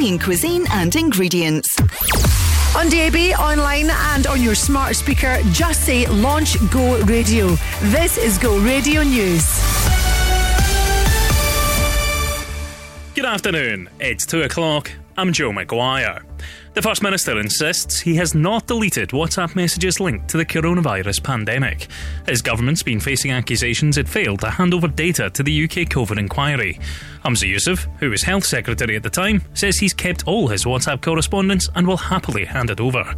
[0.00, 1.68] Italian cuisine and ingredients.
[2.74, 7.48] On DAB, online, and on your smart speaker, just say Launch Go Radio.
[7.82, 9.44] This is Go Radio News.
[13.14, 13.90] Good afternoon.
[14.00, 14.90] It's 2 o'clock.
[15.18, 16.22] I'm Joe McGuire.
[16.72, 21.88] The First Minister insists he has not deleted WhatsApp messages linked to the coronavirus pandemic.
[22.28, 26.16] His government's been facing accusations it failed to hand over data to the UK COVID
[26.16, 26.78] inquiry.
[27.24, 31.02] Humza Yousaf, who was Health Secretary at the time, says he's kept all his WhatsApp
[31.02, 33.16] correspondence and will happily hand it over.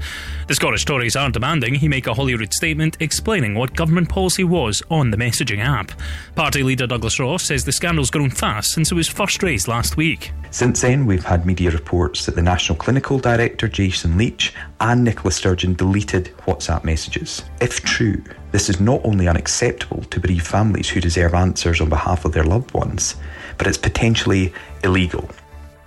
[0.49, 4.83] The Scottish Tories are demanding he make a Holyrood statement explaining what government policy was
[4.91, 5.93] on the messaging app.
[6.35, 9.99] Party leader Douglas Ross says the scandal's grown fast since it was first raised last
[9.99, 10.33] week.
[10.51, 15.33] Since then, we've had media reports that the National Clinical Director Jason Leitch and Nicola
[15.33, 17.43] Sturgeon deleted WhatsApp messages.
[17.61, 22.25] If true, this is not only unacceptable to bereaved families who deserve answers on behalf
[22.25, 23.17] of their loved ones,
[23.59, 24.53] but it's potentially
[24.85, 25.29] illegal.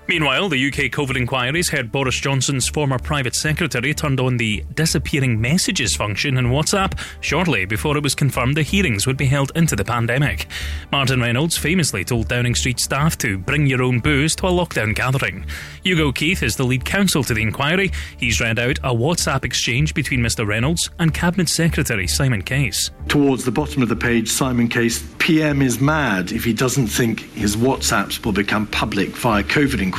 [0.08, 5.42] Meanwhile, the UK COVID inquiries heard Boris Johnson's former private secretary turned on the disappearing
[5.42, 9.76] messages function in WhatsApp shortly before it was confirmed the hearings would be held into
[9.76, 10.46] the pandemic.
[10.92, 14.94] Martin Reynolds famously told Downing Street staff to bring your own booze to a lockdown
[14.94, 15.44] gathering.
[15.84, 17.92] Hugo Keith is the lead counsel to the inquiry.
[18.20, 22.92] He's read out a WhatsApp exchange between Mr Reynolds and Cabinet Secretary Simon Case.
[23.08, 27.22] Towards the bottom of the page, Simon Case, PM is mad if he doesn't think
[27.34, 29.95] his WhatsApps will become public via COVID inquiry,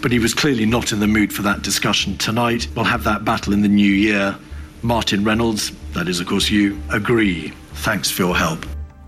[0.00, 2.68] but he was clearly not in the mood for that discussion tonight.
[2.74, 4.36] We'll have that battle in the new year.
[4.82, 7.48] Martin Reynolds, that is, of course, you, agree.
[7.74, 8.64] Thanks for your help.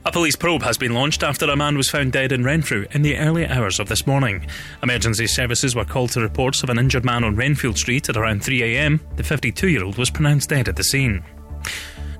[0.07, 3.01] A police probe has been launched after a man was found dead in Renfrew in
[3.01, 4.47] the early hours of this morning.
[4.83, 8.43] Emergency services were called to reports of an injured man on Renfield Street at around
[8.43, 9.01] 3am.
[9.17, 11.25] The 52 year old was pronounced dead at the scene.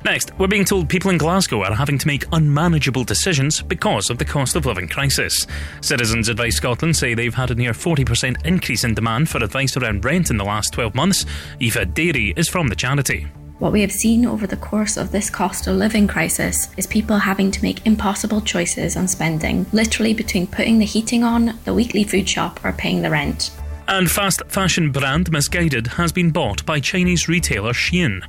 [0.05, 4.19] Next, we're being told people in Glasgow are having to make unmanageable decisions because of
[4.19, 5.47] the cost of living crisis.
[5.81, 10.05] Citizens Advice Scotland say they've had a near 40% increase in demand for advice around
[10.05, 11.25] rent in the last 12 months.
[11.59, 13.27] Eva Dairy is from the charity.
[13.61, 17.17] What we have seen over the course of this cost of living crisis is people
[17.17, 22.05] having to make impossible choices on spending, literally between putting the heating on, the weekly
[22.05, 23.53] food shop, or paying the rent.
[23.87, 28.23] And fast fashion brand Missguided has been bought by Chinese retailer Shein.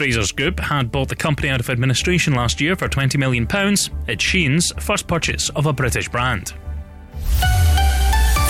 [0.00, 3.46] Frasers Group had bought the company out of administration last year for £20 million.
[4.08, 6.54] It's Shein's first purchase of a British brand.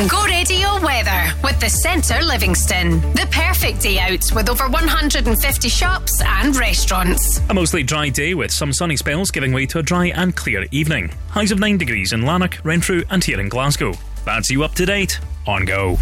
[0.09, 3.00] Go Radio weather with the Centre Livingston.
[3.15, 7.41] The perfect day out with over 150 shops and restaurants.
[7.49, 10.69] A mostly dry day with some sunny spells giving way to a dry and clear
[10.71, 11.11] evening.
[11.31, 13.94] Highs of 9 degrees in Lanark, Renfrew, and here in Glasgow.
[14.25, 15.19] That's you up to date
[15.49, 15.99] on Go.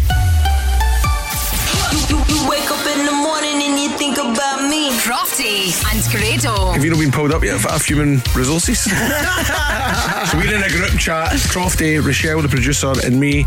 [1.91, 4.89] You, you, you wake up in the morning and you think about me.
[4.99, 6.71] Crofty and Grado.
[6.71, 8.83] Have you not been pulled up yet for our human resources?
[10.29, 13.45] so we're in a group chat, Crofty, Rochelle, the producer, and me.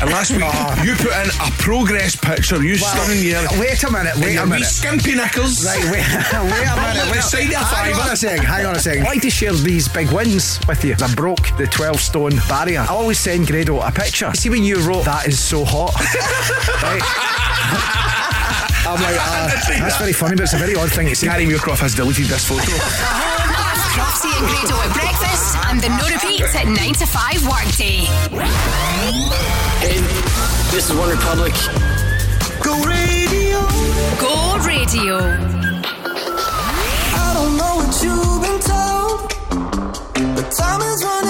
[0.00, 0.82] And last week, ah.
[0.82, 3.46] you put in a progress picture, you Well, stunning here.
[3.60, 4.66] Wait a minute, wait a your wee minute.
[4.66, 5.64] skimpy knickers.
[5.64, 7.12] Right, wait, wait a minute.
[7.12, 9.02] Wait, Side of a hang on a second, hang on a second.
[9.02, 10.96] I'd like to share these big wins with you.
[11.00, 12.80] I broke the 12 stone barrier.
[12.80, 14.32] I always send Grado a picture.
[14.34, 15.94] See when you wrote, that is so hot.
[16.82, 18.23] right?
[18.86, 19.48] I'm like, uh,
[19.80, 21.26] that's very funny, but it's a very odd thing to say.
[21.26, 22.62] Gary Muircroft has deleted this photo.
[23.94, 28.04] Crofty and Grado at breakfast and the no repeats at 9 to 5 workday.
[29.80, 30.00] Hey,
[30.74, 31.54] this is OneRepublic.
[32.62, 33.60] Go radio.
[34.18, 35.18] Go Radio.
[37.16, 39.30] I don't know what you've been told,
[40.34, 41.23] but time is running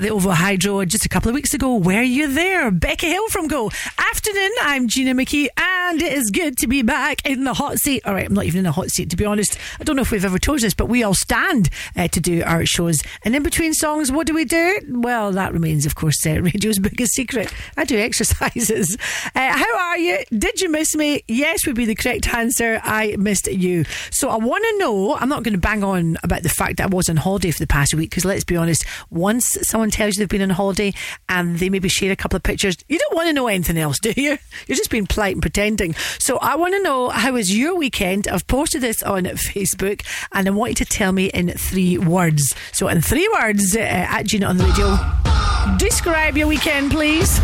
[0.00, 1.76] at the OVO Hydro just a couple of weeks ago.
[1.76, 2.70] Were you there?
[2.70, 3.70] Becca Hill from Go.
[3.98, 8.02] Afternoon, I'm Gina McKie, and it is good to be back in the hot seat.
[8.06, 9.58] All right, I'm not even in a hot seat, to be honest.
[9.78, 12.42] I don't know if we've ever told this, but we all stand uh, to do
[12.44, 13.02] our shows.
[13.24, 14.80] And in between songs, what do we do?
[14.88, 17.52] Well, that remains, of course, uh, radio's biggest secret.
[17.80, 18.98] I do exercises.
[19.34, 20.18] Uh, how are you?
[20.30, 21.24] Did you miss me?
[21.26, 22.78] Yes, would be the correct answer.
[22.84, 23.84] I missed you.
[24.10, 26.92] So I want to know, I'm not going to bang on about the fact that
[26.92, 30.16] I was on holiday for the past week, because let's be honest, once someone tells
[30.16, 30.92] you they've been on holiday
[31.30, 33.98] and they maybe share a couple of pictures, you don't want to know anything else,
[33.98, 34.36] do you?
[34.66, 35.94] You're just being polite and pretending.
[36.18, 38.28] So I want to know how was your weekend?
[38.28, 42.54] I've posted this on Facebook and I want you to tell me in three words.
[42.72, 47.40] So in three words, uh, at Gina on the radio, describe your weekend, please.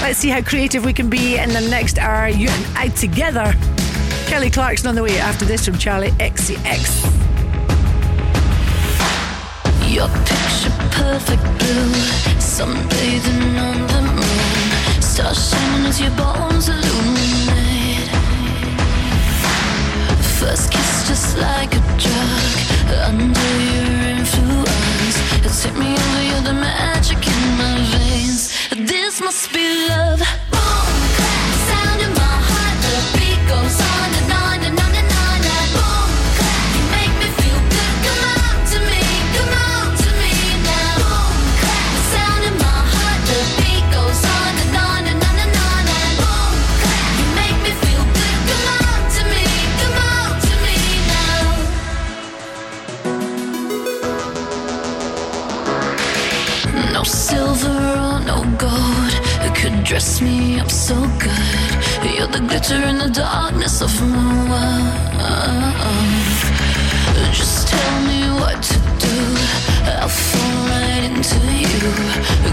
[0.00, 2.26] Let's see how creative we can be in the next hour.
[2.28, 3.54] You and I together.
[4.26, 7.04] Kelly Clarkson on the way after this from Charli XCX.
[9.92, 11.92] Your picture perfect blue,
[12.38, 15.02] sunbathing on the moon.
[15.02, 18.08] Stars shining as your bones illuminate.
[20.40, 24.70] First kiss just like a drug, under your influence.
[25.78, 25.90] Me
[26.28, 28.09] you're the magic in my veins.
[29.20, 30.18] Must be love.
[30.50, 33.89] Boom, clap, sound in my heart, the beat goes on
[60.00, 61.70] dress me up so good.
[62.16, 65.74] You're the glitter in the darkness of my world.
[67.34, 69.18] Just tell me what to do.
[70.00, 71.80] I'll fall right into you.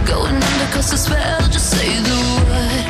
[0.06, 2.86] Going under cause the spell, just say the word.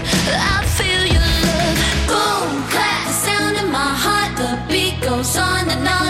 [0.56, 1.78] I feel your love.
[2.10, 4.32] Boom, clap, the sound in my heart.
[4.42, 6.07] The beat goes on and on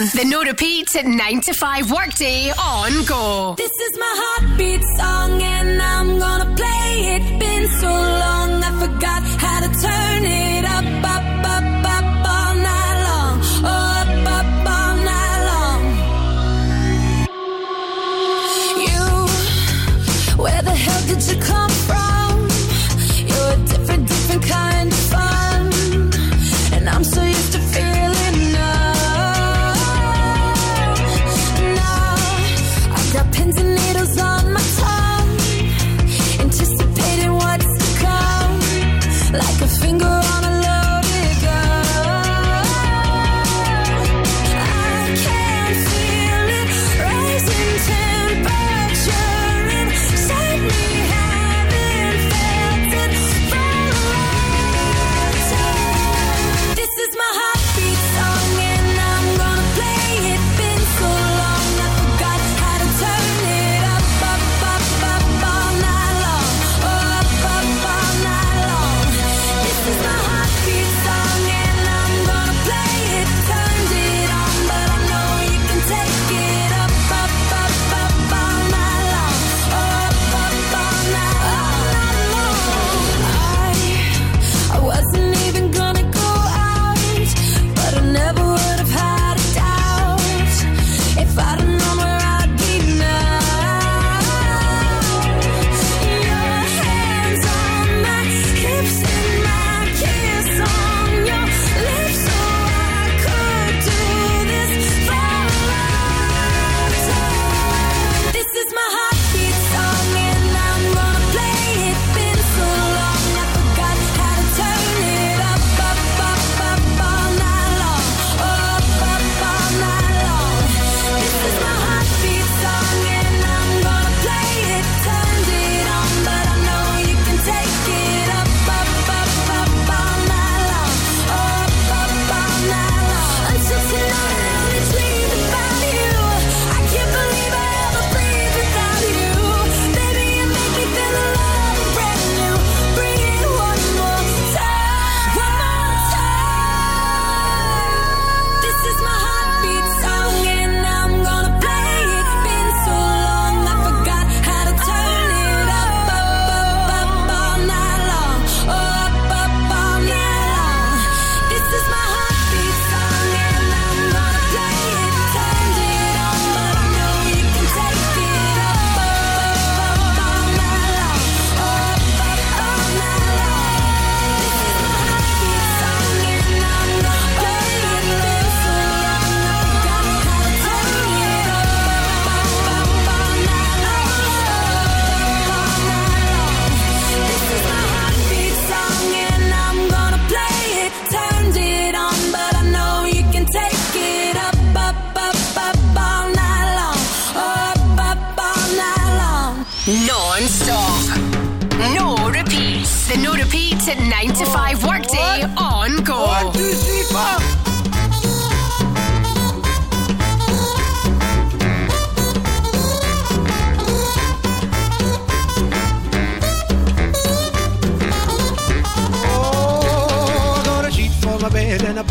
[0.00, 3.54] The no repeat 9 to 5 workday on go.
[3.58, 7.38] This is my heartbeat song and I'm gonna play it.
[7.38, 10.49] Been so long I forgot how to turn it.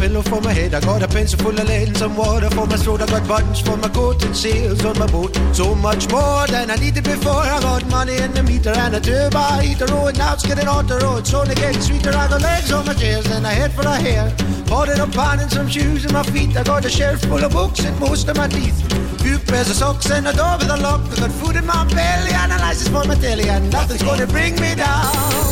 [0.10, 0.74] pillow for my head.
[0.74, 3.02] I got a pencil full of lead and some water for my throat.
[3.02, 5.36] I got buttons for my coat and sails on my boat.
[5.54, 7.46] So much more than I needed before.
[7.56, 9.86] I got money in the meter and a turbo heater.
[9.90, 11.28] Oh, and now it's getting on the road.
[11.28, 12.10] So it's getting sweeter.
[12.10, 14.34] I got legs on my chairs and a head for a hair.
[14.68, 16.58] Bought in a pan and some shoes on my feet.
[16.58, 18.80] I got a shelf full of books and most of my teeth.
[19.22, 21.02] Few pairs of socks and a door with a lock.
[21.12, 23.50] I got food in my belly and a license for my telly.
[23.50, 25.49] And nothing's gonna bring me down.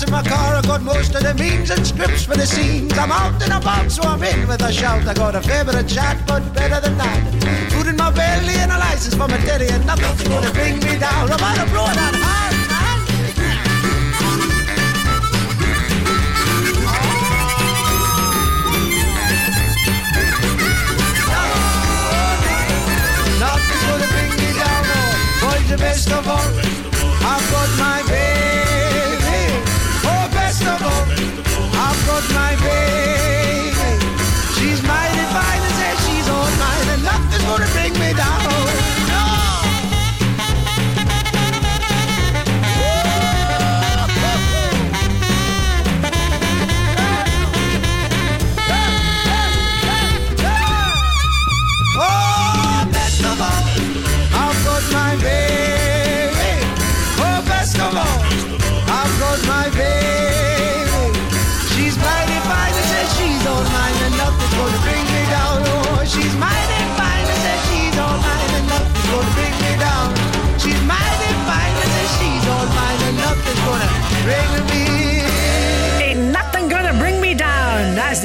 [0.00, 2.96] lads in my car, I got most of the means and scripts for the scenes.
[2.98, 5.06] I'm out and about, so I'm in with a shout.
[5.06, 7.72] I got a favourite chat, but better than that.
[7.72, 10.98] Food in my belly and a license for my daddy, and nothing's gonna bring me
[10.98, 11.30] down.
[11.30, 12.39] I'm out of blow that high.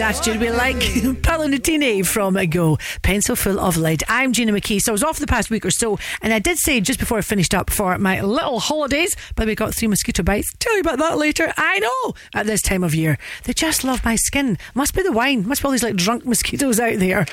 [0.06, 0.78] Attitude we like.
[1.24, 2.78] Paolo Nutini from a Go.
[3.02, 4.04] Pencil full of lead.
[4.08, 4.80] I'm Gina McKie.
[4.80, 7.18] So I was off the past week or so, and I did say just before
[7.18, 10.54] I finished up for my little holidays, but we got three mosquito bites.
[10.60, 11.52] Tell you about that later.
[11.58, 13.18] I know at this time of year.
[13.46, 14.60] They just love my skin.
[14.76, 15.48] Must be the wine.
[15.48, 17.26] Must be all these like drunk mosquitoes out there.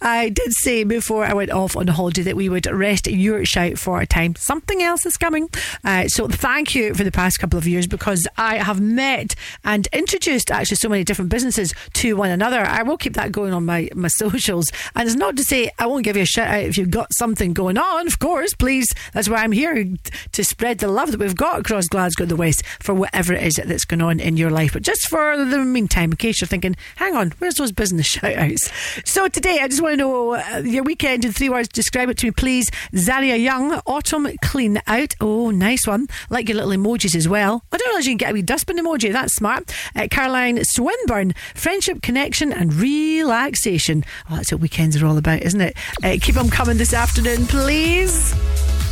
[0.00, 3.44] I did say before I went off on a holiday that we would rest your
[3.44, 4.36] shout for a time.
[4.36, 5.48] Something else is coming.
[5.82, 9.88] Uh, so thank you for the past couple of years because I have met and
[9.92, 12.60] introduced actually so many different businesses to one another.
[12.60, 14.70] I will keep that going on my, my socials.
[14.94, 17.12] And it's not to say I won't give you a shout out if you've got
[17.14, 18.88] something going on, of course, please.
[19.12, 19.86] That's why I'm here
[20.32, 23.60] to spread the love that we've got across Glasgow the West for whatever it is
[23.64, 24.72] that's going on in your life.
[24.72, 28.34] But just for the meantime, in case you're thinking, hang on, where's those business shout
[28.34, 28.70] outs?
[29.04, 31.68] So today, I just want to know uh, your weekend in three words.
[31.68, 32.68] Describe it to me, please.
[32.96, 35.14] Zaria Young, Autumn Clean Out.
[35.20, 36.08] Oh, nice one.
[36.28, 37.62] Like your little emojis as well.
[37.72, 39.12] I don't know realize you can get a wee dustbin emoji.
[39.12, 39.72] That's smart.
[39.94, 44.02] Uh, Caroline Swinburne, Friendship Connection and Relaxation.
[44.28, 45.76] Oh, that's what weekends are all about, isn't it?
[46.02, 48.34] Uh, keep them coming this afternoon, please.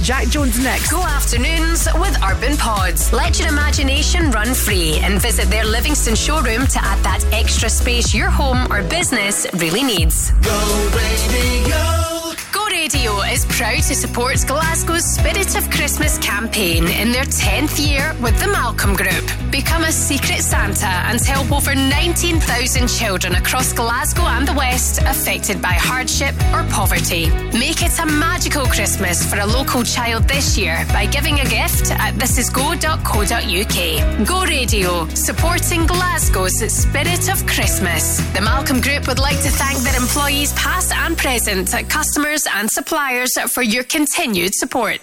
[0.05, 0.93] Jack Jones next.
[0.93, 3.13] Go afternoons with Urban Pods.
[3.13, 8.15] Let your imagination run free and visit their Livingston showroom to add that extra space
[8.15, 10.31] your home or business really needs.
[10.31, 12.48] Go radio.
[12.53, 18.15] Go Radio is proud to support Glasgow's Spirit of Christmas campaign in their 10th year
[18.23, 19.25] with the Malcolm Group.
[19.51, 25.61] Become a secret Santa and help over 19,000 children across Glasgow and the West affected
[25.61, 27.29] by hardship or poverty.
[27.53, 31.91] Make it a magical Christmas for a local child this year by giving a gift
[31.91, 34.27] at thisisgo.co.uk.
[34.27, 38.21] Go Radio, supporting Glasgow's Spirit of Christmas.
[38.33, 42.71] The Malcolm Group would like to thank their employees past and present, at customers and
[42.71, 45.01] suppliers for your continued support.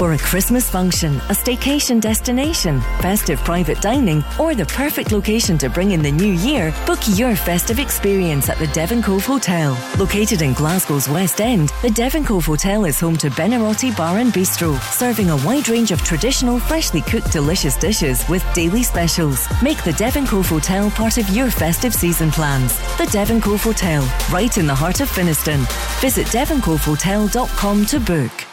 [0.00, 5.68] For a Christmas function, a staycation destination, festive private dining, or the perfect location to
[5.68, 9.76] bring in the new year, book your festive experience at the Devon Cove Hotel.
[9.98, 14.32] Located in Glasgow's West End, the Devon Cove Hotel is home to Benarotti Bar and
[14.32, 19.46] Bistro, serving a wide range of traditional, freshly cooked, delicious dishes with daily specials.
[19.62, 22.78] Make the Devon Cove Hotel part of your festive season plans.
[22.96, 25.60] The Devon Cove Hotel, right in the heart of Finnieston.
[26.00, 28.49] Visit devoncovehotel.com to book.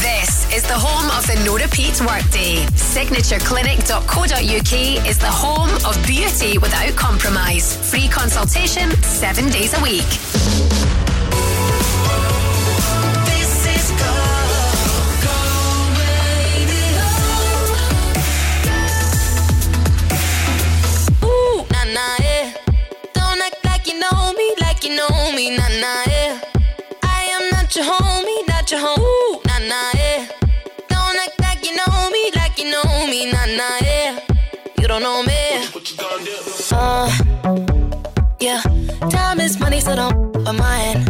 [0.00, 2.64] This is the home of the no repeat workday.
[2.76, 7.76] Signatureclinic.co.uk is the home of beauty without compromise.
[7.90, 11.05] Free consultation seven days a week.
[39.10, 41.04] Time is money, so don't with mine.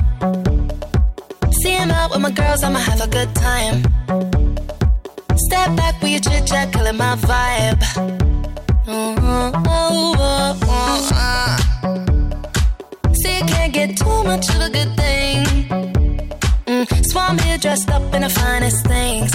[1.60, 3.82] See him out with my girls, I'ma have a good time.
[5.36, 7.80] Step back with your chit chat, killing my vibe.
[8.86, 11.56] Mm, oh, oh, oh, uh.
[13.12, 15.44] See, you can't get too much of a good thing.
[16.66, 19.32] Mm, so I'm here dressed up in the finest things.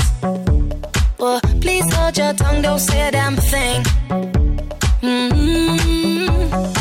[1.17, 3.83] Well, please hold your tongue, don't say a damn thing.
[5.01, 6.80] mm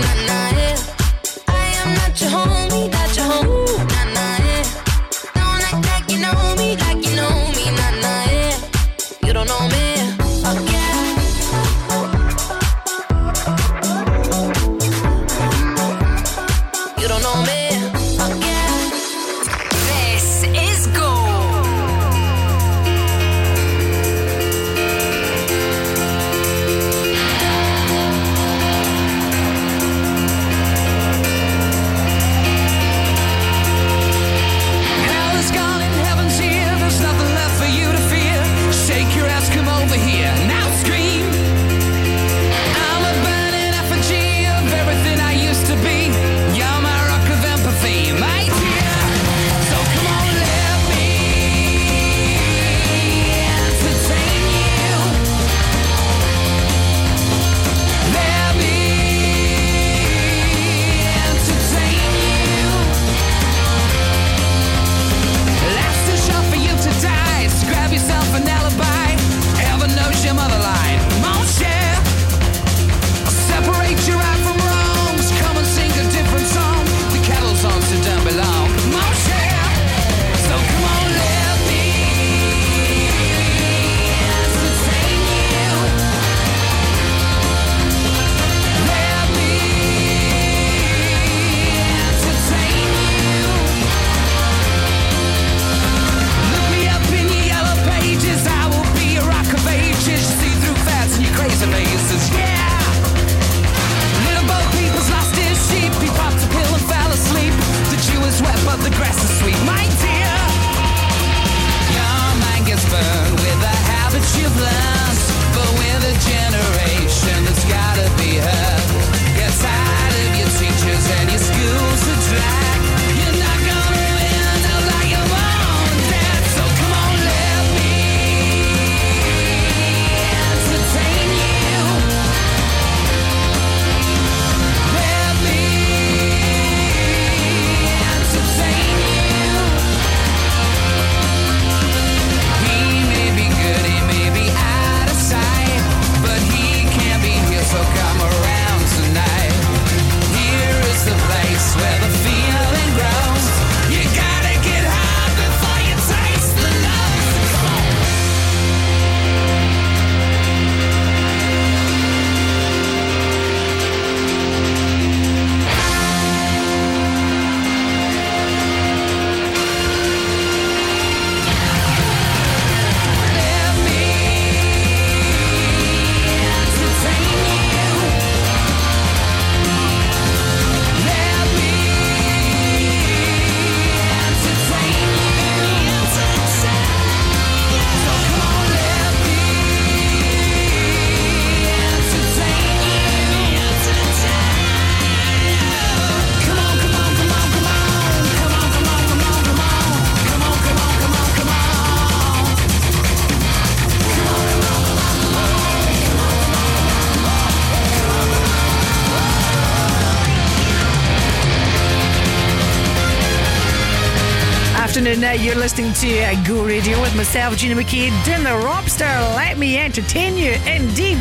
[216.01, 219.35] to Go Radio with myself, Gina McCabe, Dinner Robster.
[219.35, 221.19] Let me entertain you, indeed.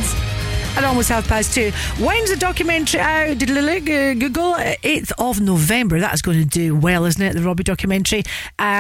[0.75, 1.71] At almost half past two.
[1.99, 3.31] When's the documentary out?
[3.31, 6.01] Uh, Google uh, 8th of November.
[6.01, 7.35] That's going to do well, isn't it?
[7.35, 8.23] The Robbie documentary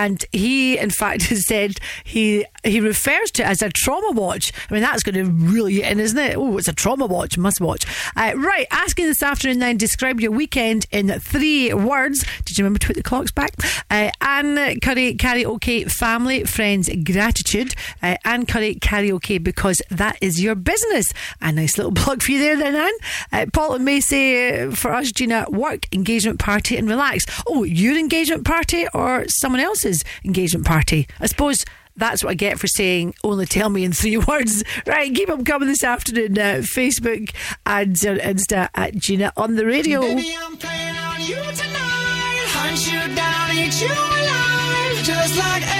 [0.00, 4.52] and he, in fact, has said he he refers to it as a trauma watch.
[4.68, 6.36] I mean, that's going to really get in, isn't it?
[6.36, 7.86] Oh, it's a trauma watch, must watch.
[8.16, 12.24] Uh, right, asking this afternoon then, describe your weekend in three words.
[12.44, 13.52] Did you remember to put the clocks back?
[13.90, 17.74] Uh, Anne Curry Karaoke Family, Friends, Gratitude.
[18.02, 21.06] Uh, Anne Curry Karaoke because that is your business.
[21.40, 22.98] A nice little plug for you there then, Anne.
[23.32, 27.24] Uh, Paul and Macy, uh, for us, Gina, work, engagement party and relax.
[27.46, 29.89] Oh, your engagement party or someone else's?
[30.24, 31.06] Engagement party.
[31.20, 31.64] I suppose
[31.96, 34.64] that's what I get for saying only tell me in three words.
[34.86, 36.38] Right, keep them coming this afternoon.
[36.38, 37.34] Uh, Facebook
[37.66, 40.00] and on Insta at Gina on the radio.
[40.00, 42.46] Baby, I'm playing on you tonight.
[42.52, 45.04] Hunt you down, eat you alive.
[45.04, 45.79] Just like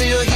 [0.00, 0.29] see you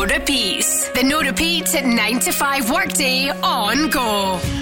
[0.00, 0.88] no repeats.
[0.90, 4.59] The no repeats at 9 to 5 workday on go.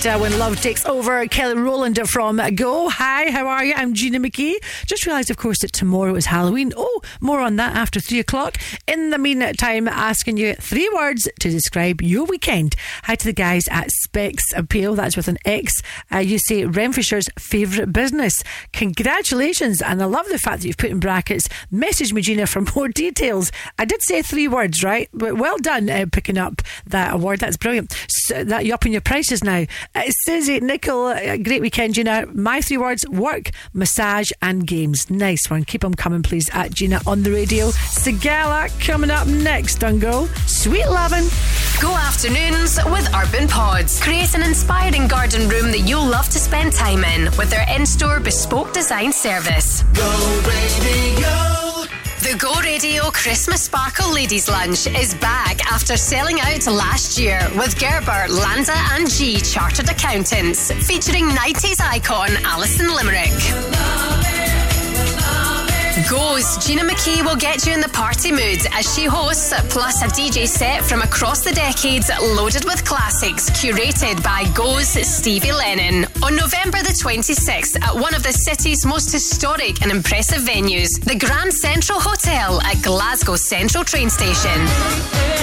[0.00, 1.26] Guetta when love takes over.
[1.26, 2.88] Kelly Rowland from Go.
[2.88, 3.74] Hi, how are you?
[3.76, 4.54] I'm Gina McKie.
[4.86, 6.72] Just realised, of course, that tomorrow is Halloween.
[6.74, 8.56] Oh, more on that after three o'clock.
[8.86, 12.76] In the meantime, asking you three words to describe your weekend.
[13.04, 14.94] Hi to the guys at Specs Appeal.
[14.94, 15.82] That's with an X.
[16.10, 18.42] Uh, you say Renfrewshire's favourite business.
[18.72, 21.46] Congratulations, and I love the fact that you've put in brackets.
[21.70, 23.52] Message me, Gina, for more details.
[23.78, 25.08] I did say three words, right?
[25.12, 27.40] But well done uh, picking up that award.
[27.40, 27.94] That's brilliant.
[28.08, 29.64] So that you're upping your prices now.
[29.94, 32.26] Uh, Susie, Nickel, uh, great weekend, Gina.
[32.32, 35.08] My three words: work, massage, and games.
[35.10, 35.64] Nice one.
[35.64, 36.50] Keep them coming, please.
[36.52, 37.68] At Gina on the radio.
[37.68, 40.26] Sigala coming up next on Go.
[40.46, 41.28] Sweet lovin'.
[41.80, 44.00] Go afternoons with Urban Pods.
[44.02, 48.20] Create an inspiring garden room that you'll love to spend time in with their in-store
[48.20, 49.82] bespoke design service.
[49.94, 51.59] Go radio.
[52.30, 57.76] The Go Radio Christmas Sparkle Ladies Lunch is back after selling out last year with
[57.76, 64.29] Gerber, Landa and G Chartered Accountants, featuring 90s icon Alison Limerick.
[66.08, 70.06] Goes, Gina McKie will get you in the party mood as she hosts, plus a
[70.06, 76.36] DJ set from across the decades loaded with classics curated by Go's Stevie Lennon on
[76.36, 81.52] November the 26th at one of the city's most historic and impressive venues, the Grand
[81.52, 85.39] Central Hotel at Glasgow Central Train Station.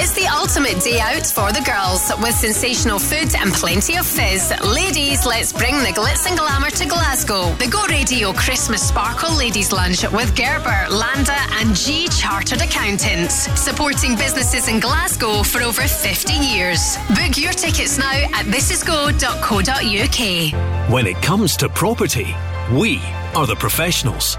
[0.00, 4.52] It's the ultimate day out for the girls with sensational food and plenty of fizz.
[4.62, 7.52] Ladies, let's bring the glitz and glamour to Glasgow.
[7.56, 14.14] The Go Radio Christmas Sparkle Ladies Lunch with Gerber, Landa, and G Chartered Accountants, supporting
[14.14, 16.96] businesses in Glasgow for over 50 years.
[17.08, 19.00] Book your tickets now at thisisgo.co.uk.
[20.92, 22.36] When it comes to property,
[22.72, 23.00] we
[23.34, 24.38] are the professionals.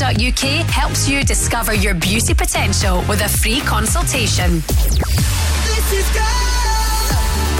[0.65, 4.55] helps you discover your beauty potential with a free consultation.
[4.55, 7.50] This is Your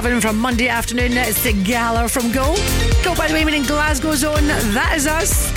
[0.00, 1.12] from Monday afternoon.
[1.12, 2.56] It's Sigala from Go.
[3.04, 4.46] Go, by the way, meaning Glasgow Zone.
[4.72, 5.52] That is us.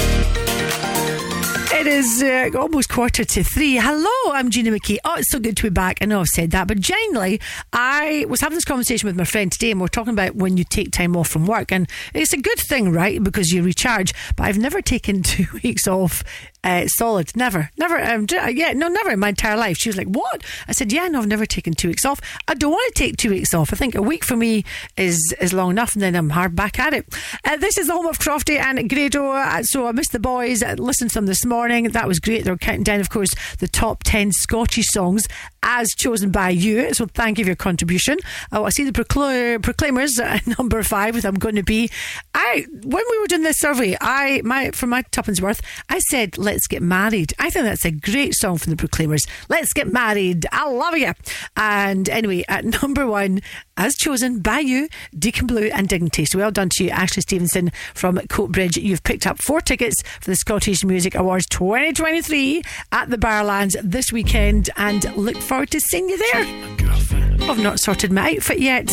[1.73, 3.77] It is uh, almost quarter to three.
[3.77, 4.97] Hello, I'm Gina McKie.
[5.05, 5.99] Oh, it's so good to be back.
[6.01, 7.39] I know I've said that, but genuinely,
[7.71, 10.65] I was having this conversation with my friend today, and we're talking about when you
[10.65, 13.23] take time off from work, and it's a good thing, right?
[13.23, 14.13] Because you recharge.
[14.35, 16.21] But I've never taken two weeks off
[16.63, 17.35] Uh, solid.
[17.35, 17.99] Never, never.
[18.01, 19.77] Um, yeah, no, never in my entire life.
[19.77, 22.21] She was like, "What?" I said, "Yeah, no, I've never taken two weeks off.
[22.47, 23.73] I don't want to take two weeks off.
[23.73, 24.63] I think a week for me
[24.95, 27.05] is is long enough, and then I'm hard back at it."
[27.43, 29.31] Uh, this is the home of Crofty and Grado.
[29.31, 30.63] Uh, so I missed the boys.
[30.63, 31.89] I listened to them this morning.
[31.89, 32.45] That was great.
[32.45, 35.27] They're counting down, of course, the top ten Scottish songs
[35.63, 36.93] as chosen by you.
[36.93, 38.17] So thank you for your contribution.
[38.51, 41.89] Oh, I see the Procl- Proclaimers at number five "I'm Going to Be."
[42.33, 46.37] I when we were doing this survey, I my for my tuppence worth, I said,
[46.53, 49.25] "Let's get married." I think that's a great song from the Proclaimers.
[49.49, 50.45] Let's get married.
[50.51, 51.13] I love you.
[51.57, 53.41] And anyway, at number one,
[53.75, 54.87] as chosen by you,
[55.17, 56.25] Deacon Blue and Dignity.
[56.25, 58.77] So well done to you, Ashley Stevenson from Coatbridge.
[58.77, 64.11] You've picked up four tickets for the Scottish Music Awards 2023 at the Barrowlands this
[64.11, 67.49] weekend, and look forward to seeing you there.
[67.49, 68.87] I've not sorted my outfit yet.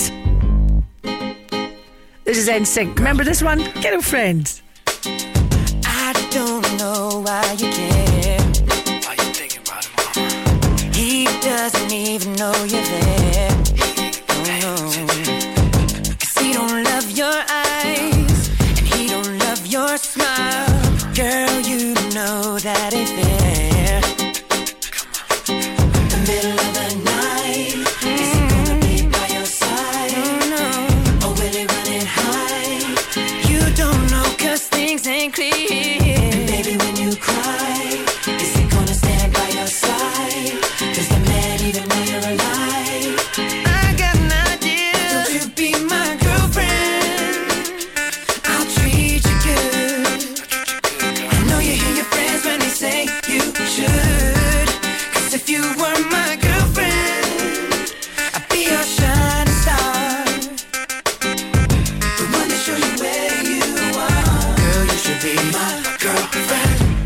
[2.25, 2.97] This is NSYNC.
[2.97, 3.59] Remember this one?
[3.83, 4.63] Girlfriend.
[5.05, 5.30] I
[6.31, 8.41] don't know why you care.
[9.05, 9.93] Why you thinking about him?
[10.93, 13.51] He doesn't even know you're there.
[14.63, 14.75] No.
[16.21, 20.71] Cause he don't love your eyes, and he don't love your smile.
[21.15, 22.91] Girl, you know that.
[26.13, 30.15] The middle of the night, is he gonna be by your side?
[31.25, 32.85] Or will he run and hide?
[33.51, 36.00] You don't know 'cause things ain't clear.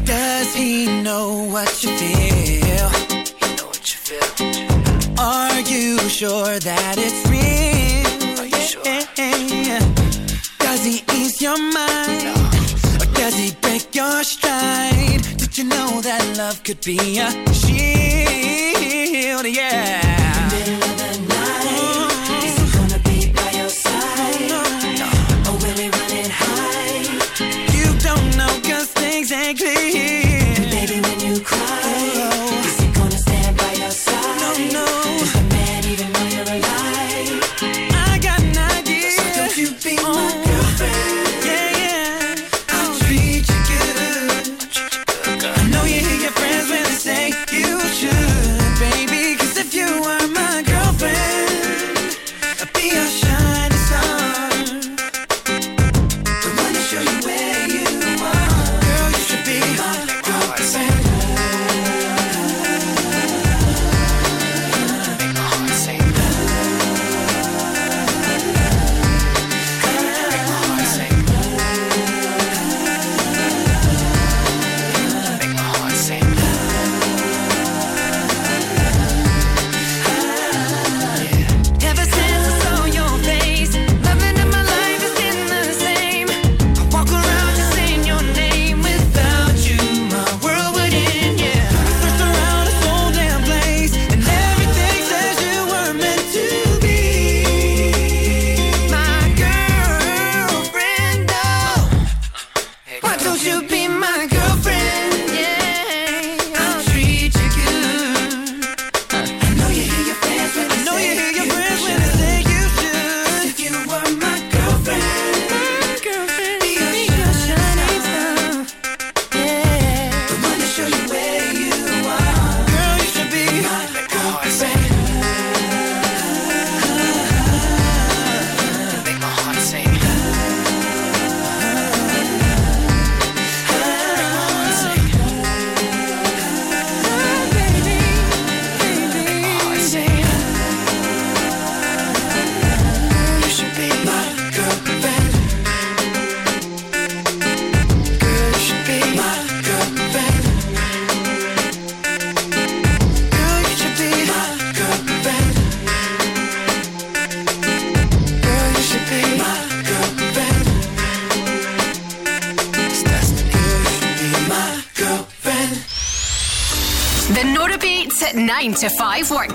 [0.05, 2.91] Does he know what you feel?
[5.19, 8.45] Are you sure that it's real?
[10.59, 12.29] Does he ease your mind?
[13.01, 15.34] Or does he break your stride?
[15.57, 19.47] You know that love could be a shield?
[19.47, 20.49] Yeah.
[20.51, 24.51] middle of the night, is he gonna be by your side?
[25.47, 27.07] Or will he run and hide?
[27.73, 30.24] You don't know 'cause things ain't clear.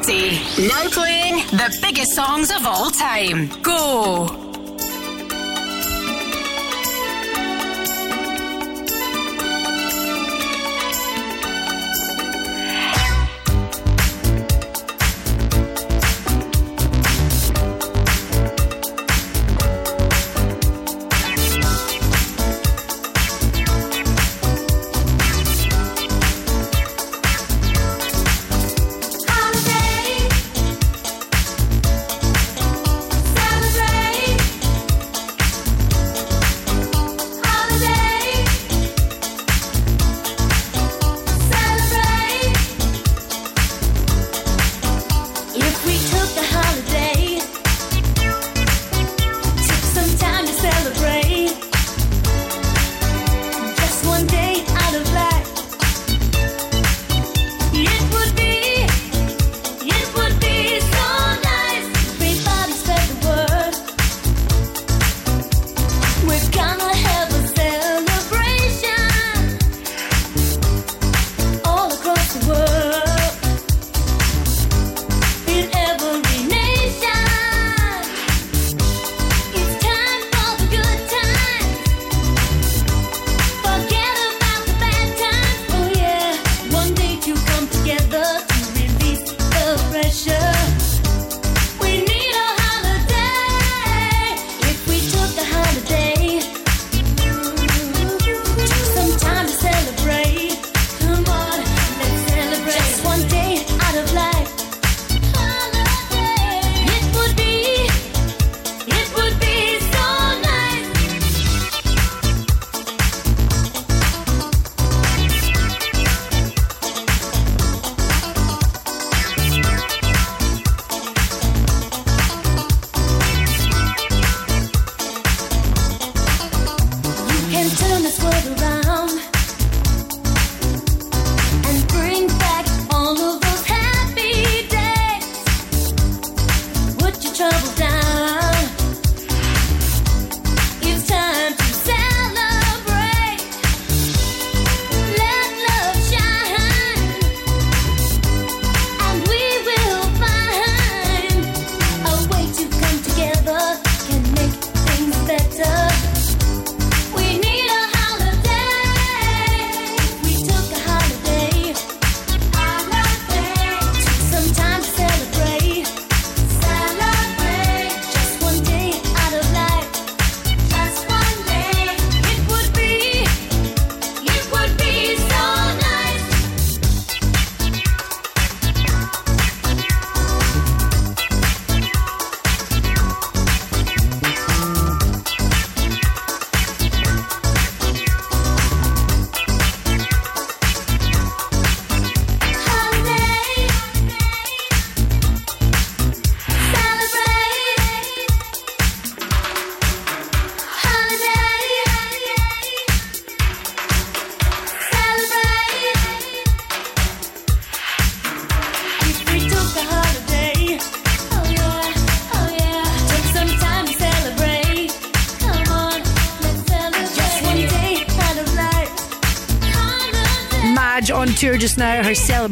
[0.10, 0.68] 5.
[0.68, 3.47] Now playing the biggest songs of all time.
[3.62, 4.39] Go!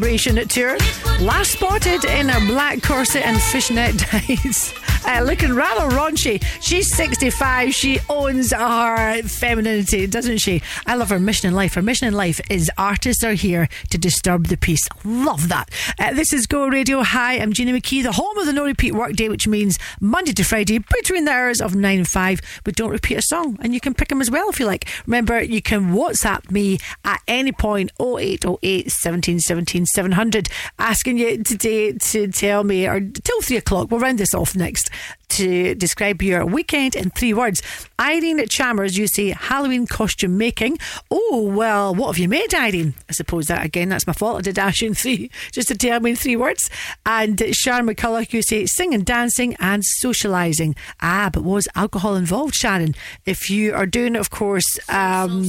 [0.08, 0.78] Celebration tour.
[1.20, 4.74] Last spotted in her black corset and fishnet ties.
[5.06, 6.44] Uh, looking rather raunchy.
[6.62, 7.74] She's 65.
[7.74, 10.62] She owns her femininity, doesn't she?
[10.86, 11.76] I love her mission in life.
[11.76, 14.86] Her mission in life is artists are here to disturb the peace.
[15.06, 15.70] Love that.
[15.98, 17.04] Uh, this is Go Radio.
[17.04, 20.44] Hi, I'm Gina McKie, the home of the no repeat workday, which means Monday to
[20.44, 22.42] Friday between the hours of 9 and 5.
[22.66, 24.90] We don't repeat a song, and you can pick them as well if you like.
[25.06, 30.50] Remember, you can WhatsApp me at any point 0808 17 17 700,
[30.80, 34.90] asking you today to tell me, or till 3 o'clock, we'll round this off next,
[35.30, 37.62] to describe your weekend in three words.
[38.00, 40.80] Irene Chalmers, you say Halloween costume making.
[41.12, 42.94] Oh, well, what have you made, Irene?
[43.10, 44.40] I suppose that, again, that's my fault.
[44.40, 46.70] I did ask you in three, just to tell me in three words.
[47.06, 50.78] And Sharon McCulloch, you say singing, dancing, and socialising.
[51.02, 52.96] Ah, but was alcohol involved, Sharon?
[53.26, 55.44] If you are doing, of course, um,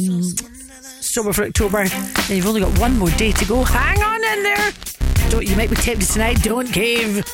[1.08, 3.64] sober for October, And you've only got one more day to go.
[3.64, 4.72] Hang on in there.
[5.30, 6.42] Don't you might be tempted tonight.
[6.42, 7.24] Don't cave.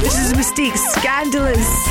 [0.00, 0.76] This is a Mis-Teeq.
[0.76, 1.86] Scandalous.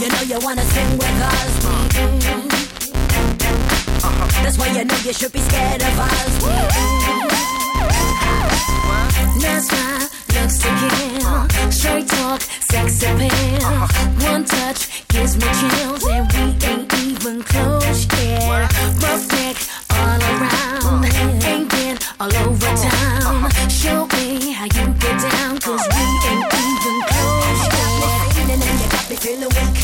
[0.00, 1.64] You know you wanna sing with us.
[1.64, 2.52] mm
[4.42, 6.42] That's why you know you should be scared of us.
[9.42, 10.01] That's my
[10.52, 11.70] looks to kill.
[11.70, 13.70] Straight talk, sex appeal.
[14.30, 18.70] One touch gives me chills, and we ain't even close yet.
[19.02, 19.56] Rough neck
[19.90, 21.04] all around,
[21.44, 23.50] ain't been all over town.
[23.68, 28.50] Show me how you get down, cause we ain't even close yet.
[28.50, 29.81] And you got me feeling weak.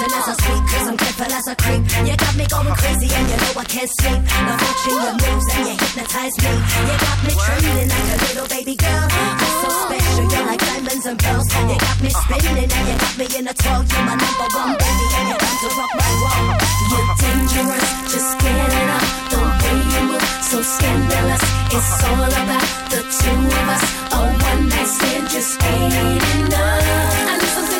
[0.00, 1.84] Listen as I speak, cause I'm careful as I creep.
[2.08, 4.16] You got me going crazy and you know I can't sleep.
[4.32, 6.52] Now watching your moves and you hypnotize me.
[6.56, 9.06] You got me trembling like a little baby girl.
[9.12, 11.44] You're so special, you're like diamonds and pearls.
[11.52, 13.84] You got me spinning and you got me in a twirl.
[13.84, 16.56] You're my number one baby and you're to rock my world.
[16.88, 19.04] You're dangerous, just get it up.
[19.28, 21.44] The way you move, so scandalous.
[21.76, 23.84] It's all about the two of us.
[24.16, 27.28] A one night stand just ain't enough.
[27.28, 27.79] I need some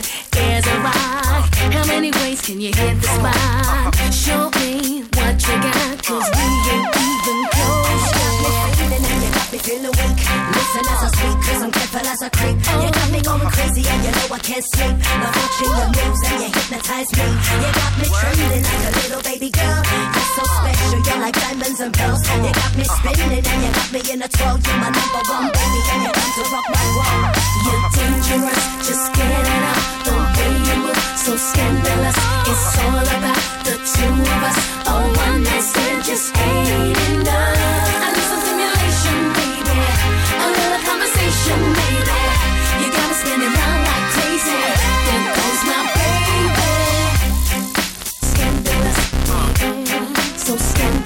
[14.41, 14.97] can't sleep.
[14.97, 17.27] Now watching your moves and you hypnotize me.
[17.61, 19.81] You got me trembling like a little baby girl.
[19.85, 22.21] You're so special, you're like diamonds and pearls.
[22.25, 24.57] You got me spinning and you got me in a twirl.
[24.57, 27.33] You're my number one baby and you're down to rock my world.
[27.65, 29.81] You're dangerous, just get it up.
[30.05, 32.17] The way you move, so scandalous.
[32.49, 34.57] It's all about the two of us.
[34.89, 37.61] A one night stand just ain't enough.
[38.01, 39.77] I need some baby.
[40.33, 42.17] A little conversation, baby.
[42.81, 43.90] You got me spinning round
[50.51, 51.00] so scandalous.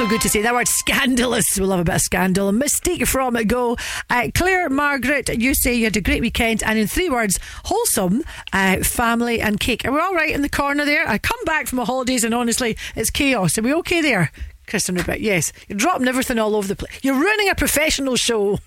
[0.00, 1.44] So good to say that word scandalous.
[1.58, 2.48] We love a bit of scandal.
[2.48, 3.76] A Mis-Teeq from it go.
[4.08, 8.24] Uh, Claire, Margaret, you say you had a great weekend, and in three words, wholesome,
[8.54, 9.84] uh, family, and cake.
[9.84, 11.06] Are we all right in the corner there?
[11.06, 13.58] I come back from my holidays, and honestly, it's chaos.
[13.58, 14.32] Are we okay there?
[14.66, 15.52] Kristen Rubik, yes.
[15.68, 16.98] You're dropping everything all over the place.
[17.02, 18.58] You're running a professional show.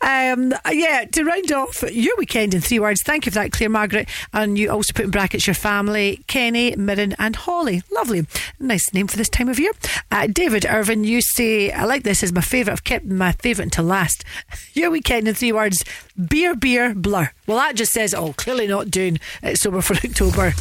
[0.00, 3.68] Um, yeah, to round off your weekend in three words, thank you for that, Claire
[3.68, 4.08] Margaret.
[4.32, 7.82] And you also put in brackets your family, Kenny, Mirren, and Holly.
[7.90, 8.26] Lovely.
[8.58, 9.72] Nice name for this time of year.
[10.10, 12.72] Uh, David Irvin, you say, I like this as my favourite.
[12.72, 14.24] I've kept my favourite until last.
[14.74, 15.84] Your weekend in three words,
[16.28, 17.30] beer, beer, blur.
[17.46, 20.52] Well, that just says, oh, clearly not doing it sober for October.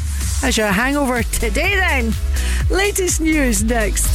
[0.41, 2.13] As your hangover today, then.
[2.69, 4.05] Latest news next.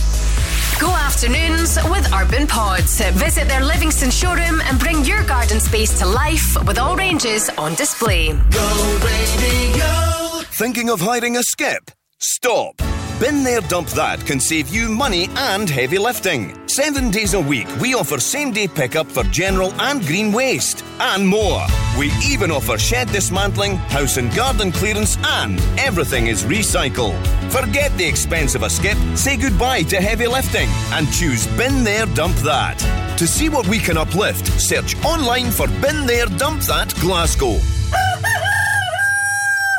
[0.84, 3.00] Go afternoons with Urban Pods.
[3.12, 7.74] Visit their Livingston showroom and bring your garden space to life with all ranges on
[7.74, 8.34] display.
[8.50, 10.42] Go radio.
[10.50, 11.90] Thinking of hiding a skip?
[12.18, 12.82] Stop.
[13.20, 16.58] Bin There Dump That can save you money and heavy lifting.
[16.68, 21.26] Seven days a week, we offer same day pickup for general and green waste, and
[21.26, 21.64] more.
[21.96, 27.16] We even offer shed dismantling, house and garden clearance, and everything is recycled.
[27.52, 32.06] Forget the expense of a skip, say goodbye to heavy lifting, and choose Bin There
[32.06, 32.78] Dump That.
[33.18, 37.60] To see what we can uplift, search online for Bin There Dump That Glasgow.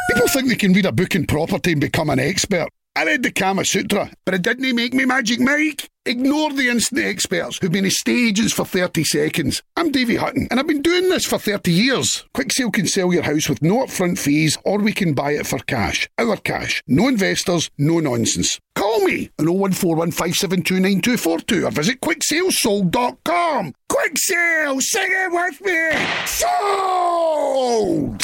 [0.10, 2.70] People think they can read a book in property and become an expert.
[2.98, 5.90] I read the Kama Sutra, but it didn't make me Magic Mike.
[6.06, 9.62] Ignore the instant experts who've been in stages for 30 seconds.
[9.76, 12.24] I'm Davy Hutton, and I've been doing this for 30 years.
[12.34, 15.60] Quicksale can sell your house with no upfront fees, or we can buy it for
[15.60, 16.08] cash.
[16.18, 16.82] Our cash.
[16.88, 18.62] No investors, no nonsense.
[18.76, 23.74] Call me on 01415729242 or visit quicksalesold.com.
[23.92, 25.92] Quicksale, sing it with me!
[26.26, 28.24] Sold!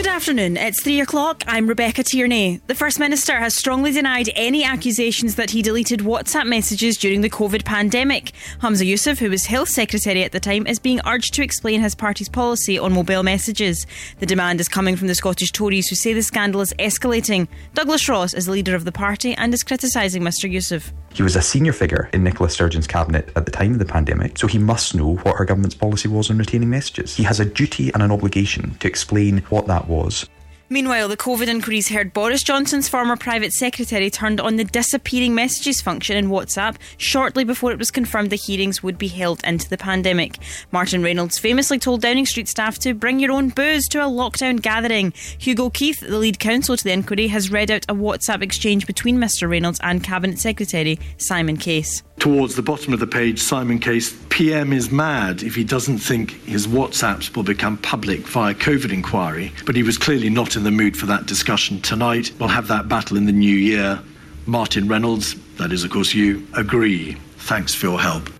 [0.00, 0.56] Good afternoon.
[0.56, 1.44] It's three o'clock.
[1.46, 2.62] I'm Rebecca Tierney.
[2.68, 7.28] The First Minister has strongly denied any accusations that he deleted WhatsApp messages during the
[7.28, 8.32] COVID pandemic.
[8.62, 11.94] Humza Yousaf, who was Health Secretary at the time, is being urged to explain his
[11.94, 13.86] party's policy on mobile messages.
[14.20, 17.46] The demand is coming from the Scottish Tories, who say the scandal is escalating.
[17.74, 20.94] Douglas Ross is the leader of the party and is criticising Mr Yusuf.
[21.12, 24.38] He was a senior figure in Nicola Sturgeon's cabinet at the time of the pandemic,
[24.38, 27.16] so he must know what her government's policy was on retaining messages.
[27.16, 30.26] He has a duty and an obligation to explain what that was.
[30.72, 35.80] Meanwhile, the COVID inquiries heard Boris Johnson's former private secretary turned on the disappearing messages
[35.80, 39.76] function in WhatsApp shortly before it was confirmed the hearings would be held into the
[39.76, 40.38] pandemic.
[40.70, 44.62] Martin Reynolds famously told Downing Street staff to bring your own booze to a lockdown
[44.62, 45.12] gathering.
[45.38, 49.18] Hugo Keith, the lead counsel to the inquiry, has read out a WhatsApp exchange between
[49.18, 52.04] Mr Reynolds and Cabinet Secretary Simon Case.
[52.20, 56.32] Towards the bottom of the page, Simon Case, PM is mad if he doesn't think
[56.44, 60.70] his WhatsApps will become public via COVID inquiry, but he was clearly not in the
[60.70, 62.32] mood for that discussion tonight.
[62.38, 64.00] We'll have that battle in the new year.
[64.46, 67.14] Martin Reynolds, that is, of course, you, agree.
[67.38, 68.30] Thanks for your help.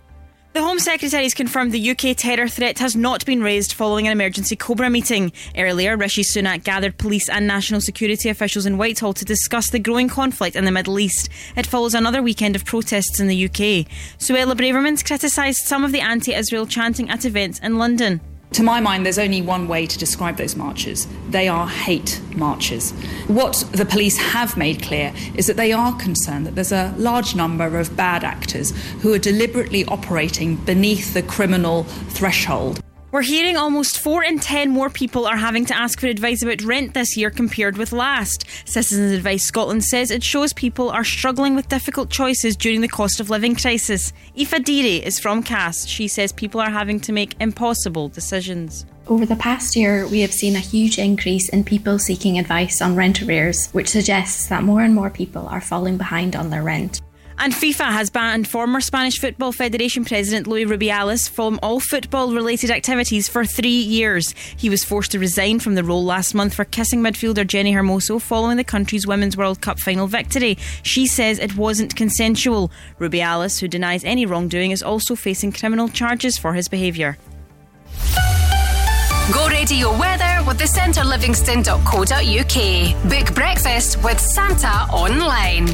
[0.52, 4.12] The Home Secretary has confirmed the UK terror threat has not been raised following an
[4.12, 5.30] emergency Cobra meeting.
[5.56, 10.08] Earlier, Rishi Sunak gathered police and national security officials in Whitehall to discuss the growing
[10.08, 11.28] conflict in the Middle East.
[11.54, 13.86] It follows another weekend of protests in the UK.
[14.18, 18.20] Suella Braverman's criticised some of the anti Israel chanting at events in London.
[18.54, 21.06] To my mind, there's only one way to describe those marches.
[21.28, 22.90] They are hate marches.
[23.28, 27.36] What the police have made clear is that they are concerned that there's a large
[27.36, 28.72] number of bad actors
[29.02, 32.82] who are deliberately operating beneath the criminal threshold.
[33.12, 36.62] We're hearing almost 4 in 10 more people are having to ask for advice about
[36.62, 38.44] rent this year compared with last.
[38.66, 43.18] Citizens Advice Scotland says it shows people are struggling with difficult choices during the cost
[43.18, 44.12] of living crisis.
[44.38, 45.88] Aoife Deary is from Cast.
[45.88, 48.86] She says people are having to make impossible decisions.
[49.08, 52.94] Over the past year, we have seen a huge increase in people seeking advice on
[52.94, 57.00] rent arrears, which suggests that more and more people are falling behind on their rent.
[57.42, 62.70] And FIFA has banned former Spanish Football Federation President Luis Rubiales from all football related
[62.70, 64.34] activities for three years.
[64.58, 68.20] He was forced to resign from the role last month for kissing midfielder Jenni Hermoso
[68.20, 70.58] following the country's Women's World Cup final victory.
[70.82, 72.70] She says it wasn't consensual.
[72.98, 77.16] Rubiales, who denies any wrongdoing, is also facing criminal charges for his behaviour.
[79.32, 83.08] Go radio weather with the centrelivingston.co.uk.
[83.08, 85.68] Book breakfast with Santa online.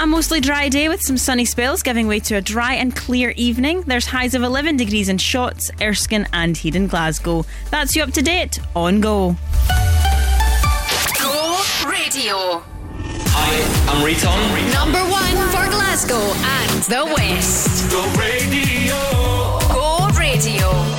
[0.00, 3.30] A mostly dry day with some sunny spells giving way to a dry and clear
[3.30, 3.82] evening.
[3.82, 7.44] There's highs of 11 degrees in Shotts, Erskine, and here in Glasgow.
[7.70, 9.34] That's you up to date on Go.
[11.20, 12.62] Go Radio.
[13.34, 13.50] Hi,
[13.90, 14.72] I'm Riton.
[14.72, 17.90] Number one for Glasgow and the West.
[17.90, 18.94] Go Radio.
[19.74, 20.98] Go Radio.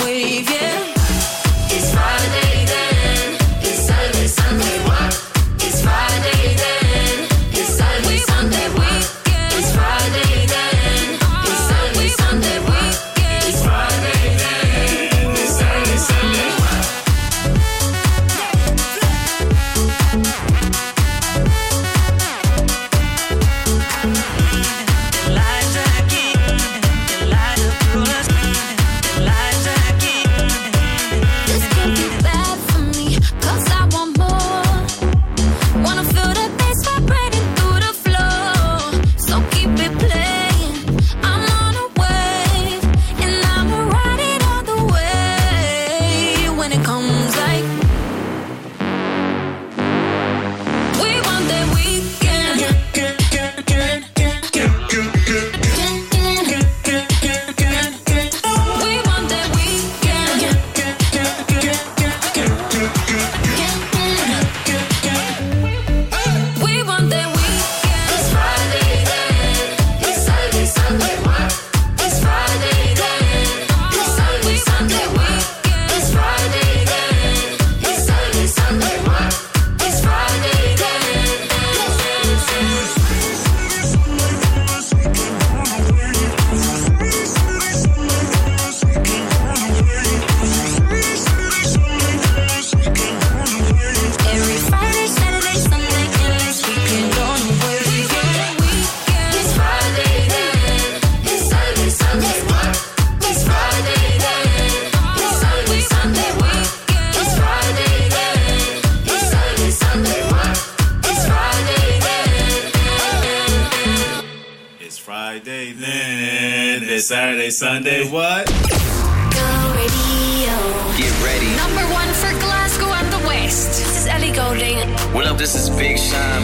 [117.01, 118.45] Saturday, Sunday, what?
[118.45, 120.53] Go radio.
[120.97, 121.49] Get ready.
[121.55, 123.69] Number one for Glasgow and the West.
[123.69, 124.87] This is Ellie Goulding.
[125.11, 125.37] What up?
[125.37, 126.41] This is Big Sean.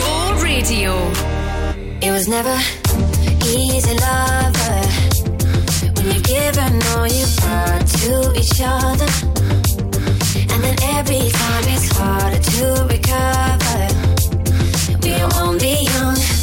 [0.00, 0.94] Go Radio.
[2.02, 2.58] It was never
[3.46, 4.82] easy, lover.
[5.94, 9.08] When you're giving all you got to each other.
[10.52, 13.78] And then every time it's harder to recover.
[15.02, 16.37] We won't be young.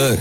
[0.00, 0.20] Look,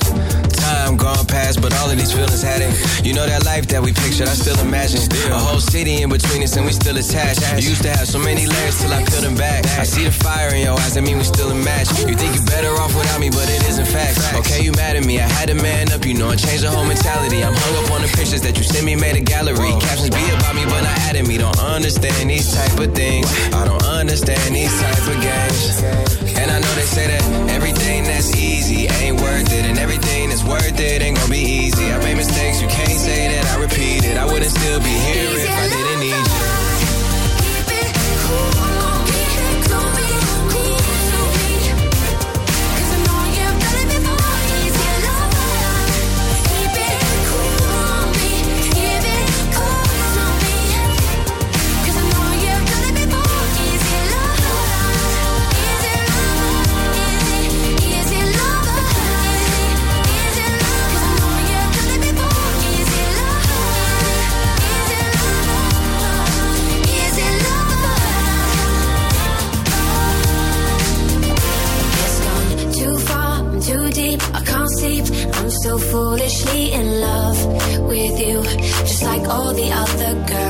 [0.52, 2.72] time gone past, but all of these feelings had it.
[3.06, 5.00] You know that life that we pictured, I still imagine.
[5.32, 7.40] A whole city in between us, and we still attached.
[7.64, 9.66] Used to have so many layers till I peeled them back.
[9.80, 11.88] I see the fire in your eyes, I mean we still a match.
[12.04, 14.20] You think you're better off without me, but it isn't fact.
[14.40, 15.20] Okay, you mad at me?
[15.20, 17.44] I had to man up, you know, and change the whole mentality.
[17.44, 19.72] I'm hung up on the pictures that you sent me, made a gallery.
[19.80, 21.38] Captions be about me, but not adding me.
[21.38, 23.28] Don't understand these type of things.
[23.54, 25.84] I don't understand these type of games.
[26.40, 30.44] And I know they say that everything that's easy ain't worth it, and everything that's
[30.44, 31.92] worth it ain't gonna be easy.
[31.92, 34.16] I made mistakes, you can't say that I repeat it.
[34.16, 36.19] I wouldn't still be here if I didn't need
[79.30, 80.49] all the other girls.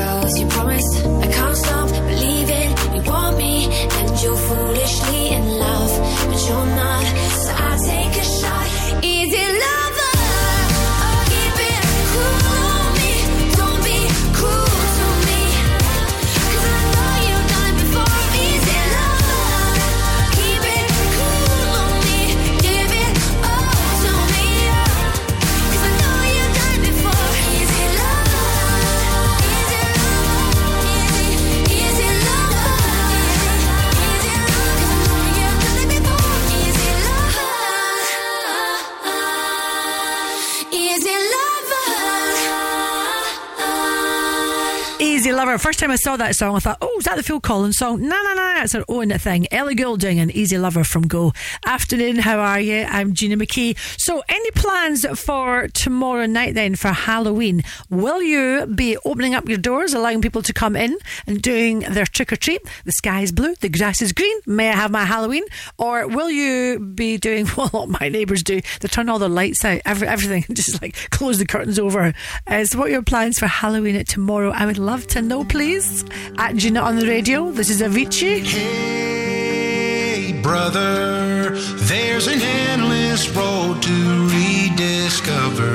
[45.40, 45.56] Lover.
[45.56, 48.02] First time I saw that song, I thought, is that the Phil Collins song?
[48.02, 49.50] No, no, no, it's her own thing.
[49.50, 51.32] Ellie Goulding and Easy Lover from Go.
[51.64, 52.84] Afternoon, how are you?
[52.86, 53.78] I'm Gina McKie.
[53.98, 57.62] So, any plans for tomorrow night then for Halloween?
[57.88, 62.04] Will you be opening up your doors, allowing people to come in and doing their
[62.04, 62.60] trick or treat?
[62.84, 64.38] The sky is blue, the grass is green.
[64.44, 65.44] May I have my Halloween?
[65.78, 68.60] Or will you be doing what my neighbours do?
[68.80, 72.12] They turn all the lights out, every, everything, just like close the curtains over.
[72.46, 74.50] Uh, so, what are your plans for Halloween at tomorrow?
[74.50, 76.04] I would love to know, please.
[76.36, 78.42] At Gina on the radio, this is Avicii.
[78.44, 81.50] Hey, brother,
[81.86, 85.70] there's an endless road to rediscover.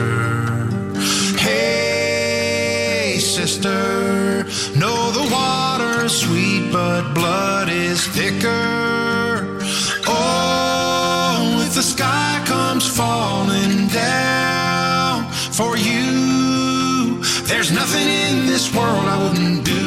[1.37, 4.43] Hey, sister,
[4.77, 9.57] know the water's sweet, but blood is thicker.
[10.09, 19.17] Oh, if the sky comes falling down for you, there's nothing in this world I
[19.23, 19.84] wouldn't do.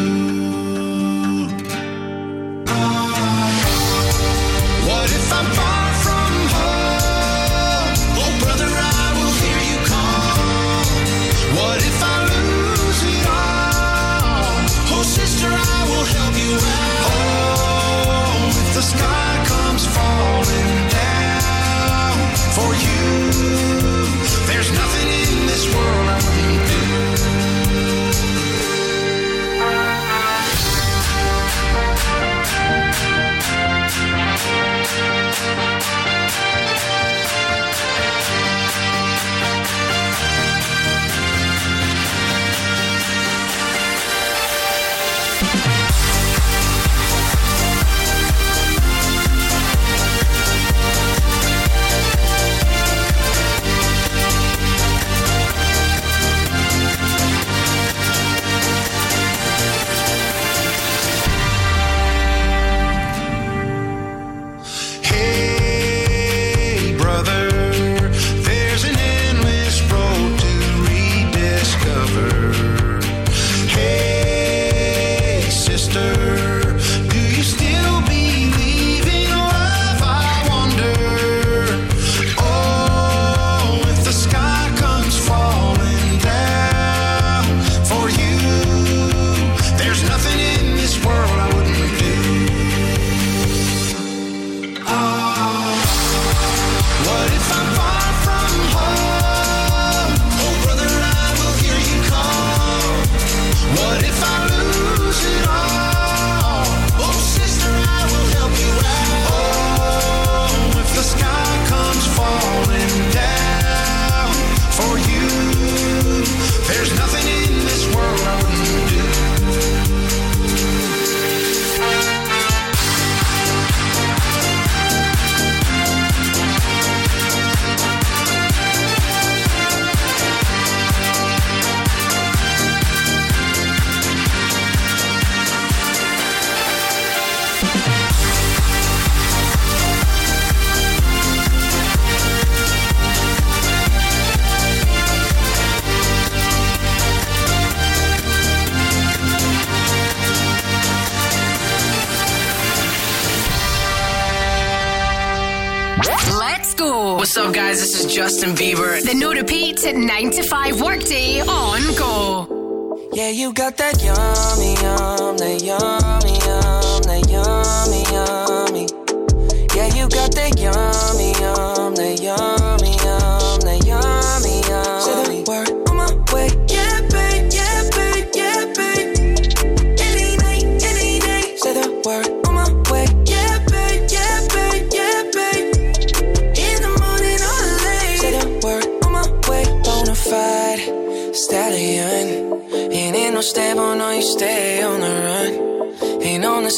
[157.38, 157.80] Up, guys?
[157.80, 159.00] This is Justin Bieber.
[159.02, 163.08] The no repeat 9 to 5 workday on Go.
[163.12, 166.37] Yeah, you got that yummy, yum, that yummy,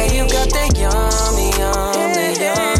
[0.00, 2.72] Yeah, you got that yummy, yummy, yum,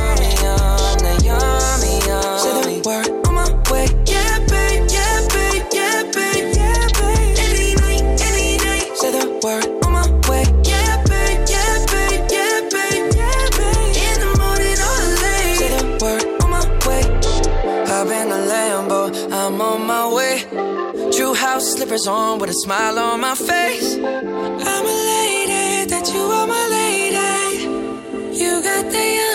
[1.04, 2.38] that yummy, yum.
[2.40, 3.86] Say the word on my way.
[4.08, 7.36] Yeah, babe, yeah, babe, yeah, babe, yeah, babe.
[7.44, 8.56] Any night, any.
[8.96, 10.44] Say the word on my way.
[10.64, 14.00] Yeah, babe, yeah, babe, yeah, babe, yeah, babe.
[14.00, 15.60] In the morning or late.
[15.60, 17.04] Say the word on my way.
[17.84, 20.48] Hop in the Lambo, I'm on my way.
[21.12, 23.96] True house slippers on with a smile on my face.
[23.96, 24.99] I'm elated
[28.62, 29.29] got the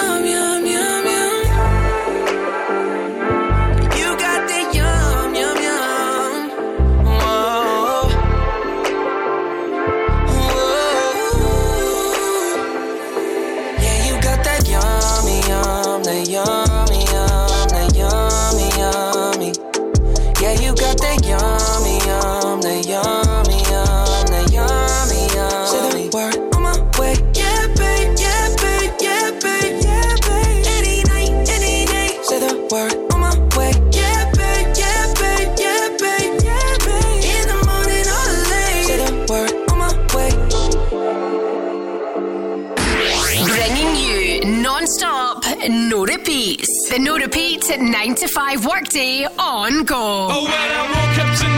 [46.95, 50.29] The no repeat 9 to 5 workday on go.
[50.31, 51.54] Oh,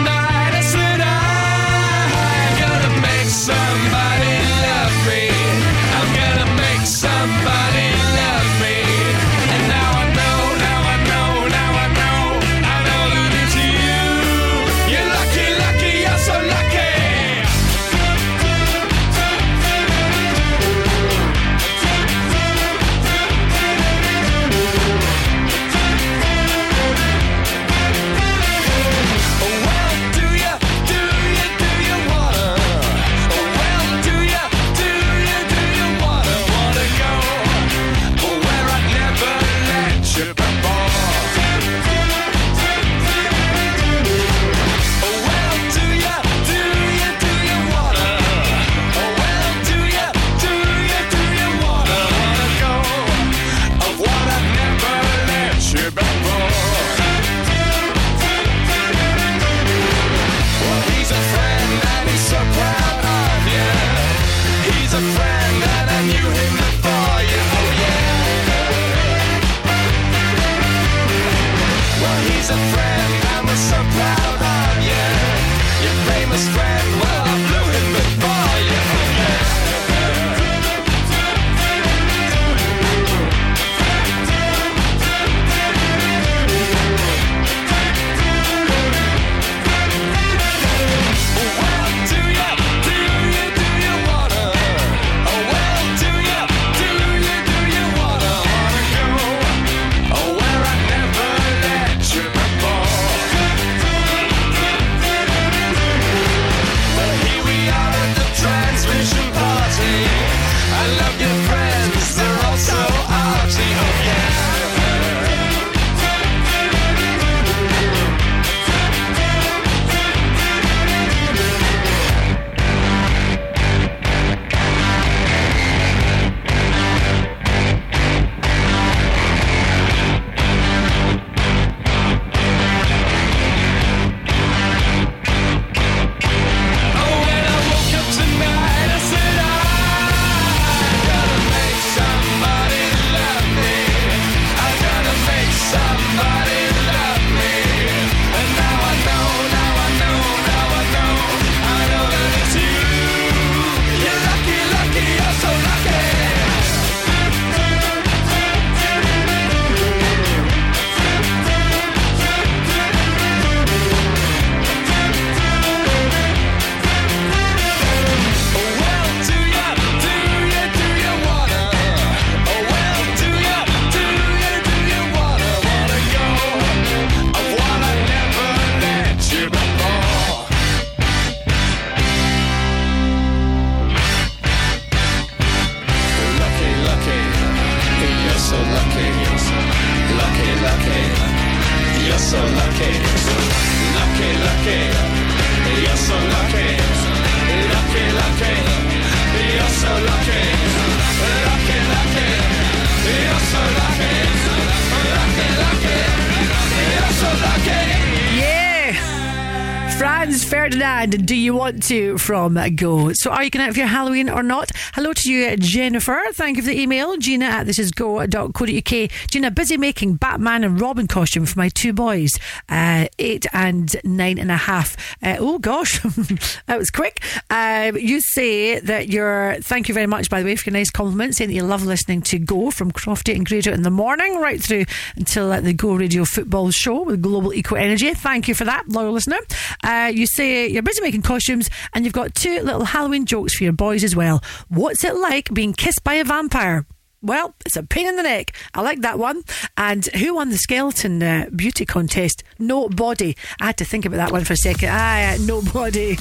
[211.28, 213.12] do you want to from Go?
[213.12, 214.72] So, are you going out for your Halloween or not?
[214.94, 216.24] Hello to you, Jennifer.
[216.32, 217.18] Thank you for the email.
[217.18, 219.12] Gina at thisisgo.co.uk.
[219.30, 222.32] Gina, busy making Batman and Robin costume for my two boys,
[222.70, 224.96] uh, eight and nine and a half.
[225.22, 226.00] Uh, oh, gosh,
[226.68, 227.22] that was quick.
[227.50, 230.90] Uh, you say that you're, thank you very much, by the way, for your nice
[230.90, 234.40] compliment, saying that you love listening to Go from Crofty and Grado in the morning,
[234.40, 234.86] right through
[235.18, 238.14] until the Go Radio football show with Global Eco Energy.
[238.14, 239.40] Thank you for that, loyal listener.
[239.84, 241.57] Uh, you say you're busy making costumes
[241.94, 244.44] and you've got two little Halloween jokes for your boys as well.
[244.68, 246.86] What's it like being kissed by a vampire?
[247.22, 248.56] Well, it's a pain in the neck.
[248.74, 249.44] I like that one.
[249.76, 252.44] And who won the skeleton uh, beauty contest?
[252.60, 253.36] Nobody.
[253.60, 254.90] I had to think about that one for a second.
[254.92, 256.12] Ah, uh, nobody.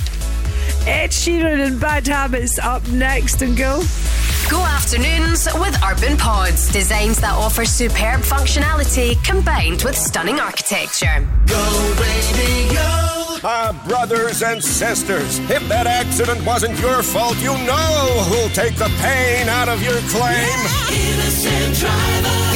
[0.86, 3.82] Ed Sheeran and Bad Habits up next and go.
[4.48, 11.26] Go afternoons with Urban Pods, designs that offer superb functionality combined with stunning architecture.
[11.46, 13.38] Go, baby, go.
[13.42, 18.90] Ah, brothers and sisters, if that accident wasn't your fault, you know who'll take the
[19.02, 20.58] pain out of your claim.
[20.94, 22.55] Innocent driver.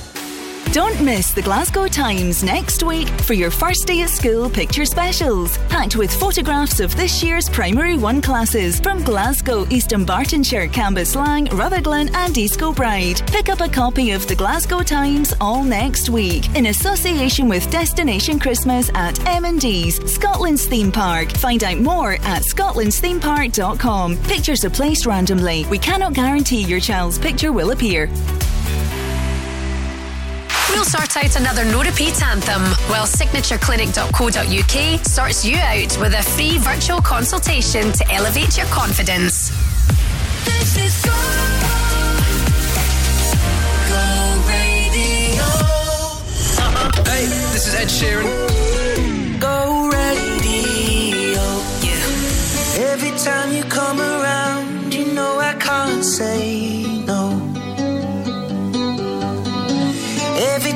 [0.71, 5.57] Don't miss the Glasgow Times next week for your first day at school picture specials,
[5.67, 12.09] packed with photographs of this year's Primary 1 classes from Glasgow, East Bartonshire, Cambuslang, Rutherglen,
[12.15, 13.21] and East Kilbride.
[13.27, 18.39] Pick up a copy of the Glasgow Times all next week in association with Destination
[18.39, 21.33] Christmas at M&D's, Scotland's theme park.
[21.33, 24.17] Find out more at scotlandsthemepark.com.
[24.19, 25.65] Pictures are placed randomly.
[25.65, 28.09] We cannot guarantee your child's picture will appear.
[30.71, 36.57] We'll sort out another no repeat anthem while signatureclinic.co.uk sorts you out with a free
[36.59, 39.49] virtual consultation to elevate your confidence.
[40.45, 41.11] This is Go.
[43.91, 44.03] Go
[44.47, 45.43] Radio.
[47.03, 49.39] Hey, this is Ed Sheeran.
[49.39, 51.41] Go Radio.
[51.83, 52.87] Yeah.
[52.91, 56.80] Every time you come around, you know I can't say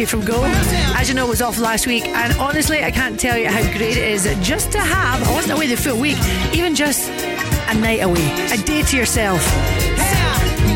[0.00, 0.40] you from Go.
[0.96, 3.98] As you know, was off last week, and honestly, I can't tell you how great
[3.98, 5.22] it is just to have.
[5.28, 6.16] I wasn't away the full week,
[6.54, 9.44] even just a night away, a day to yourself.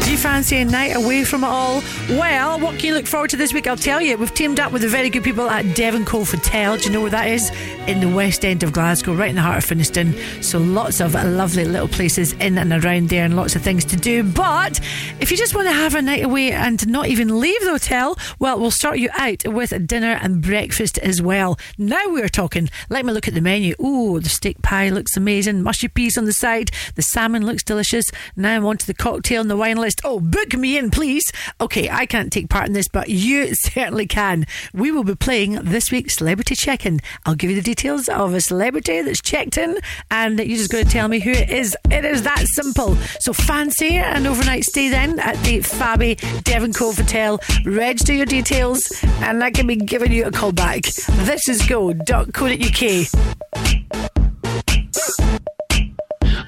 [0.04, 1.82] Do you fancy a night away from it all?
[2.10, 3.66] Well, what can you look forward to this week?
[3.66, 4.18] I'll tell you.
[4.18, 6.76] We've teamed up with the very good people at Devon Cove Hotel.
[6.76, 7.50] Do you know where that is?
[7.86, 10.14] In the west end of Glasgow, right in the heart of Finnieston.
[10.44, 13.96] So lots of lovely little places in and around there and lots of things to
[13.96, 14.22] do.
[14.22, 14.78] But
[15.24, 18.18] if you just want to have a night away and not even leave the hotel,
[18.38, 21.58] well, we'll start you out with dinner and breakfast as well.
[21.78, 22.68] Now we're talking.
[22.90, 23.74] Let me look at the menu.
[23.80, 25.62] Oh, the steak pie looks amazing.
[25.62, 26.70] Mushy peas on the side.
[26.96, 28.04] The salmon looks delicious.
[28.36, 30.02] Now I'm on to the cocktail and the wine list.
[30.04, 31.24] Oh, book me in, please.
[31.58, 34.44] Okay, I can't take part in this, but you certainly can.
[34.74, 37.00] We will be playing this week's Celebrity Check In.
[37.24, 39.78] I'll give you the details of a celebrity that's checked in,
[40.10, 41.74] and you're just going to tell me who it is.
[41.90, 42.96] It is that simple.
[43.20, 47.40] So fancy an overnight stay then at the Fabi Devon Cove Hotel.
[47.64, 50.82] Register your details, and I can be giving you a call back.
[50.82, 52.82] This is go.co.uk.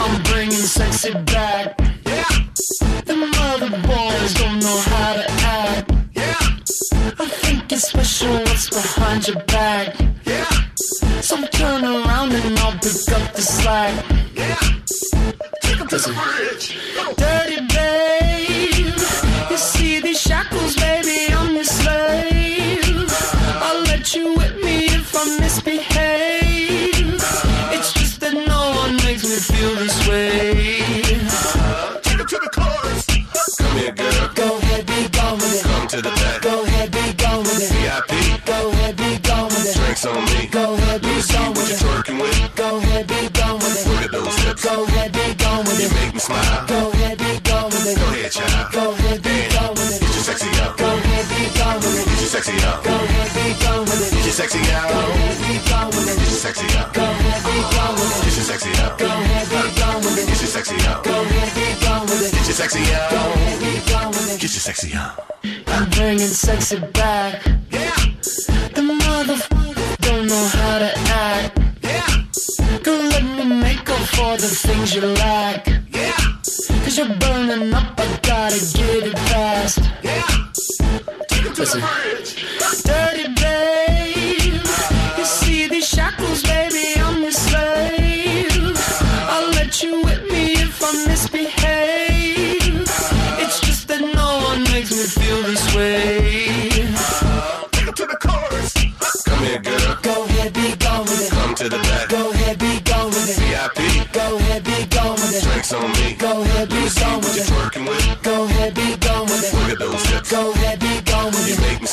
[0.00, 1.78] I'm bringing sexy back.
[2.04, 2.24] Yeah.
[3.04, 5.92] The mother boys don't know how to act.
[6.12, 6.34] Yeah.
[7.18, 9.94] I think it's special what's behind your back.
[10.24, 10.44] Yeah.
[11.20, 14.04] So turn around and I'll pick up the slack.
[14.34, 14.56] Yeah.
[15.62, 16.78] Take up the bridge.
[17.16, 17.75] Dirty
[52.42, 52.84] sexy out.
[52.84, 54.12] Go ahead, be gone with it.
[54.12, 54.90] Get your sexy out.
[54.92, 56.16] Go ahead, be gone with it.
[56.20, 56.92] Get your sexy out.
[56.92, 58.24] Go ahead, be gone with it.
[58.24, 58.98] Get your sexy out.
[58.98, 60.26] Go ahead, be gone with it.
[60.28, 61.04] Get your sexy out.
[61.04, 62.32] Go ahead, be gone with it.
[62.36, 63.10] Get your sexy out.
[63.10, 64.40] Go ahead, be gone with it.
[64.40, 65.16] Get your sexy out.
[65.68, 67.42] I'm bringing sexy back.
[67.72, 67.96] Yeah.
[68.76, 70.92] The motherfuckers don't know how to
[71.32, 71.58] act.
[71.80, 72.78] Yeah.
[72.82, 75.66] Go let me make up for the things you lack.
[75.90, 76.12] Yeah.
[76.84, 79.95] Cause you're burning up, I gotta get it fast.
[81.54, 81.80] Listen.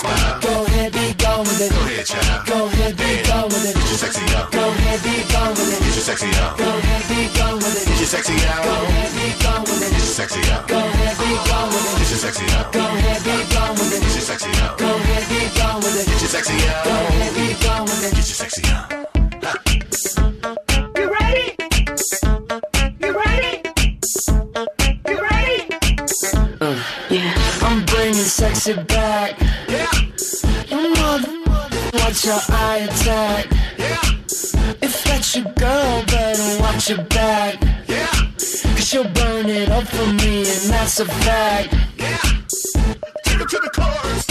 [0.03, 0.39] Smile.
[0.41, 1.71] Go ahead, be gone with it.
[1.71, 2.45] Go ahead, child.
[2.47, 3.75] Go ahead, be gone with it.
[3.75, 4.51] Get your sexy out.
[4.51, 5.79] Go ahead, be gone with it.
[5.79, 6.57] Get your sexy out.
[6.57, 7.85] Go ahead, be gone with it.
[7.87, 8.63] Get your sexy out.
[8.63, 9.91] Go ahead, be gone with it.
[9.93, 10.67] Get your sexy out.
[10.67, 11.95] Go ahead, be gone with it.
[11.99, 12.71] Get your sexy out.
[12.73, 14.01] Go ahead, be gone with it.
[14.03, 14.77] Get your sexy out.
[14.77, 16.05] Go ahead, be gone with it.
[16.11, 16.83] Get your sexy out.
[16.83, 18.11] Go ahead, be gone with it.
[18.13, 18.85] Get your sexy out.
[20.97, 21.47] You ready?
[22.99, 23.53] You ready?
[25.07, 25.57] You ready?
[26.61, 26.77] Uh,
[27.09, 27.33] yeah.
[27.63, 29.39] I'm bringing sexy back.
[31.93, 31.99] Yeah.
[31.99, 33.47] Your mother, watch your eye attack.
[33.77, 34.01] Yeah.
[34.81, 37.61] If that's your girl, better watch your back.
[37.87, 38.07] Yeah.
[38.37, 41.73] Cause she'll burn it up for me, and that's a fact.
[41.97, 42.17] Yeah.
[43.25, 44.25] Take it to the chorus.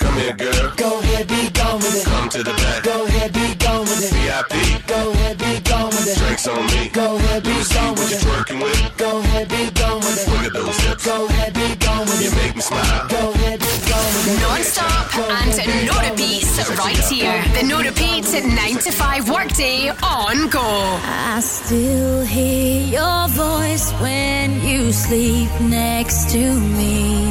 [0.00, 0.72] Come here, girl.
[0.76, 2.04] Go ahead, be gone with it.
[2.04, 2.82] Come to the back.
[2.82, 4.14] Go ahead, be gone with it.
[4.14, 4.86] VIP.
[4.86, 6.18] Go ahead, be gone with it.
[6.18, 6.88] Drinks on me.
[6.90, 8.24] Go ahead, be Let me gone with you're it.
[8.24, 8.96] twerking with.
[8.98, 10.30] Go ahead, be gone with it.
[10.30, 11.04] Look at those hips.
[11.06, 11.73] Go ahead, be gone
[12.06, 12.36] with You it.
[12.36, 13.08] make me smile.
[13.08, 14.40] Go ahead, be gone with it.
[14.40, 17.42] Non-stop and no repeats right here.
[17.54, 20.60] The no repeat 9 to 5 workday on Go.
[20.60, 26.44] I still hear your voice when you sleep next to
[26.78, 27.26] me.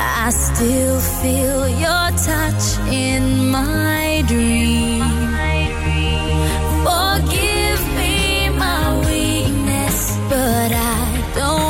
[0.00, 5.02] I still feel your touch in my dream.
[6.86, 11.67] Forgive me my weakness, but I don't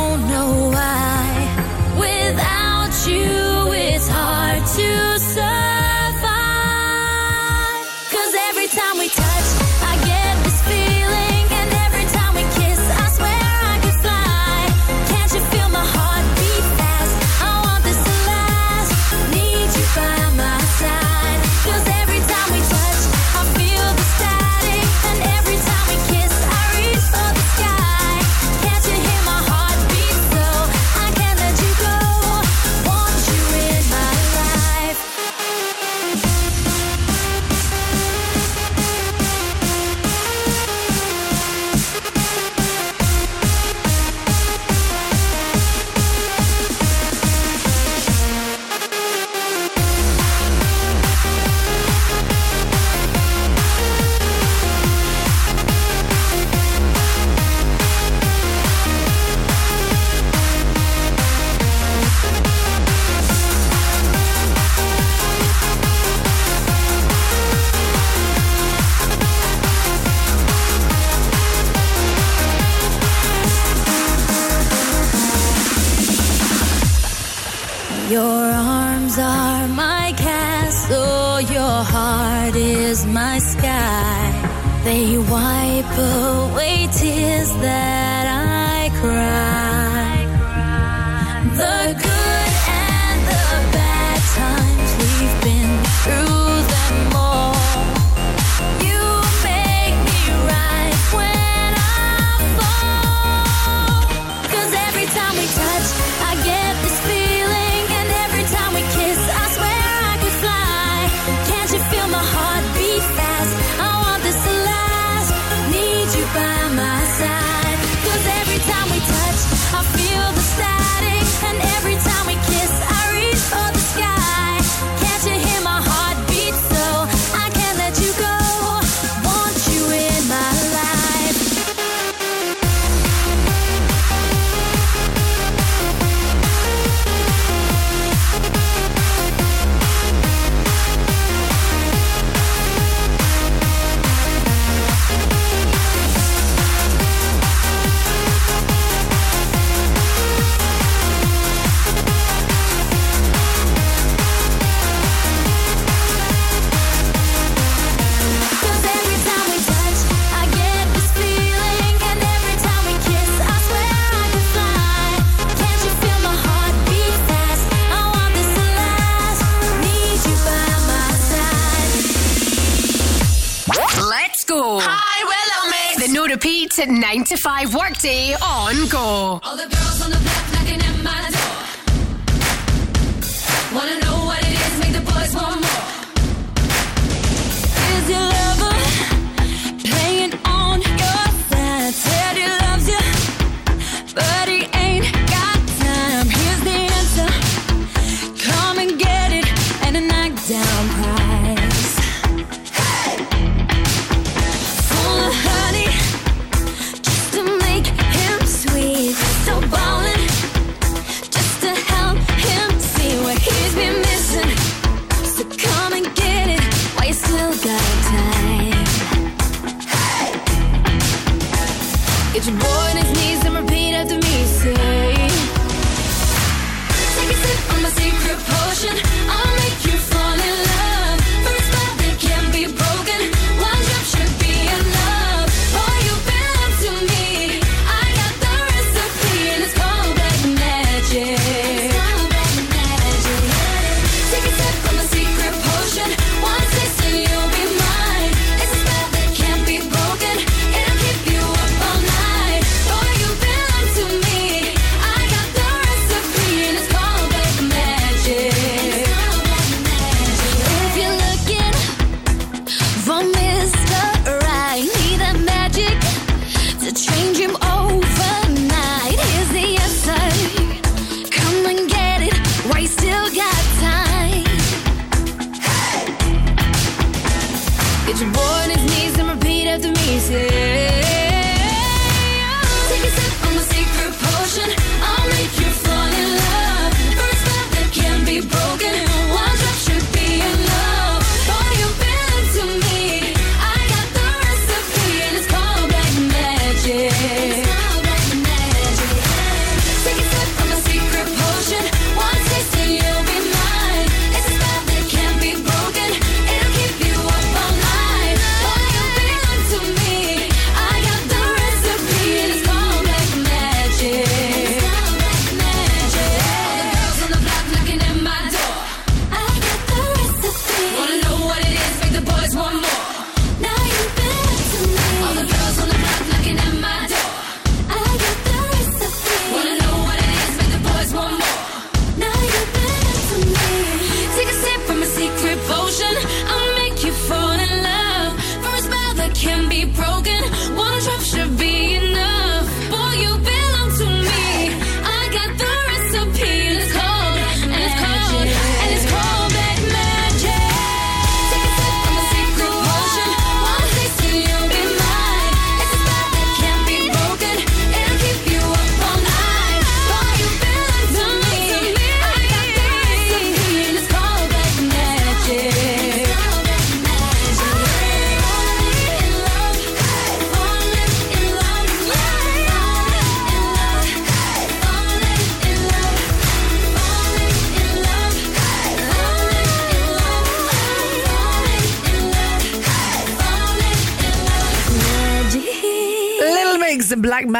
[78.19, 78.51] Your
[78.81, 84.81] arms are my castle, your heart is my sky.
[84.83, 88.08] They wipe away tears that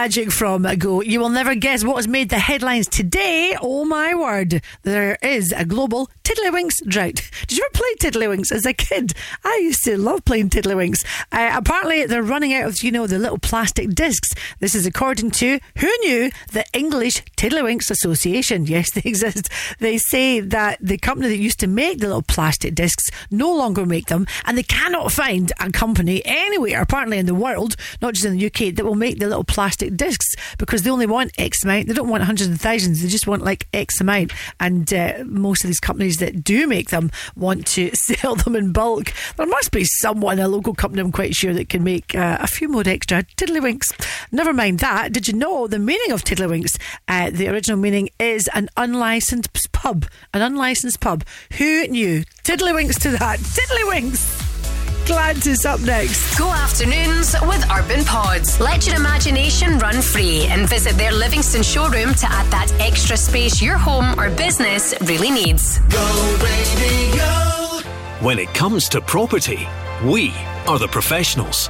[0.10, 1.02] Magic from Go.
[1.02, 3.56] You will never guess what has made the headlines today.
[3.61, 4.64] Oh my word.
[4.81, 7.22] There is a global Tiddlywinks drought.
[7.45, 9.14] Did you ever play Tiddlywinks as a kid?
[9.44, 11.06] I used to love playing Tiddlywinks.
[11.31, 14.30] Uh, apparently, they're running out of, you know, the little plastic discs.
[14.60, 18.65] This is according to who knew the English Tiddlywinks Association.
[18.69, 19.49] Yes, they exist.
[19.79, 23.85] They say that the company that used to make the little plastic discs no longer
[23.85, 28.25] make them, and they cannot find a company anywhere, apparently in the world, not just
[28.25, 31.63] in the UK, that will make the little plastic discs because they only want X
[31.63, 31.87] amount.
[31.87, 33.01] They don't want hundreds of thousands.
[33.01, 34.33] They just want like X amount.
[34.59, 38.71] And uh, most of these companies that do make them want to sell them in
[38.71, 39.13] bulk.
[39.37, 42.47] There must be someone, a local company, I'm quite sure, that can make uh, a
[42.47, 43.87] few more extra tiddlywinks.
[44.31, 45.13] Never mind that.
[45.13, 46.77] Did you know the meaning of tiddlywinks?
[47.07, 50.06] Uh, Uh, the original meaning is an unlicensed pub.
[50.34, 51.23] An unlicensed pub.
[51.57, 52.23] Who knew?
[52.43, 53.39] Tiddlywinks to that.
[53.39, 54.47] Tiddlywinks.
[55.07, 56.38] Glances up next.
[56.38, 58.60] Go afternoons with Urban Pods.
[58.60, 63.61] Let your imagination run free and visit their Livingston showroom to add that extra space
[63.61, 65.80] your home or business really needs.
[65.89, 67.81] Go, baby, go.
[68.22, 69.68] When it comes to property,
[70.03, 70.31] we
[70.68, 71.69] are the professionals.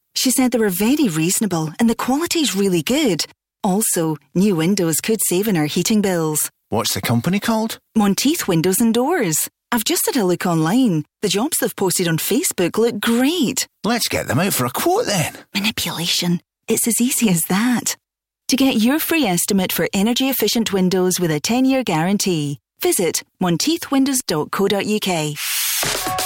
[0.15, 3.25] She said they were very reasonable and the quality's really good.
[3.63, 6.49] Also, new windows could save on our heating bills.
[6.69, 7.79] What's the company called?
[7.95, 9.49] Monteith Windows and Doors.
[9.71, 11.05] I've just had a look online.
[11.21, 13.67] The jobs they've posted on Facebook look great.
[13.83, 15.37] Let's get them out for a quote then.
[15.53, 16.41] Manipulation.
[16.67, 17.95] It's as easy as that.
[18.49, 23.23] To get your free estimate for energy efficient windows with a 10 year guarantee, visit
[23.41, 26.20] monteithwindows.co.uk.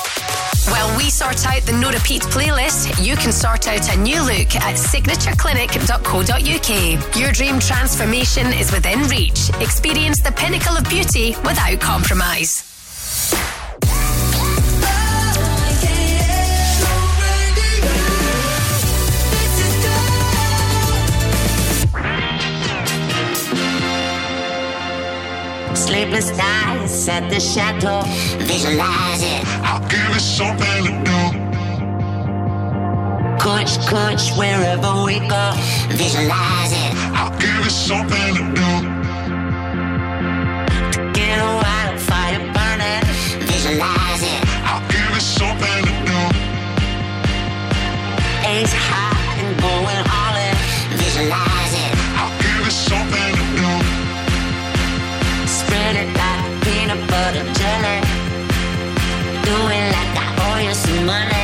[0.68, 4.56] While we sort out the no repeat playlist, you can sort out a new look
[4.56, 7.16] at signatureclinic.co.uk.
[7.16, 9.50] Your dream transformation is within reach.
[9.62, 12.64] Experience the pinnacle of beauty without compromise.
[25.86, 28.02] Sleepless nights at the chateau.
[28.40, 29.46] Visualize it.
[29.62, 31.22] I'll give it something to do.
[33.40, 35.52] Coach, coach, wherever we go.
[35.90, 36.92] Visualize it.
[37.14, 38.72] I'll give it something to do.
[40.94, 43.06] To Get a wildfire burning.
[43.46, 44.42] Visualize it.
[44.66, 46.22] I'll give it something to do.
[48.50, 50.15] Ace high and going
[59.46, 61.35] Do it like I owe you some money.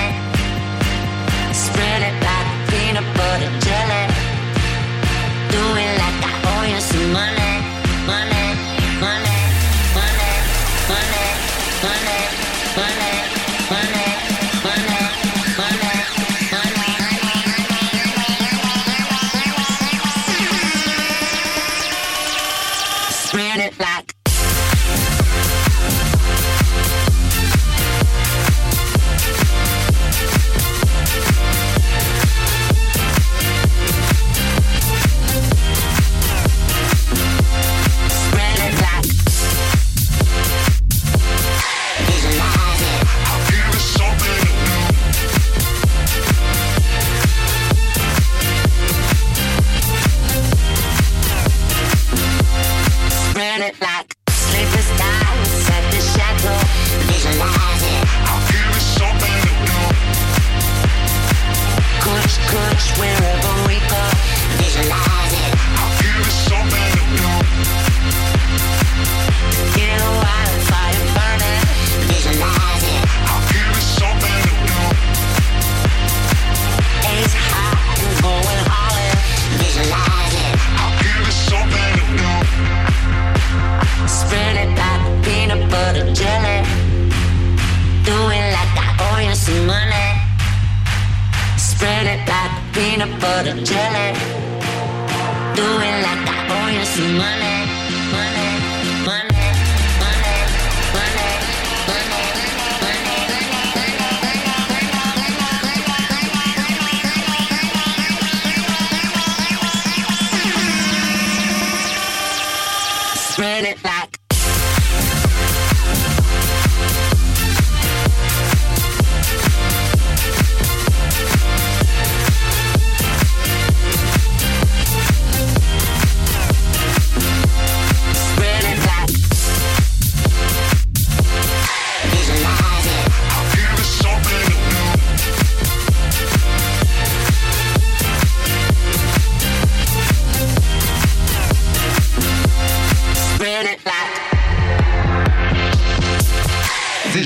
[53.80, 54.01] that
[89.52, 90.08] some money.
[91.58, 94.10] Spread it like peanut butter jelly.
[95.58, 97.58] Do it like I owe you some money.
[98.16, 98.52] Money.
[113.34, 113.91] Spread it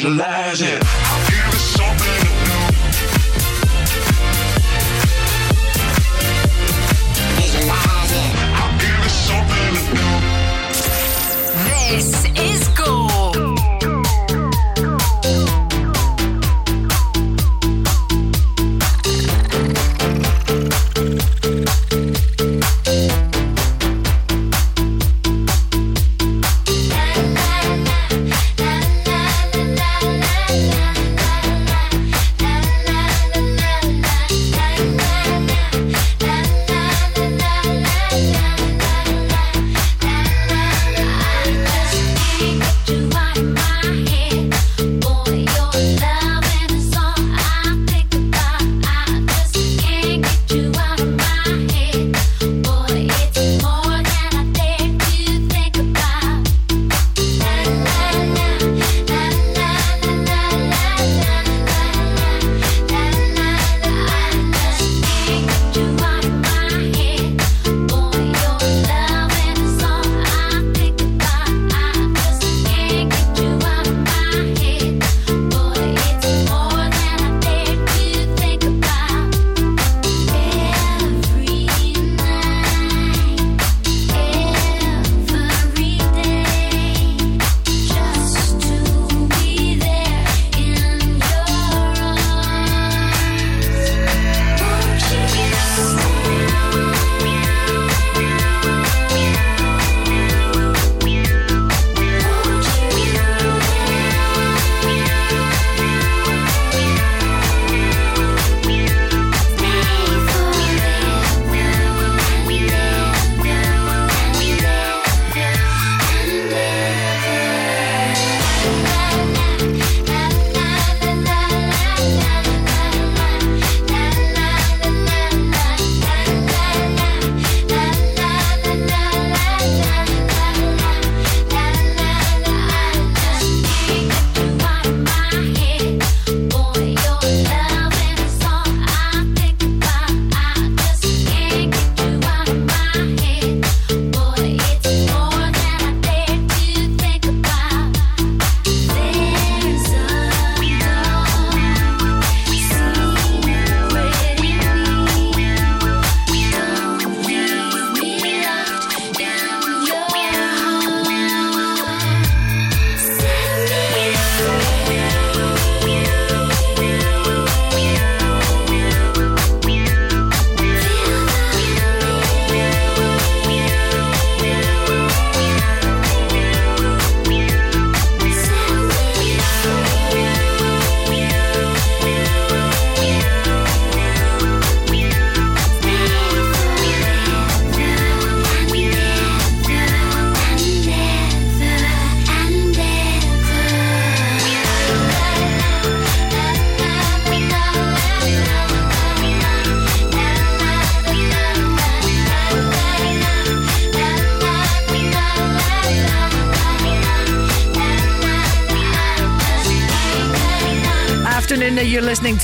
[0.05, 0.94] Visualize it.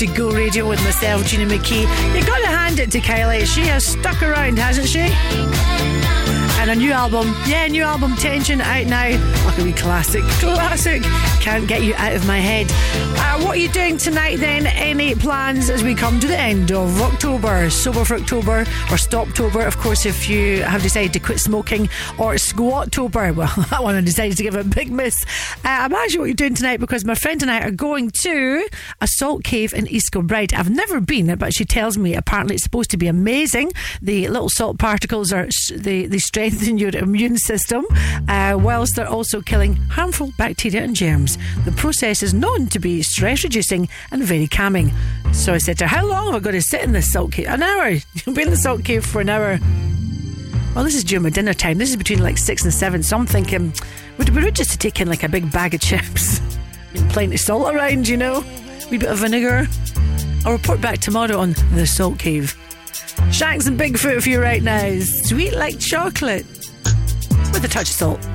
[0.02, 1.82] To Go Radio with myself, Gina McKie.
[2.16, 3.46] You got to hand it to Kylie.
[3.46, 5.12] She has stuck around, hasn't she?
[6.62, 9.10] And a new album, yeah, new album, Tension, out now.
[9.46, 11.02] Like a wee classic, classic.
[11.42, 12.68] Can't get you out of my head.
[12.72, 14.68] Uh, what are you doing tonight then?
[14.68, 17.70] Any plans as we come to the end of October?
[17.72, 19.66] Sober for October or Stoptober?
[19.66, 24.02] Of course, if you have decided to quit smoking or Squattober, well, that one I
[24.02, 25.26] decided to give a big miss.
[25.72, 28.68] Uh, I'm what you're doing tonight because my friend and I are going to
[29.00, 30.54] a salt cave in East Kilbride.
[30.54, 33.72] I've never been, but she tells me apparently it's supposed to be amazing.
[34.02, 37.86] The little salt particles are they, they strengthen your immune system,
[38.28, 41.38] uh, whilst they're also killing harmful bacteria and germs.
[41.64, 44.92] The process is known to be stress reducing and very calming.
[45.32, 47.32] So I said to her, "How long am I going to sit in this salt
[47.32, 47.48] cave?
[47.48, 47.92] An hour?
[48.26, 49.58] You'll be in the salt cave for an hour."
[50.76, 51.78] Well, this is during my dinner time.
[51.78, 53.04] This is between like six and seven.
[53.04, 53.74] So I'm thinking,
[54.18, 56.42] would it be just to take in like a big bag of chips?
[57.10, 58.38] Plenty of salt around, you know?
[58.38, 59.68] A wee bit of vinegar.
[60.46, 62.56] I'll report back tomorrow on The Salt Cave.
[63.32, 65.00] Shanks and Bigfoot for you right now.
[65.00, 66.46] Sweet like chocolate.
[67.54, 68.31] With a touch of salt.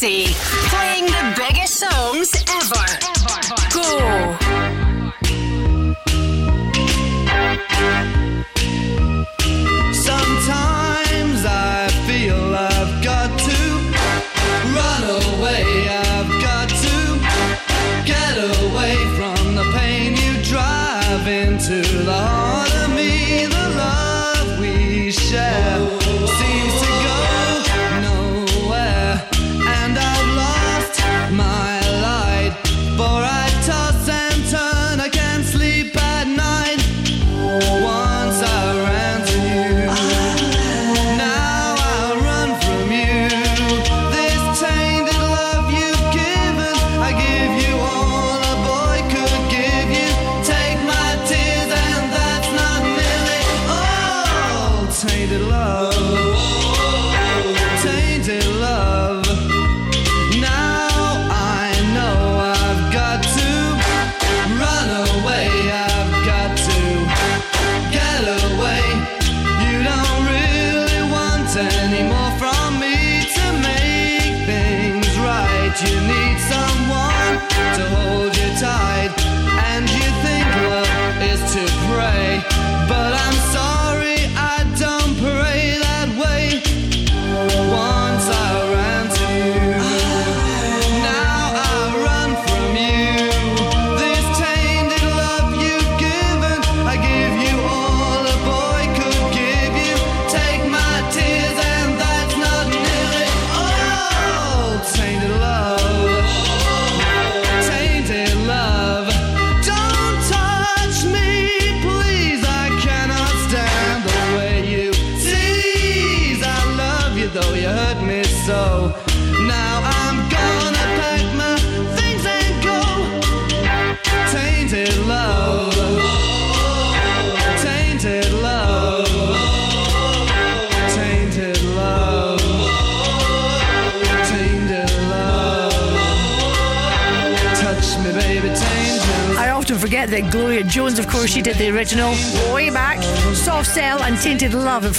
[0.00, 0.59] See.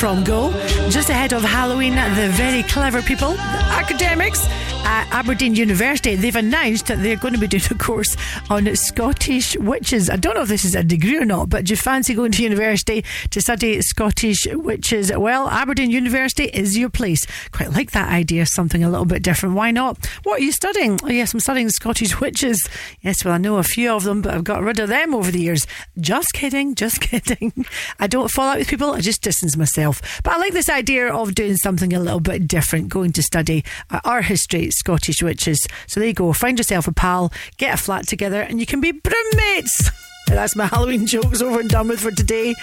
[0.01, 0.51] From Go.
[0.89, 4.47] Just ahead of Halloween, the very clever people, academics
[4.83, 8.17] at Aberdeen University, they've announced that they're going to be doing a course
[8.49, 10.09] on Scottish witches.
[10.09, 12.31] I don't know if this is a degree or not, but do you fancy going
[12.31, 15.11] to university to study Scottish witches?
[15.15, 17.27] Well, Aberdeen University is your place.
[17.51, 19.53] Quite like that idea, something a little bit different.
[19.53, 20.03] Why not?
[20.23, 20.99] What are you studying?
[21.03, 22.67] Oh, yes, I'm studying Scottish witches.
[23.01, 25.29] Yes, well, I know a few of them, but I've got rid of them over
[25.29, 25.67] the years.
[26.11, 27.65] Just kidding, just kidding.
[27.97, 30.01] I don't fall out with people, I just distance myself.
[30.23, 33.63] But I like this idea of doing something a little bit different, going to study
[34.03, 35.65] our history, Scottish witches.
[35.87, 38.81] So there you go, find yourself a pal, get a flat together, and you can
[38.81, 39.89] be broommates.
[40.27, 42.55] That's my Halloween jokes over and done with for today.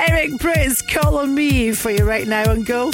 [0.00, 2.90] Eric Prydz, call on me for you right now and go.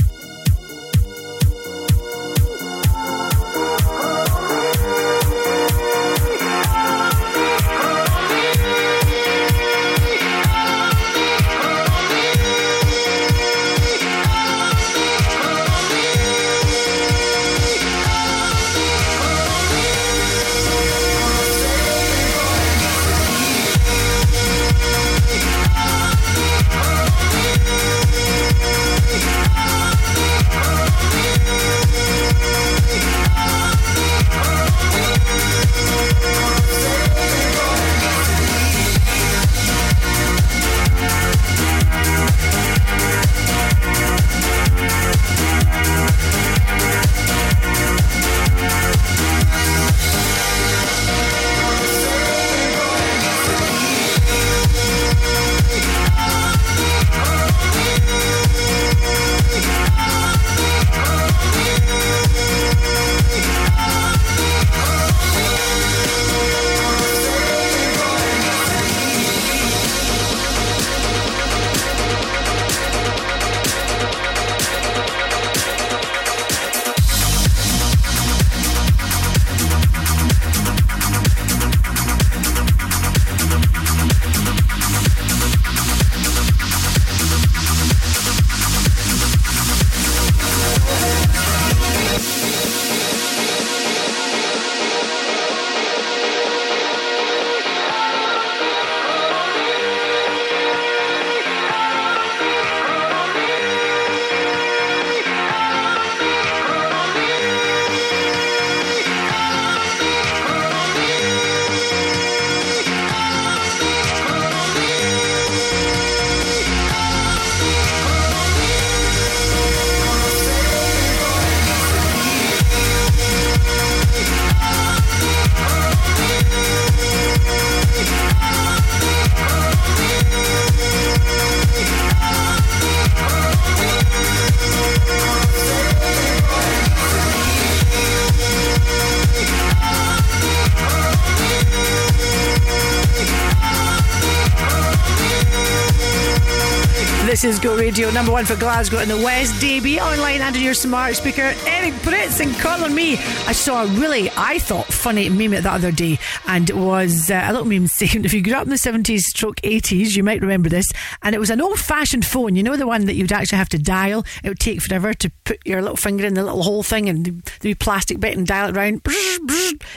[147.44, 149.52] Is Go Radio, number one for Glasgow and the West.
[149.62, 151.52] DB online on your smart speaker.
[151.66, 153.18] Eric Prydz and Call on Me.
[153.46, 157.44] I saw a really, I thought, funny meme the other day, and it was uh,
[157.44, 160.40] a little meme saying if you grew up in the 70s stroke 80s, you might
[160.40, 160.86] remember this.
[161.22, 163.68] And it was an old fashioned phone, you know, the one that you'd actually have
[163.68, 164.24] to dial.
[164.42, 167.26] It would take forever to put your little finger in the little hole thing and
[167.26, 169.06] the the plastic bit and dial it round.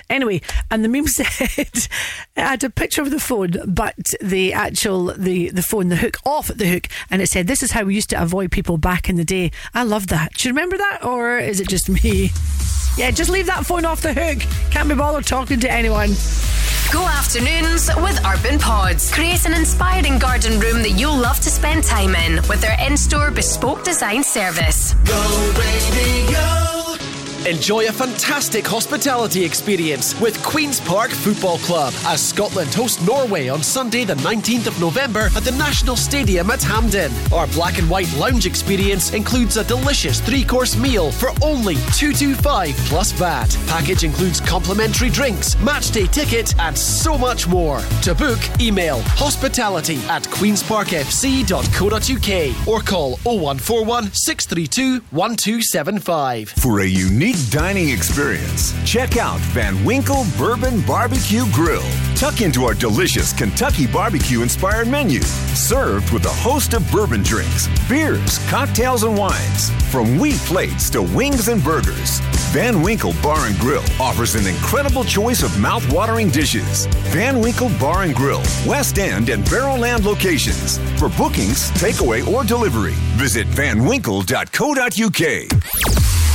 [0.10, 1.88] Anyway, and the meme said it
[2.36, 6.50] had a picture of the phone, but the actual the the phone, the hook off
[6.50, 9.10] at the hook, and it said, "This is how we used to avoid people back
[9.10, 10.34] in the day." I love that.
[10.36, 12.32] Do you remember that, or is it just me?
[12.98, 14.40] Yeah, just leave that phone off the hook.
[14.72, 16.16] Can't be bothered talking to anyone.
[16.91, 19.12] Go afternoons with Urban Pods.
[19.12, 22.95] Create an inspiring garden room that you'll love to spend time in with their in
[22.95, 24.94] store bespoke design service.
[25.06, 26.65] Go radio.
[27.46, 33.62] Enjoy a fantastic hospitality experience with Queen's Park Football Club as Scotland host Norway on
[33.62, 37.12] Sunday, the 19th of November at the National Stadium at Hampden.
[37.32, 42.76] Our black and white lounge experience includes a delicious three course meal for only 225
[42.88, 43.56] plus VAT.
[43.68, 47.80] Package includes complimentary drinks, match day ticket, and so much more.
[48.02, 56.50] To book, email hospitality at queensparkfc.co.uk or call 0141 632 1275.
[56.50, 61.84] For a unique dining experience, check out Van Winkle Bourbon Barbecue Grill.
[62.16, 67.68] Tuck into our delicious Kentucky barbecue inspired menu, served with a host of bourbon drinks,
[67.90, 69.72] beers, cocktails, and wines.
[69.91, 72.20] From wheat plates to wings and burgers,
[72.52, 76.88] Van Winkle Bar and Grill offers an incredible choice of mouth-watering dishes.
[77.12, 80.78] Van Winkle Bar and Grill, West End and Barrowland locations.
[80.99, 86.25] For bookings, takeaway, or delivery, visit vanwinkle.co.uk.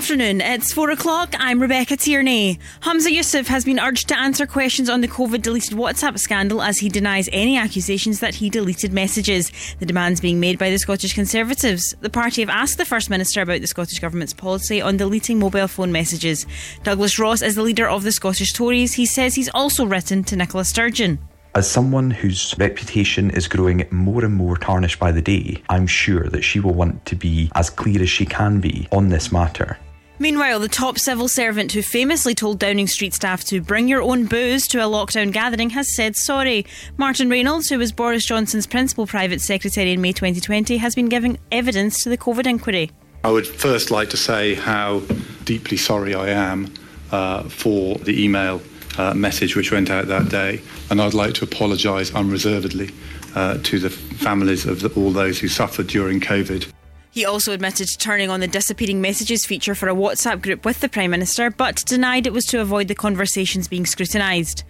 [0.00, 0.40] Afternoon.
[0.40, 1.34] It's four o'clock.
[1.38, 2.58] I'm Rebecca Tierney.
[2.80, 6.78] Humza Yousaf has been urged to answer questions on the COVID deleted WhatsApp scandal as
[6.78, 9.52] he denies any accusations that he deleted messages.
[9.78, 11.94] The demands being made by the Scottish Conservatives.
[12.00, 15.68] The party have asked the First Minister about the Scottish Government's policy on deleting mobile
[15.68, 16.46] phone messages.
[16.82, 18.94] Douglas Ross is the leader of the Scottish Tories.
[18.94, 21.18] He says he's also written to Nicola Sturgeon.
[21.54, 26.26] As someone whose reputation is growing more and more tarnished by the day, I'm sure
[26.30, 29.76] that she will want to be as clear as she can be on this matter.
[30.22, 34.26] Meanwhile, the top civil servant who famously told Downing Street staff to bring your own
[34.26, 36.66] booze to a lockdown gathering has said sorry.
[36.98, 41.38] Martin Reynolds, who was Boris Johnson's principal private secretary in May 2020, has been giving
[41.50, 42.90] evidence to the COVID inquiry.
[43.24, 45.00] I would first like to say how
[45.46, 46.70] deeply sorry I am
[47.10, 48.60] uh, for the email
[48.98, 50.60] uh, message which went out that day,
[50.90, 52.90] and I'd like to apologise unreservedly
[53.34, 56.70] uh, to the families of the, all those who suffered during COVID.
[57.12, 60.78] He also admitted to turning on the disappearing messages feature for a WhatsApp group with
[60.80, 64.62] the Prime Minister, but denied it was to avoid the conversations being scrutinised.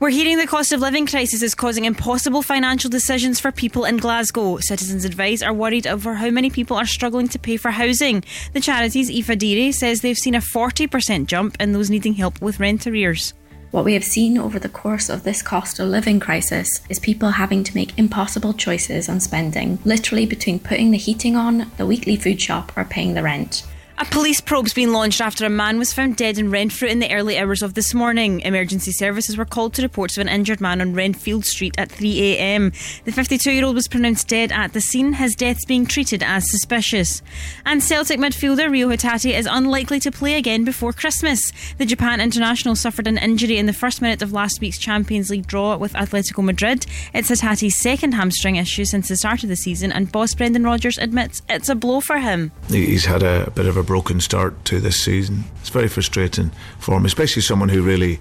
[0.00, 3.96] We're hearing the cost of living crisis is causing impossible financial decisions for people in
[3.96, 4.58] Glasgow.
[4.58, 8.22] Citizens Advice are worried over how many people are struggling to pay for housing.
[8.52, 12.60] The charity's Aoife Deary says they've seen a 40% jump in those needing help with
[12.60, 13.32] rent arrears.
[13.76, 17.32] What we have seen over the course of this cost of living crisis is people
[17.32, 22.16] having to make impossible choices on spending, literally between putting the heating on, the weekly
[22.16, 23.66] food shop, or paying the rent.
[23.98, 27.10] A police probe's been launched after a man was found dead in Renfrew in the
[27.14, 28.40] early hours of this morning.
[28.40, 33.04] Emergency services were called to reports of an injured man on Renfield Street at 3am.
[33.04, 36.50] The 52 year old was pronounced dead at the scene, his death's being treated as
[36.50, 37.22] suspicious.
[37.64, 41.50] And Celtic midfielder Reo Hatate is unlikely to play again before Christmas.
[41.78, 45.46] The Japan international suffered an injury in the first minute of last week's Champions League
[45.46, 46.84] draw with Atletico Madrid.
[47.14, 50.98] It's Hatate's second hamstring issue since the start of the season, and boss Brendan Rodgers
[50.98, 52.52] admits it's a blow for him.
[52.68, 55.44] He's had a bit of a broken start to this season.
[55.60, 58.18] It's very frustrating for him, especially someone who really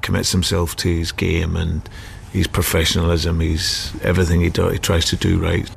[0.00, 1.88] commits himself to his game and
[2.32, 3.40] his professionalism.
[3.40, 5.70] He's everything he, do, he tries to do right.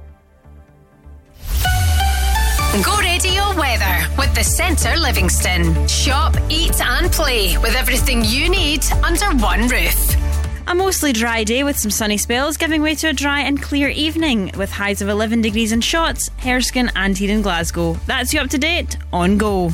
[2.84, 5.88] Go Radio Weather with the Centre Livingston.
[5.88, 10.25] Shop, eat, and play with everything you need under one roof.
[10.68, 13.90] A mostly dry day with some sunny spells, giving way to a dry and clear
[13.90, 17.94] evening with highs of 11 degrees in Shotts, Erskine, and here in Glasgow.
[18.08, 19.70] That's you up to date on Go.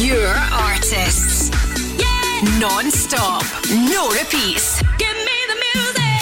[0.00, 1.50] Your artists.
[2.58, 3.44] Non stop.
[3.70, 4.82] No repeats.
[4.82, 5.09] Music.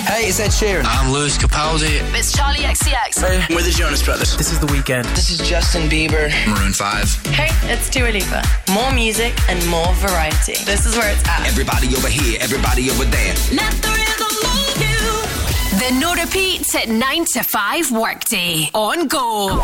[0.09, 0.85] Hey, it's Ed Sheeran.
[0.86, 2.01] I'm Lewis Capaldi.
[2.16, 3.20] It's Charli XCX.
[3.20, 4.39] Hey, we're the Jonas Brothers.
[4.39, 5.05] This is The Weeknd.
[5.14, 6.32] This is Justin Bieber.
[6.48, 7.26] Maroon 5.
[7.26, 8.43] Hey, it's Dua Lipa.
[8.72, 10.55] More music and more variety.
[10.64, 11.47] This is where it's at.
[11.47, 13.35] Everybody over here, everybody over there.
[13.52, 15.78] Let the rhythm move you.
[15.78, 19.59] The no repeats at 9 to 5 workday on Go.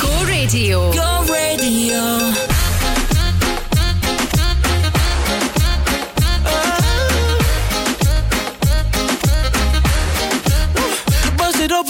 [0.00, 0.92] Go Radio.
[0.92, 2.57] Go Radio.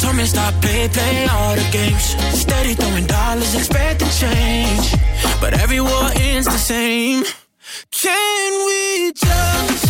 [0.00, 2.16] told me stop play, play all the games.
[2.32, 4.94] Steady throwing dollars, expect the change.
[5.40, 7.24] But every war ends the same.
[7.90, 9.89] Can we just?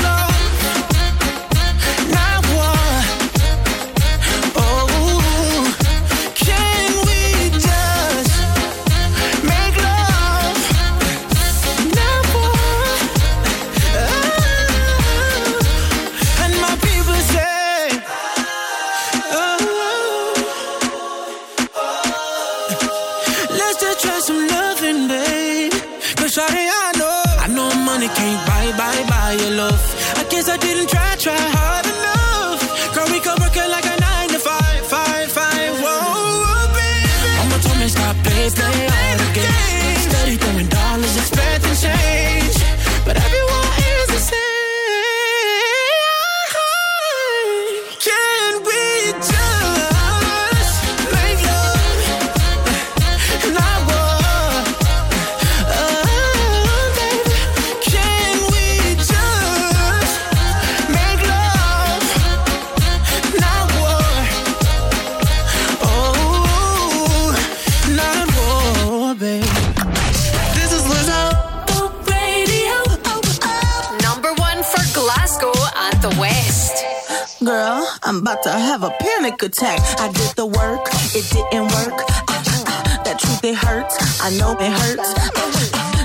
[78.21, 79.79] About to have a panic attack.
[79.99, 80.85] I did the work,
[81.17, 82.05] it didn't work.
[82.05, 83.97] Ah, ah, ah, that truth, it hurts.
[84.21, 85.09] I know it hurts.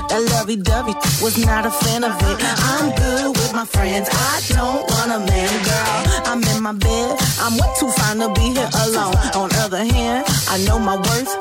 [0.09, 2.37] That lovey dovey was not a fan of it.
[2.41, 4.09] I'm good with my friends.
[4.11, 5.93] I don't want a man, girl.
[6.25, 7.21] I'm in my bed.
[7.37, 9.13] I'm way too fine to be here alone.
[9.37, 11.31] On other hand, I know my worth.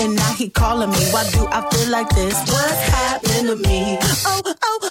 [0.00, 1.04] And now he calling me.
[1.12, 2.32] Why do I feel like this?
[2.48, 3.98] What's happening to me?
[4.24, 4.90] Oh, oh,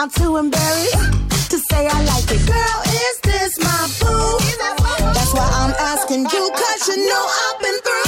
[0.00, 2.46] I'm too embarrassed to say I like it.
[2.46, 4.38] Girl, is this my boo?
[5.12, 8.07] That's why I'm asking you, cause you know I've been through.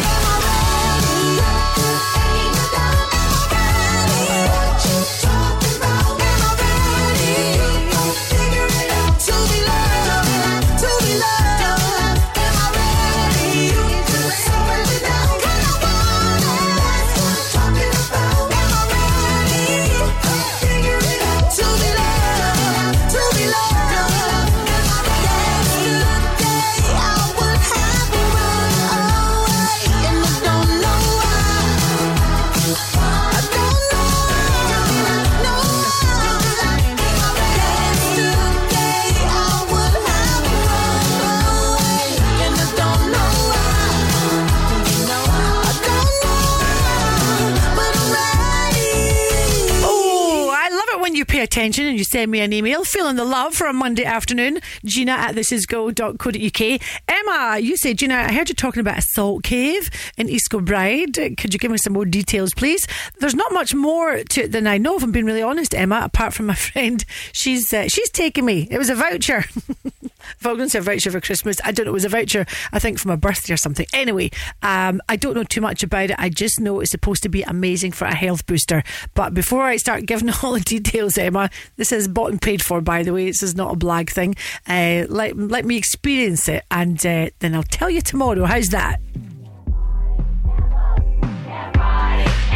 [52.11, 52.83] send me an email.
[52.83, 54.59] Feeling the love for a Monday afternoon.
[54.83, 56.81] Gina at thisisgo.co.uk.
[57.07, 61.37] Emma, you say, Gina, I heard you talking about a salt cave in East Kilbride.
[61.37, 62.85] Could you give me some more details, please?
[63.19, 66.01] There's not much more to it than I know, if I'm being really honest, Emma,
[66.03, 67.03] apart from my friend.
[67.31, 68.67] She's, uh, she's taking me.
[68.69, 69.45] It was a voucher.
[70.41, 71.57] Volgens a voucher for Christmas.
[71.63, 71.91] I don't know.
[71.91, 73.85] It was a voucher, I think, from a birthday or something.
[73.93, 74.31] Anyway,
[74.61, 76.15] um, I don't know too much about it.
[76.19, 78.83] I just know it's supposed to be amazing for a health booster.
[79.13, 82.81] But before I start giving all the details, Emma, this is bought and paid for,
[82.81, 83.25] by the way.
[83.25, 84.35] This is not a blag thing.
[84.67, 88.45] Uh, let, let me experience it, and uh, then I'll tell you tomorrow.
[88.45, 88.99] How's that?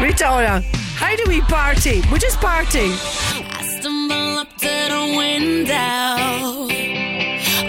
[0.02, 0.62] Rita Ora,
[0.96, 2.02] how do we party?
[2.12, 2.92] We just party.
[2.92, 7.15] I stumble up to the window.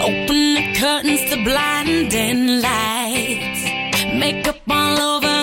[0.07, 3.63] Open the curtains, to blinding lights.
[4.13, 5.36] Makeup all over.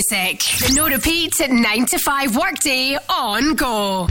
[0.00, 0.40] music.
[0.60, 4.06] The no repeat at 9 to 5 workday on go.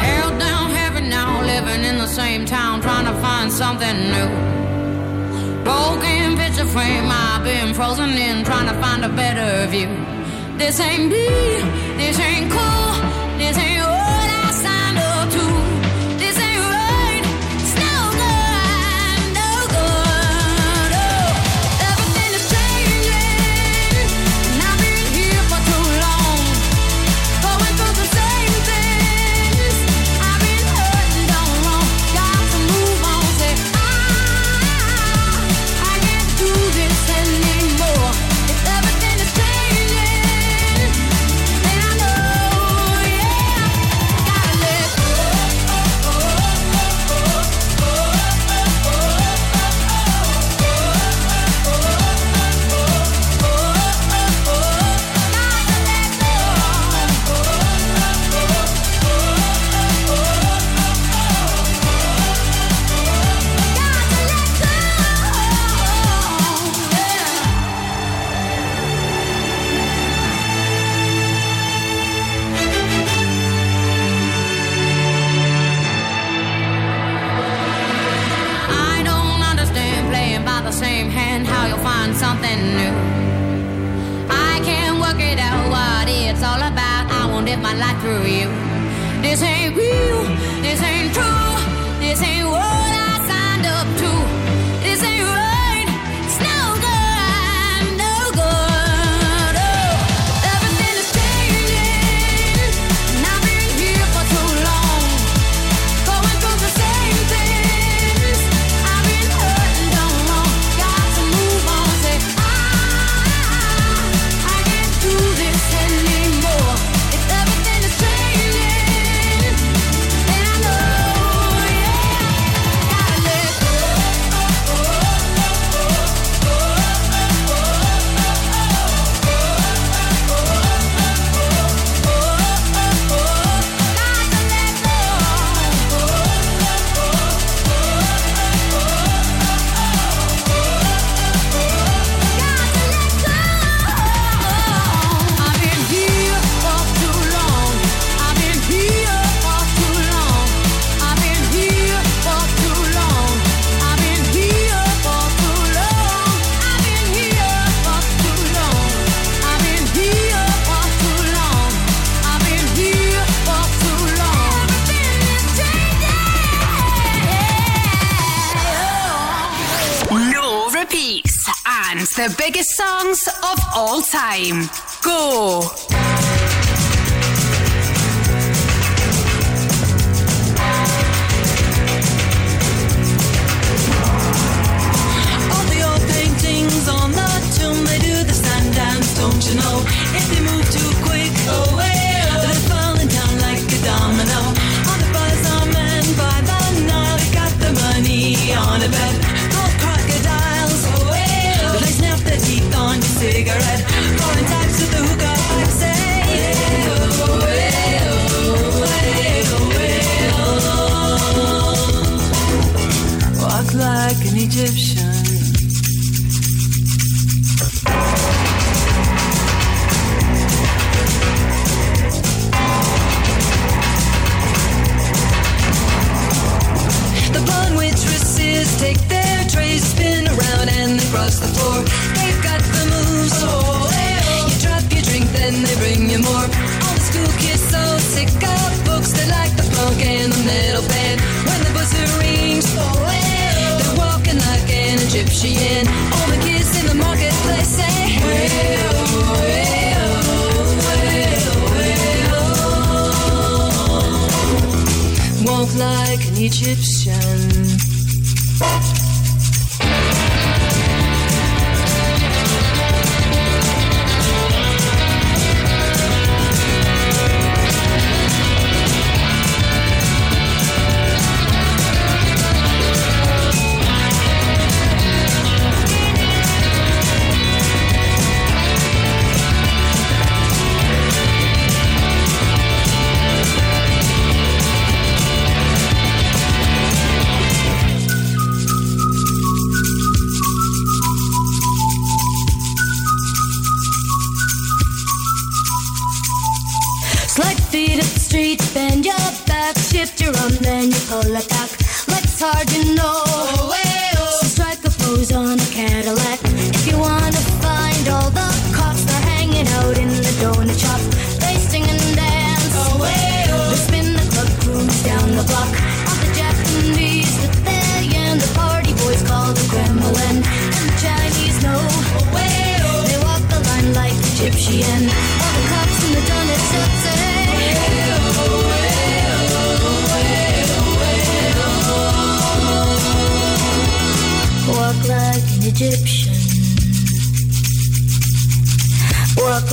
[0.00, 4.30] Held down heaven now, living in the same town, trying to find something new.
[5.64, 9.90] Broken picture frame, I've been frozen in, trying to find a better view.
[10.56, 11.26] This ain't me,
[11.96, 13.71] this ain't cool, this ain't.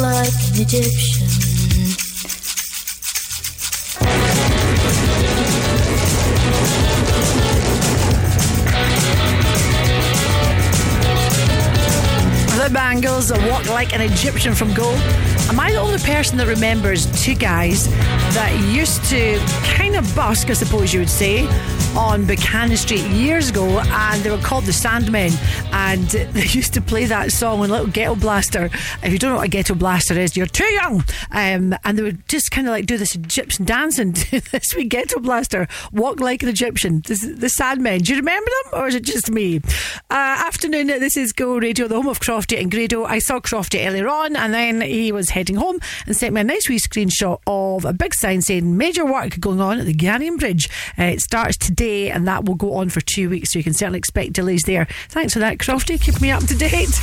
[0.01, 1.27] Like an Egyptian.
[12.57, 14.89] The Bangles, a walk like an Egyptian from Go.
[15.49, 17.87] Am I the only person that remembers two guys
[18.35, 21.47] that used to kind of busk, I suppose you would say,
[21.99, 25.33] on Buchanan Street years ago, and they were called the Sandmen,
[25.73, 28.69] and they used to play that song on Little Ghetto Blaster.
[29.03, 31.03] If you don't know what a ghetto blaster is, you're too young.
[31.31, 34.85] Um, and they would just kind of like do this Egyptian dancing to this wee
[34.85, 37.01] ghetto blaster, walk like an Egyptian.
[37.05, 38.03] This, the Sandmen.
[38.03, 39.57] Do you remember them, or is it just me?
[40.09, 43.03] Uh, afternoon, this is Go Radio, the home of Crofty and Grado.
[43.03, 46.43] I saw Crofty earlier on, and then he was heading home and sent me a
[46.45, 50.37] nice wee screenshot of a big sign saying major work going on at the Gannion
[50.37, 50.69] Bridge.
[50.97, 53.73] Uh, it starts today, and that will go on for two weeks, so you can
[53.73, 54.87] certainly expect delays there.
[55.09, 55.99] Thanks for that, Crofty.
[55.99, 56.99] Keep me up to date.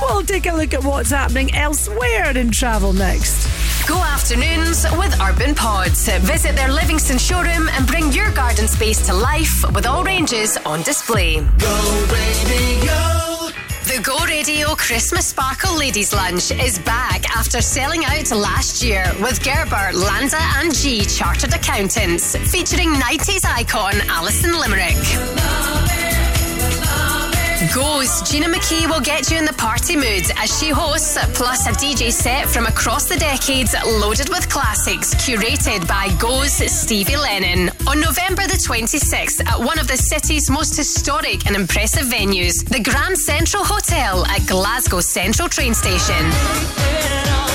[0.00, 3.46] We'll take a look at what's happening elsewhere in travel next.
[3.88, 6.08] Go afternoons with Urban Pods.
[6.20, 10.82] Visit their Livingston showroom and bring your garden space to life with all ranges on
[10.82, 11.40] display.
[11.40, 13.67] Go radio.
[13.88, 19.42] The Go Radio Christmas Sparkle Ladies Lunch is back after selling out last year with
[19.42, 24.94] Gerber, Landa and G Chartered Accountants, featuring 90s icon Alison Limerick.
[27.74, 31.70] Goes, Gina McKie will get you in the party mood as she hosts, plus a
[31.70, 37.68] DJ set from across the decades loaded with classics curated by Goes Stevie Lennon.
[37.88, 42.78] On November the 26th at one of the city's most historic and impressive venues, the
[42.78, 47.47] Grand Central Hotel at Glasgow Central Train Station.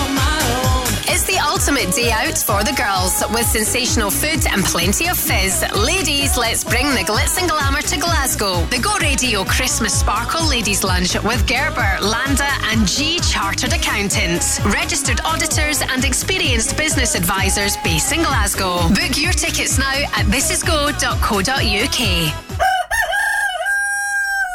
[1.05, 5.63] It's the ultimate day out for the girls with sensational food and plenty of fizz.
[5.75, 8.65] Ladies, let's bring the glitz and glamour to Glasgow.
[8.67, 15.19] The Go Radio Christmas Sparkle Ladies Lunch with Gerber, Landa, and G Chartered Accountants, registered
[15.25, 18.87] auditors, and experienced business advisors based in Glasgow.
[18.89, 21.99] Book your tickets now at thisisgo.co.uk.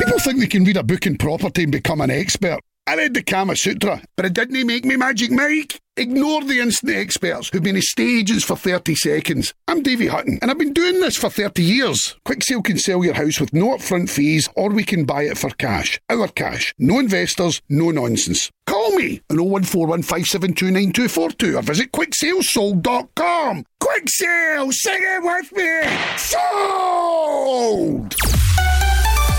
[0.01, 2.60] People think they can read a book in property and become an expert.
[2.86, 5.78] I read the Kama Sutra, but it didn't make me Magic Mike.
[5.99, 9.52] Ignore the instant experts who've been in agents for 30 seconds.
[9.67, 12.15] I'm Davey Hutton, and I've been doing this for 30 years.
[12.25, 15.36] Quick Sale can sell your house with no upfront fees, or we can buy it
[15.36, 16.01] for cash.
[16.09, 16.73] Our cash.
[16.78, 18.49] No investors, no nonsense.
[18.68, 23.65] Call me on 01415729242 or visit quicksalesold.com.
[23.81, 25.83] Quick Sale, sing it with me.
[26.17, 28.15] Sold!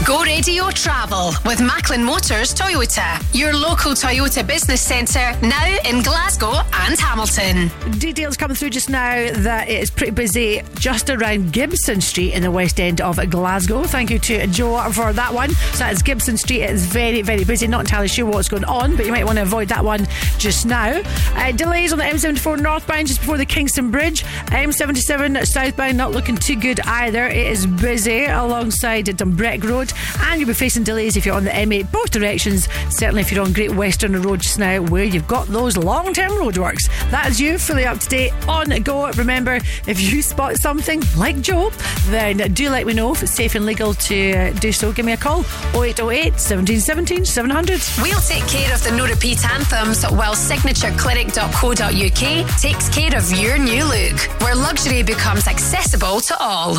[0.05, 6.53] Go Radio Travel with Macklin Motors Toyota, your local Toyota business centre now in Glasgow
[6.73, 7.69] and Hamilton.
[7.99, 12.41] Details coming through just now that it is pretty busy just around Gibson Street in
[12.41, 13.83] the west end of Glasgow.
[13.83, 15.51] Thank you to Joe for that one.
[15.51, 16.61] So that is Gibson Street.
[16.61, 17.67] It is very, very busy.
[17.67, 20.07] Not entirely sure what's going on, but you might want to avoid that one
[20.39, 21.01] just now.
[21.35, 24.23] Uh, delays on the M74 northbound just before the Kingston Bridge.
[24.47, 27.27] M77 southbound not looking too good either.
[27.27, 29.88] It is busy alongside Dumbreck Road,
[30.21, 32.67] and you'll be facing delays if you're on the M8 both directions.
[32.89, 36.31] Certainly if you're on Great Western Road just now, where you've got those long term
[36.31, 36.89] roadworks.
[37.11, 39.09] That is you fully up to date on Go.
[39.11, 41.71] Remember, if you spot something like Joe,
[42.07, 44.91] then do let me know if it's safe and legal to uh, do so.
[44.91, 45.41] Give me a call
[45.73, 47.81] 0808 1717 700.
[48.01, 53.85] We'll take care of the no repeat anthems while signatureclinic.co.uk takes care of your new
[53.85, 56.75] look, where luxury becomes accessible to all.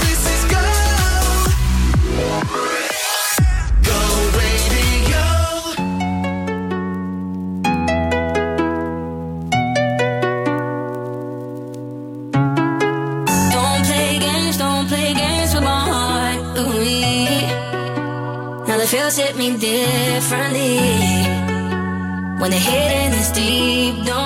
[0.00, 0.71] This is go.
[2.22, 2.46] Don't
[13.88, 16.38] play games, don't play games with my heart.
[18.68, 20.78] Now the fields hit me differently.
[22.40, 24.22] When the hidden is deep, don't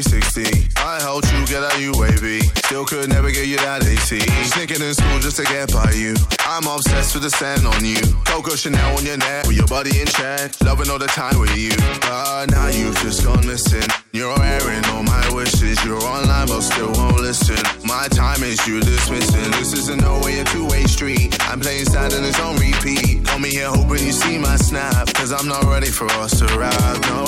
[0.00, 0.68] 360.
[0.78, 2.61] I helped you get out UAV.
[2.72, 4.12] Still could never get you that AT.
[4.48, 6.16] Sneaking in school just to get by you.
[6.48, 8.00] I'm obsessed with the sand on you.
[8.24, 10.56] Coco Chanel on your neck with your body in check.
[10.64, 11.76] Loving all the time with you.
[12.00, 13.84] But now you've just gone missing.
[14.16, 15.84] You're airing all my wishes.
[15.84, 17.60] You're online but still won't listen.
[17.84, 19.52] My time is you dismissing.
[19.60, 21.36] This is a no way a two-way street.
[21.52, 23.20] I'm playing sad and it's on repeat.
[23.28, 25.12] Call me here hoping you see my snap.
[25.12, 27.00] Cause I'm not ready for us to ride.
[27.12, 27.20] No.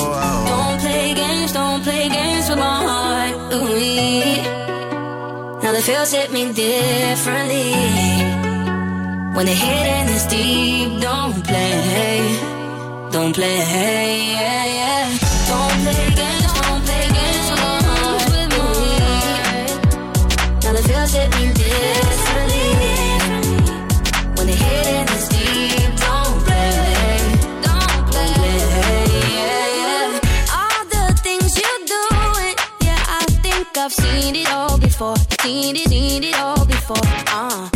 [0.48, 3.52] Don't play games, don't play games with my heart.
[3.52, 4.64] Ooh,
[5.65, 7.73] now the feels hit me differently.
[9.34, 12.36] When the hidden is deep, don't play,
[13.10, 13.57] don't play,
[14.33, 15.18] yeah, yeah.
[15.49, 17.49] Don't play games, don't play games
[18.31, 18.67] with me.
[20.65, 21.53] Now the feels hit me.
[35.44, 37.08] seen it, seen it all before.
[37.28, 37.68] Uh,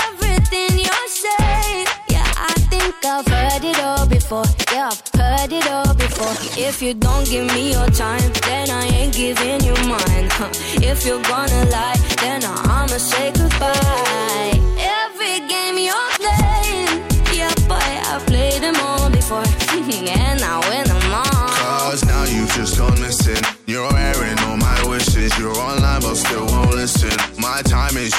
[0.00, 4.44] everything you say, yeah, I think I've heard it all before.
[4.72, 6.34] Yeah, I've heard it all before.
[6.58, 10.28] If you don't give me your time, then I ain't giving you mine.
[10.38, 10.50] Huh.
[10.90, 14.31] If you're gonna lie, then I'ma say goodbye.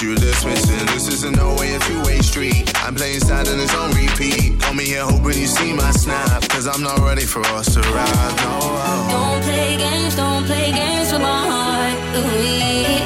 [0.04, 0.86] You dismissing.
[0.88, 2.70] This is in no way a two-way street.
[2.84, 4.60] I'm playing sad and it's on repeat.
[4.60, 6.42] Call me here hoping you see my snap.
[6.50, 8.36] Cause I'm not ready for us to ride.
[8.44, 8.60] No.
[9.16, 11.96] Don't play games, don't play games with my heart.
[12.20, 13.00] Ooh-wee.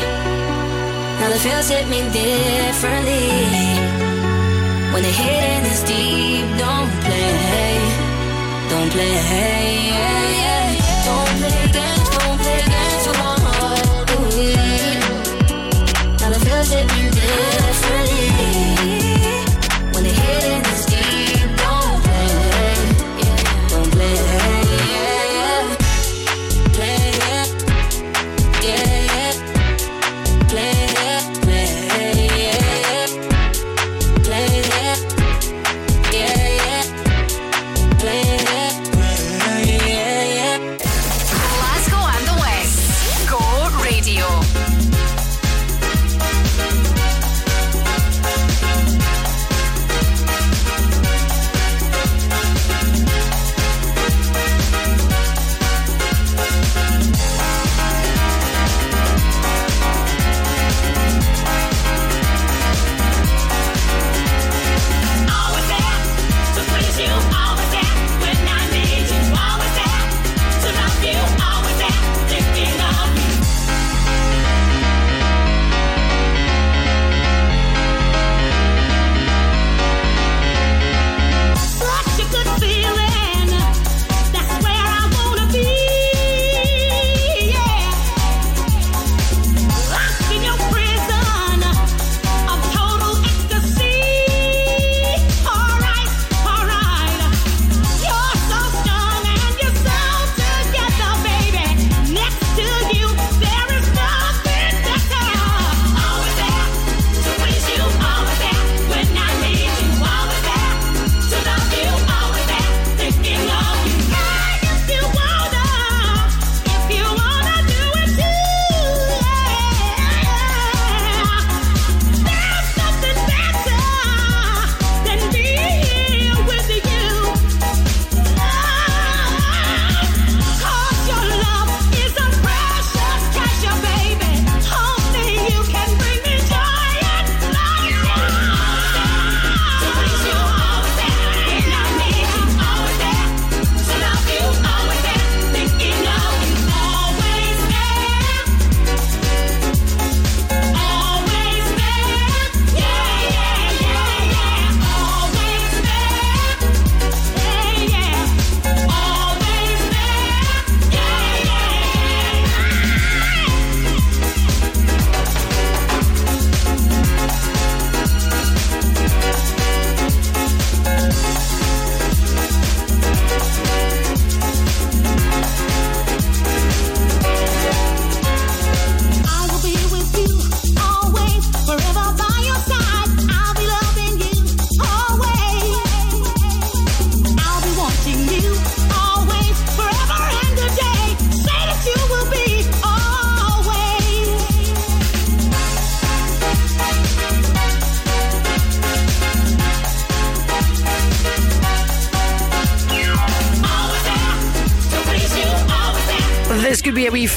[1.19, 3.29] Now the feels hit me differently.
[4.91, 7.77] When the hidden is deep, don't play.
[8.71, 9.13] Don't play.
[9.93, 11.05] Yeah, yeah.
[11.05, 11.96] Don't play games.
[16.57, 18.76] does it mean differently?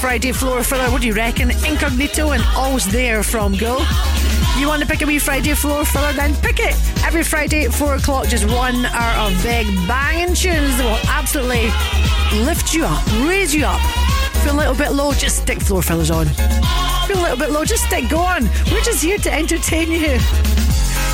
[0.00, 0.90] Friday floor filler.
[0.90, 1.50] What do you reckon?
[1.50, 3.84] Incognito and All's There from Go.
[4.58, 6.14] You want to pick a wee Friday floor filler?
[6.14, 6.74] Then pick it.
[7.04, 11.68] Every Friday at 4 o'clock, just one hour of big banging tunes that will absolutely
[12.46, 13.80] lift you up, raise you up.
[14.42, 16.26] Feel a little bit low, just stick floor fillers on.
[17.06, 18.44] Feel a little bit low, just stick, go on.
[18.72, 20.18] We're just here to entertain you.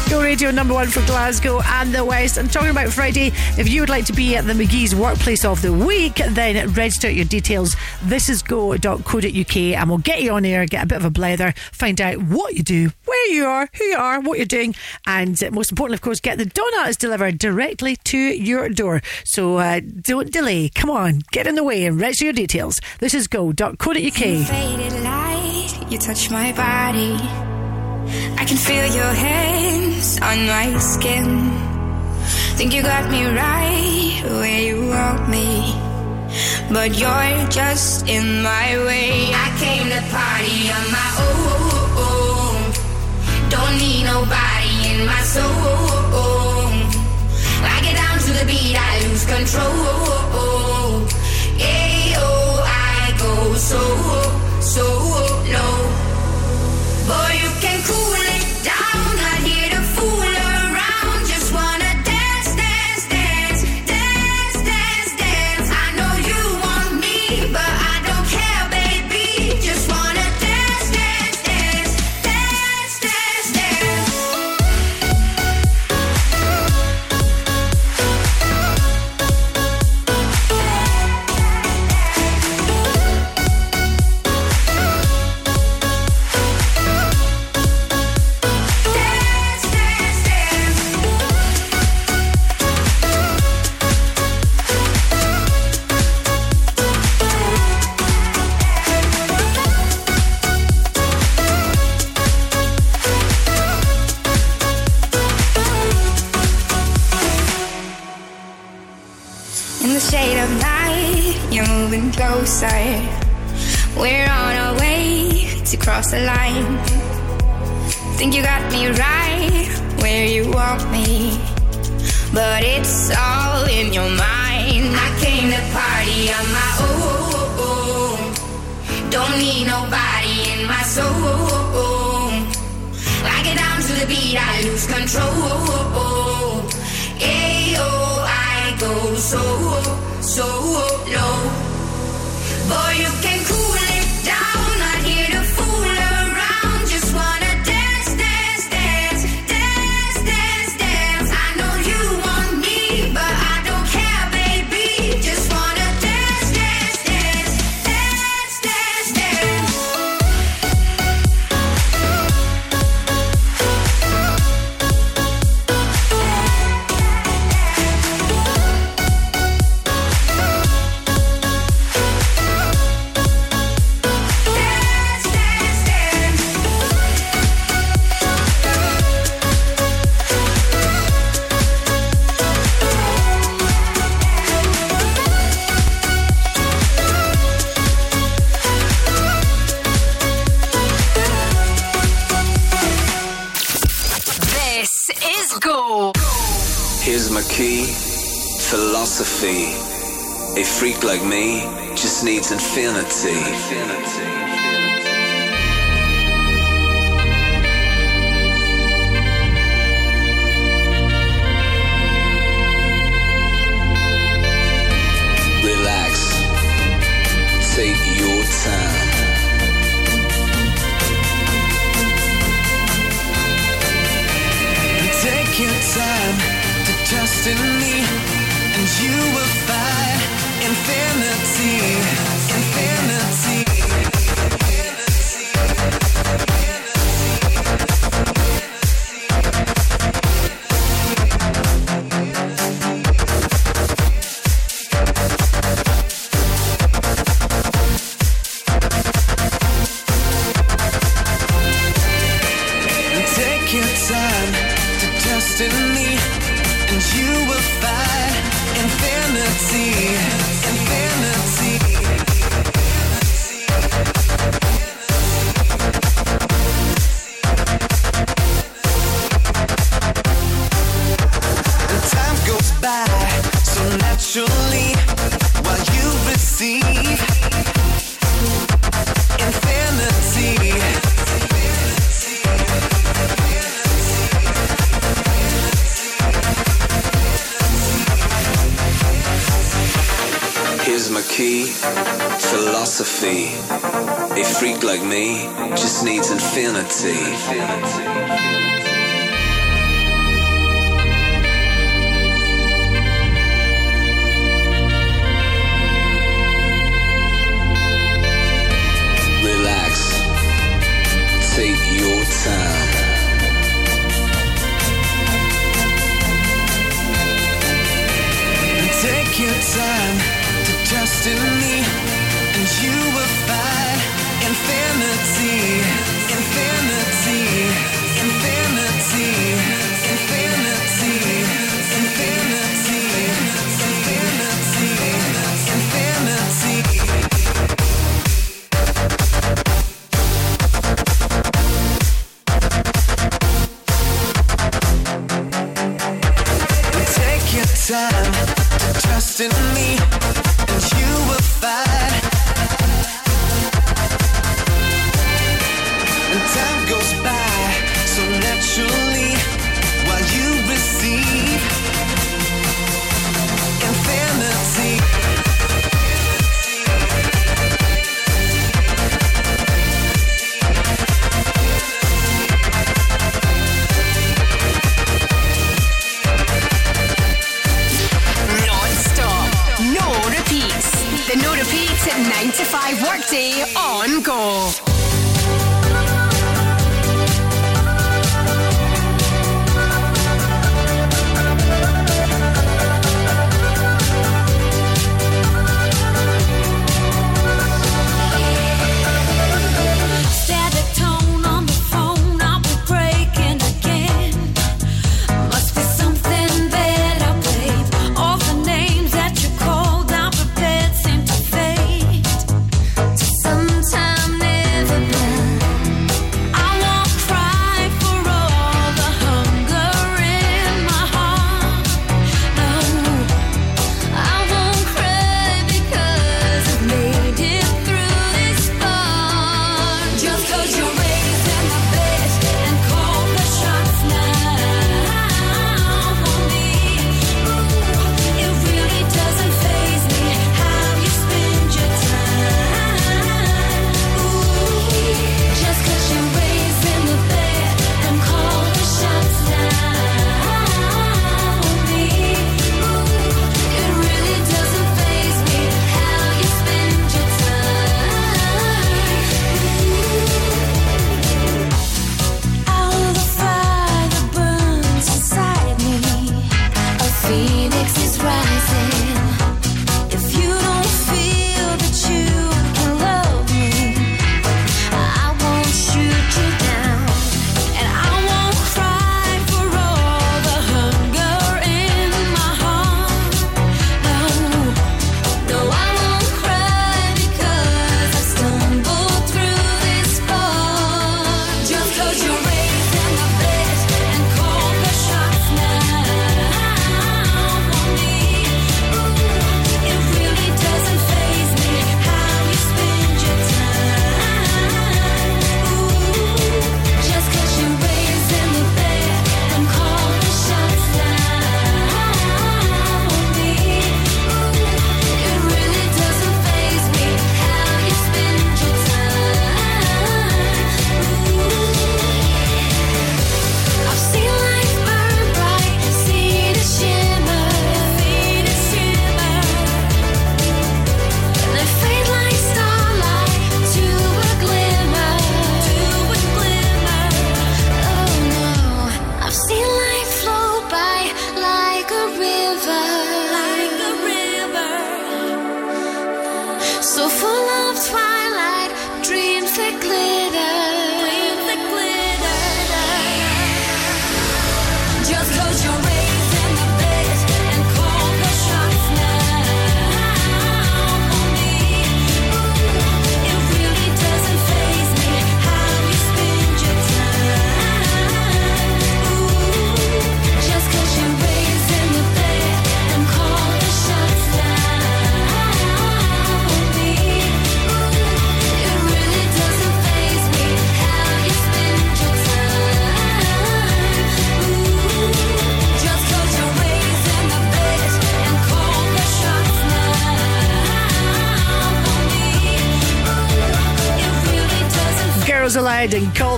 [0.08, 2.39] Go Radio number one for Glasgow and the West.
[2.39, 3.32] I'm talking about Friday.
[3.58, 7.10] If you would like to be at the McKie's Workplace of the Week, then register
[7.10, 7.74] your details
[8.07, 11.57] this is go.co.uk and we'll get you on air, get a bit of a blether,
[11.73, 14.76] find out what you do, where you are, who you are, what you're doing,
[15.09, 19.02] and most importantly, of course, get the donuts delivered directly to your door.
[19.25, 20.68] So uh, don't delay.
[20.68, 22.81] Come on, get in the way and register your details.
[23.01, 23.76] This is go.co.uk.
[23.97, 27.17] Faded light, you touch my body.
[28.39, 31.51] I can feel your hands on my skin.
[32.57, 35.85] Think you got me right where you want me.
[36.73, 39.31] But you're just in my way.
[39.32, 42.56] I came to party on my own.
[43.48, 45.47] Don't need nobody in my soul.
[47.73, 51.06] I get down to the beat, I lose control.
[51.58, 52.28] Ayo,
[52.66, 53.82] I go so,
[54.60, 54.86] so
[55.55, 55.78] low.
[57.08, 58.26] Boy, you can cool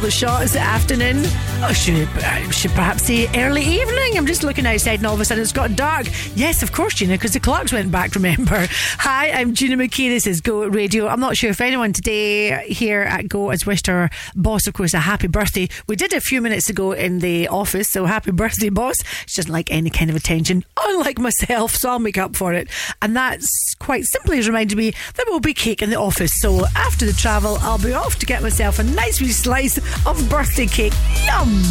[0.08, 1.20] the Shots afternoon.
[1.62, 4.16] Oh, should, uh, I should perhaps say early evening.
[4.16, 6.06] I'm just looking outside and all of a sudden it's got dark.
[6.34, 8.66] Yes, of course, Gina, because the clocks went back, remember.
[9.00, 10.08] Hi, I'm Gina McKie.
[10.08, 11.08] This is Go Radio.
[11.08, 14.94] I'm not sure if anyone today here at Go has wished our boss, of course,
[14.94, 15.68] a happy birthday.
[15.86, 18.96] We did a few minutes ago in the office, so happy birthday, boss.
[19.26, 22.68] She doesn't like any kind of attention, unlike myself, so I'll make up for it.
[23.02, 26.32] And that's quite simply has reminded me there will be cake in the office.
[26.40, 30.28] So after the travel, I'll be off to get myself a nice wee slice of
[30.28, 30.94] birthday cake.
[31.26, 31.62] Yum!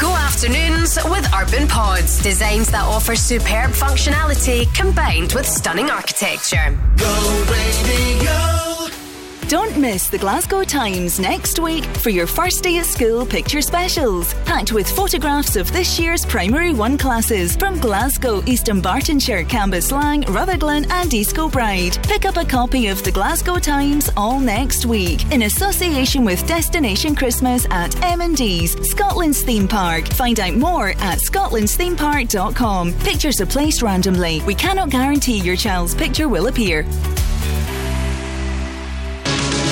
[0.00, 6.76] Go afternoons with Urban Pods, designs that offer superb functionality combined with stunning architecture.
[6.96, 8.61] Go radio.
[9.52, 14.32] Don't miss the Glasgow Times next week for your first day at school picture specials,
[14.46, 20.90] packed with photographs of this year's Primary 1 classes from Glasgow, East Dunbartonshire, Cambuslang, Rutherglen,
[20.90, 22.02] and East Kilbride.
[22.04, 27.14] Pick up a copy of the Glasgow Times all next week in association with Destination
[27.14, 30.08] Christmas at M&D's, Scotland's theme park.
[30.14, 32.94] Find out more at scotlandsthemepark.com.
[33.00, 34.40] Pictures are placed randomly.
[34.46, 36.86] We cannot guarantee your child's picture will appear.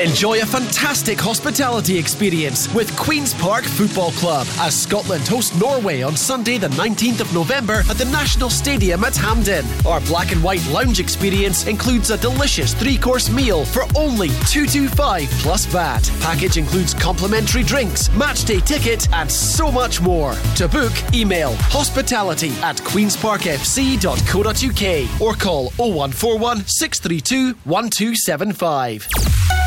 [0.00, 6.16] Enjoy a fantastic hospitality experience with Queen's Park Football Club as Scotland host Norway on
[6.16, 9.66] Sunday, the 19th of November at the National Stadium at Hampden.
[9.86, 15.28] Our black and white lounge experience includes a delicious three course meal for only 225
[15.42, 16.10] plus VAT.
[16.20, 20.34] Package includes complimentary drinks, match day ticket, and so much more.
[20.56, 29.59] To book, email hospitality at queensparkfc.co.uk or call 0141 632 1275.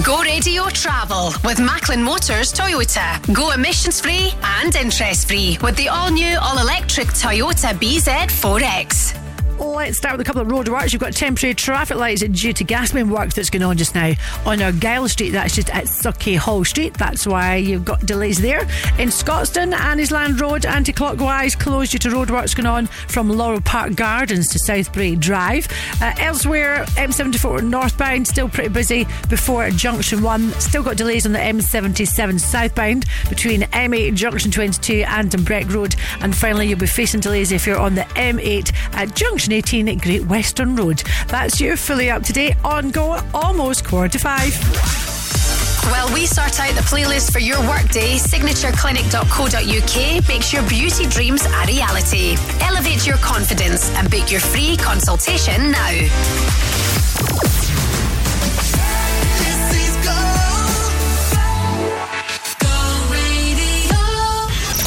[0.00, 3.20] Go Radio Travel with Macklin Motors Toyota.
[3.34, 9.21] Go emissions free and interest free with the all new, all electric Toyota BZ4X.
[9.62, 10.92] Let's start with a couple of road works.
[10.92, 14.12] You've got temporary traffic lights due to gasman work that's going on just now
[14.44, 15.30] on Argyle Street.
[15.30, 16.94] That's just at Sauchiehall Street.
[16.94, 18.62] That's why you've got delays there.
[18.98, 23.94] In Scotstoun, Anniesland Road, anti clockwise, closed due to roadworks going on from Laurel Park
[23.94, 25.68] Gardens to Southbrae Drive.
[26.00, 30.50] Uh, elsewhere, M74 northbound, still pretty busy before Junction 1.
[30.54, 35.94] Still got delays on the M77 southbound between M8 Junction 22 and Dumbreck Road.
[36.20, 40.00] And finally, you'll be facing delays if you're on the M8 at Junction 18 at
[40.00, 41.02] Great Western Road.
[41.28, 44.52] That's you fully up to date on Go, almost quarter to five.
[45.90, 51.66] While we sort out the playlist for your workday, signatureclinic.co.uk makes your beauty dreams a
[51.66, 52.36] reality.
[52.60, 55.90] Elevate your confidence and book your free consultation now.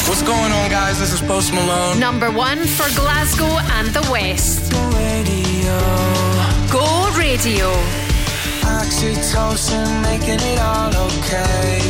[0.08, 0.55] What's going on,
[0.86, 1.00] guys?
[1.00, 1.98] This is Post Malone.
[1.98, 4.70] Number one for Glasgow and the West.
[4.70, 5.76] Go radio.
[6.70, 6.86] Go
[7.18, 7.68] Radio.
[8.78, 11.80] Oxytocin, making it all okay.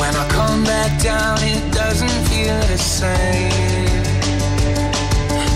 [0.00, 3.52] When I come back down, it doesn't feel the same.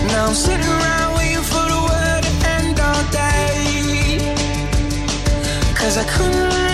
[0.09, 4.35] Now I'm sitting around waiting for the world to end all day.
[5.81, 6.72] Cause I couldn't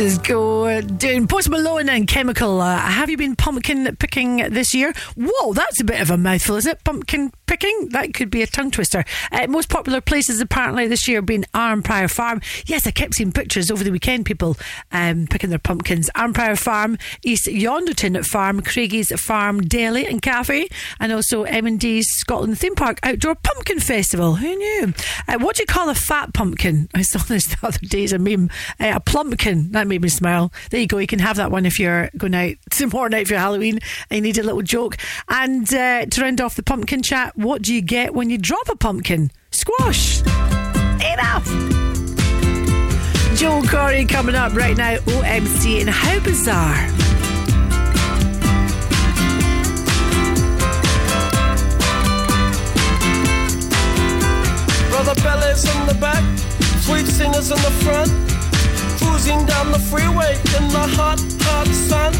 [0.00, 2.60] Is Go doing Post Malone and Chemical.
[2.60, 4.92] Uh, have you been pumpkin picking this year?
[5.16, 6.84] Whoa, that's a bit of a mouthful, is it?
[6.84, 7.88] Pumpkin picking?
[7.90, 9.04] That could be a tongue twister.
[9.32, 12.40] Uh, most popular places apparently this year have been Arnprior Farm.
[12.66, 14.56] Yes, I kept seeing pictures over the weekend, people
[14.92, 16.10] um, picking their pumpkins.
[16.14, 20.68] Arnprior Farm, East Yonderton Farm, Craigie's Farm, Deli and Cafe,
[21.00, 24.36] and also M&D's Scotland Theme Park Outdoor Pumpkin Festival.
[24.36, 24.92] Who knew?
[25.26, 26.88] Uh, what do you call a fat pumpkin?
[26.94, 28.50] I saw this the other day as a meme.
[28.78, 29.72] Uh, a plumpkin.
[29.72, 30.52] That made me smile.
[30.70, 30.98] There you go.
[30.98, 33.78] You can have that one if you're going out tomorrow night for Halloween
[34.10, 34.96] and you need a little joke.
[35.28, 38.68] And uh, to round off the pumpkin chat, what do you get when you drop
[38.68, 39.30] a pumpkin?
[39.52, 40.22] Squash.
[40.22, 41.46] Enough.
[43.36, 44.96] Joel Corry coming up right now.
[44.96, 46.74] OMC and how bizarre.
[54.90, 56.24] Brother Bellas in the back,
[56.82, 58.10] sweet singers in the front.
[58.98, 62.12] Cruising down the freeway in the hot, hot sun.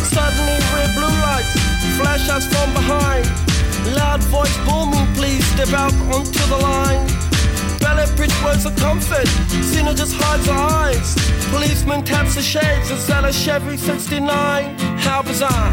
[0.00, 1.52] Suddenly, red blue lights
[1.98, 3.53] flash us from behind.
[3.92, 7.06] Loud voice booming, please step out onto the line.
[7.80, 9.28] Ballet bridge words of comfort,
[9.62, 11.14] Cena just hides her eyes.
[11.50, 14.78] Policeman taps the shades and sell a Chevy 69.
[14.98, 15.72] How bizarre!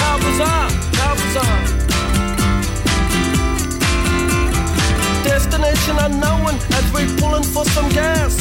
[0.00, 0.70] How bizarre!
[0.96, 1.82] How bizarre!
[5.24, 8.40] Destination unknown as we're pulling for some gas.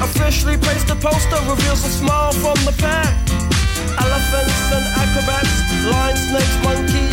[0.00, 3.55] Officially placed a poster reveals a smile from the pack.
[3.98, 5.54] Elephants and acrobats,
[5.90, 7.08] lion, snakes, monkey.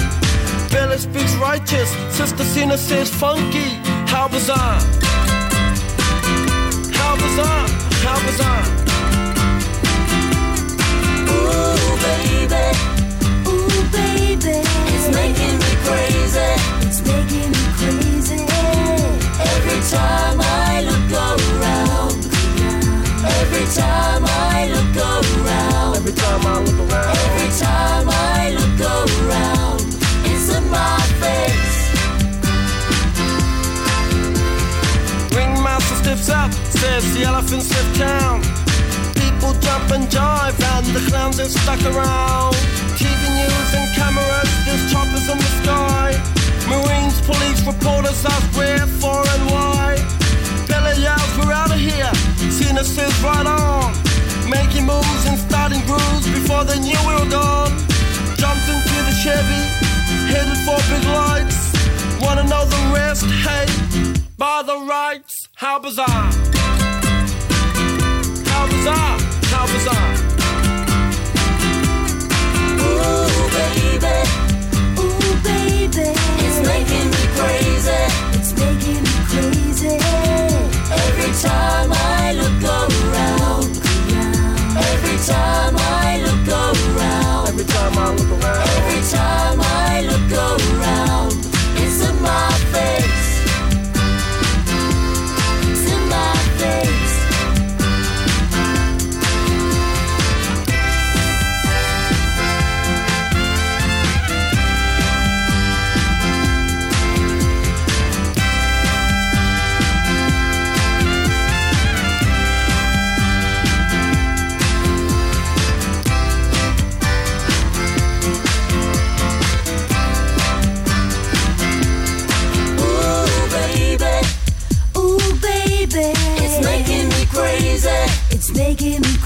[0.71, 3.79] Billy speaks righteous, Sister Cena says funky.
[4.07, 4.79] How bizarre!
[6.99, 7.67] How bizarre!
[8.05, 8.65] How bizarre!
[11.29, 12.65] Ooh, baby.
[13.47, 14.55] Ooh, baby.
[14.93, 16.49] It's making me crazy.
[16.87, 18.41] It's making me crazy.
[19.53, 22.13] Every time I look around.
[23.39, 25.72] Every time I look around.
[26.13, 27.17] Every time I look around.
[27.25, 29.81] Every time I look around.
[30.29, 31.77] It's in my face.
[35.35, 38.41] Ringmaster stiffs up, says the elephants lift town.
[39.15, 42.53] People jump and jive, and the clowns are stuck around.
[42.97, 46.13] TV news and cameras, there's choppers in the sky.
[46.69, 49.23] Marines, police, reporters ask where, for,
[64.79, 66.07] the rights, how bizarre!
[68.47, 69.19] How bizarre!
[69.51, 70.22] How bizarre!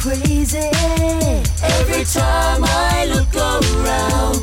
[0.07, 0.69] Crazy.
[1.75, 4.39] Every time I look around.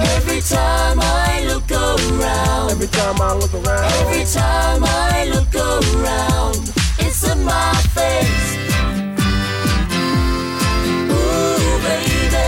[0.00, 2.70] Every time I look around.
[2.72, 3.84] Every time I look around.
[4.02, 6.56] Every time I look around.
[6.98, 8.48] It's in my face.
[11.14, 12.46] Ooh, baby.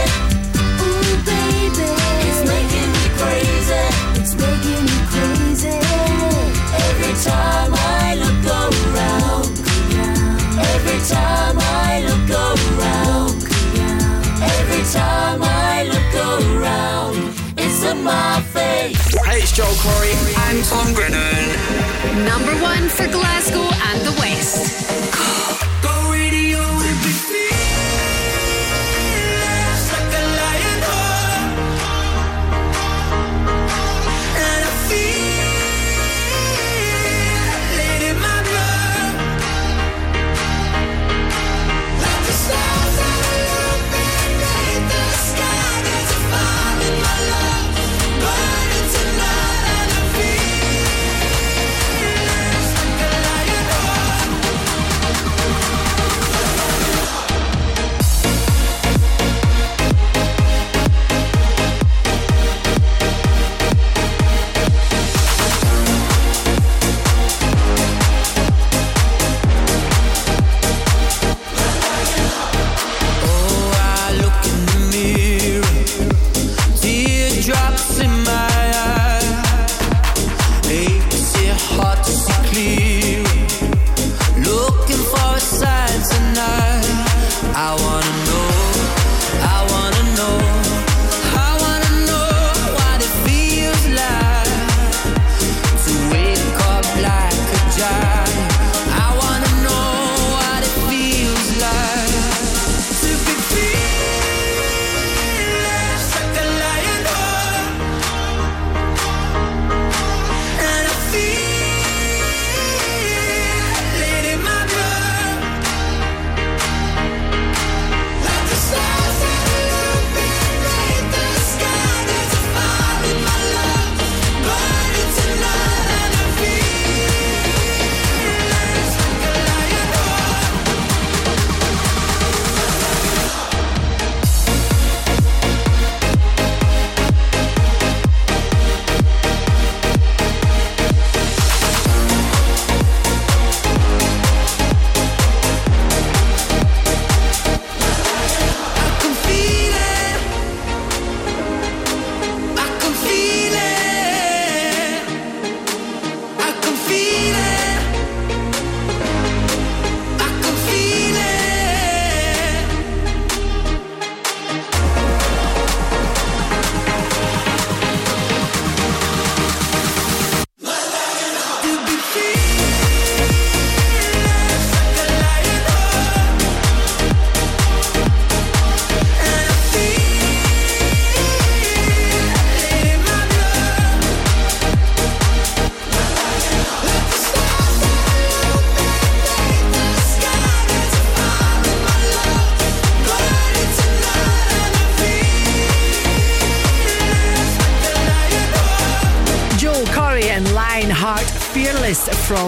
[0.83, 1.89] Ooh, baby.
[2.27, 3.85] It's making me crazy.
[4.19, 5.79] It's making me crazy.
[6.75, 7.80] Every time I
[17.91, 19.15] in my face.
[19.25, 20.15] Hey, it's Joel Corry.
[20.49, 22.25] I'm Tom Grennan.
[22.25, 25.67] Number one for Glasgow and the West.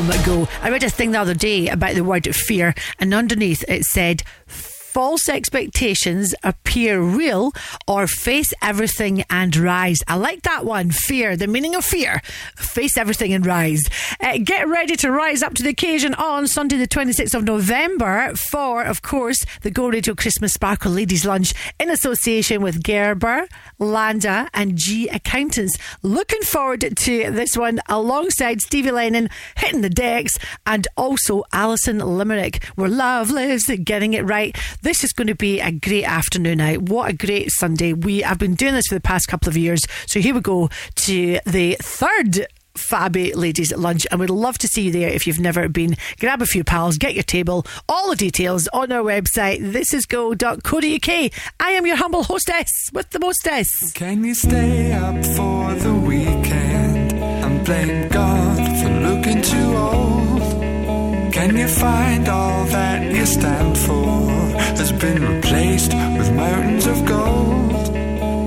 [0.01, 0.49] from Go.
[0.63, 4.23] I read a thing the other day about the word fear, and underneath it said,
[4.47, 6.35] False expectations
[6.73, 7.53] appear real
[7.87, 9.99] or face everything and rise.
[10.09, 10.91] I like that one.
[10.91, 12.23] Fear, the meaning of fear.
[12.57, 13.83] Face everything and rise.
[14.19, 18.33] Uh, get ready to rise up to the occasion on Sunday, the 26th of November,
[18.51, 24.49] for, of course, the Go Radio Christmas Sparkle Ladies Lunch in association with Gerber, Landa,
[24.55, 25.77] and G Accountants.
[26.03, 29.29] Looking forward to this one alongside Stevie Lennon
[29.59, 34.57] hitting the decks and also Alison Limerick, where love lives, getting it right.
[34.81, 36.83] This is going to be a great afternoon out.
[36.83, 37.93] What a great Sunday.
[37.93, 39.83] We have been doing this for the past couple of years.
[40.07, 40.71] So here we go
[41.07, 45.41] to the third Fabby Ladies Lunch, and we'd love to see you there if you've
[45.41, 45.97] never been.
[46.19, 51.33] Grab a few pals, get your table, all the details on our website, thisisgo.co.uk.
[51.61, 53.93] I am your humble hostess with the mostess.
[53.93, 61.33] Can you stay up for the weekend and blame God for looking too old?
[61.33, 64.32] Can you find all that you stand for
[64.79, 67.87] has been replaced with mountains of gold?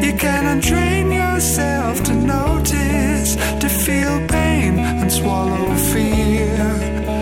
[0.03, 6.58] You can untrain yourself to notice, to feel pain and swallow fear.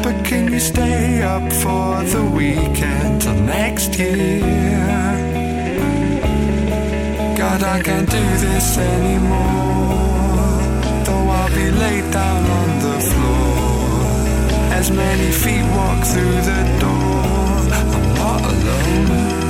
[0.03, 5.33] But can you stay up for the weekend till next year?
[7.38, 10.03] God, I can't do this anymore.
[11.05, 13.53] Though I'll be laid down on the floor.
[14.80, 17.52] As many feet walk through the door,
[18.74, 19.42] not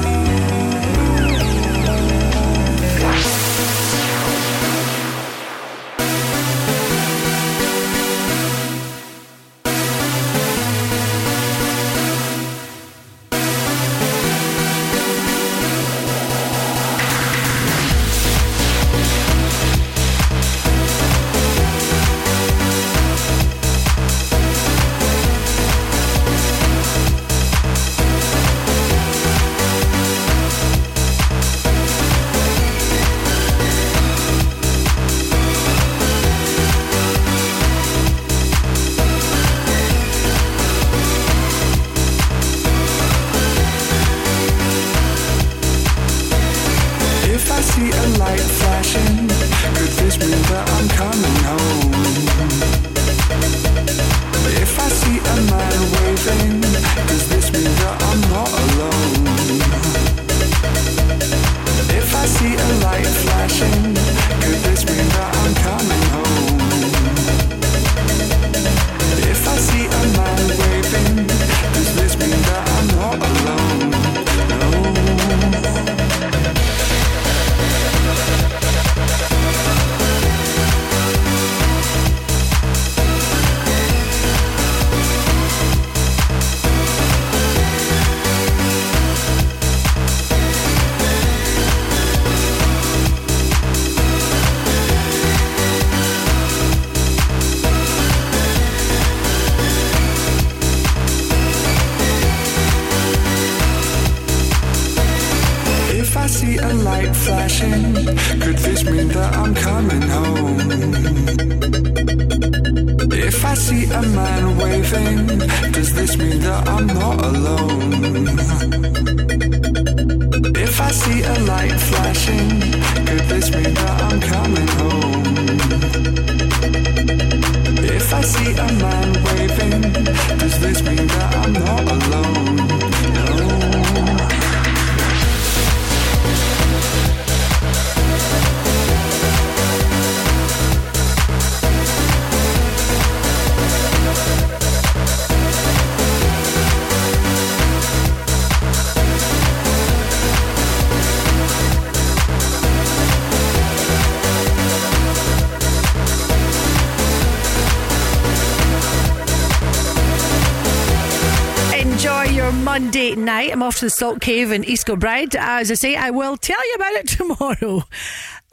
[163.63, 165.37] I'm off to the Salt Cave in East Kilbride.
[165.37, 167.83] As I say, I will tell you about it tomorrow.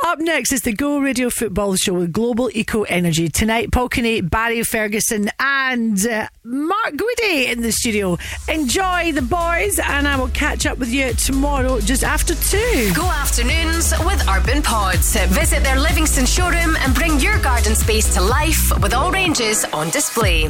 [0.04, 3.28] Up next is the Go Radio Football Show with Global Eco Energy.
[3.28, 8.18] Tonight, Paul Kinney, Barry Ferguson, and uh, Mark Goody in the studio.
[8.48, 12.92] Enjoy the boys, and I will catch up with you tomorrow just after two.
[12.94, 15.16] Go afternoons with Urban Pods.
[15.16, 19.90] Visit their Livingston showroom and bring your garden space to life with all ranges on
[19.90, 20.46] display.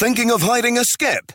[0.00, 1.32] Thinking of hiding a skip?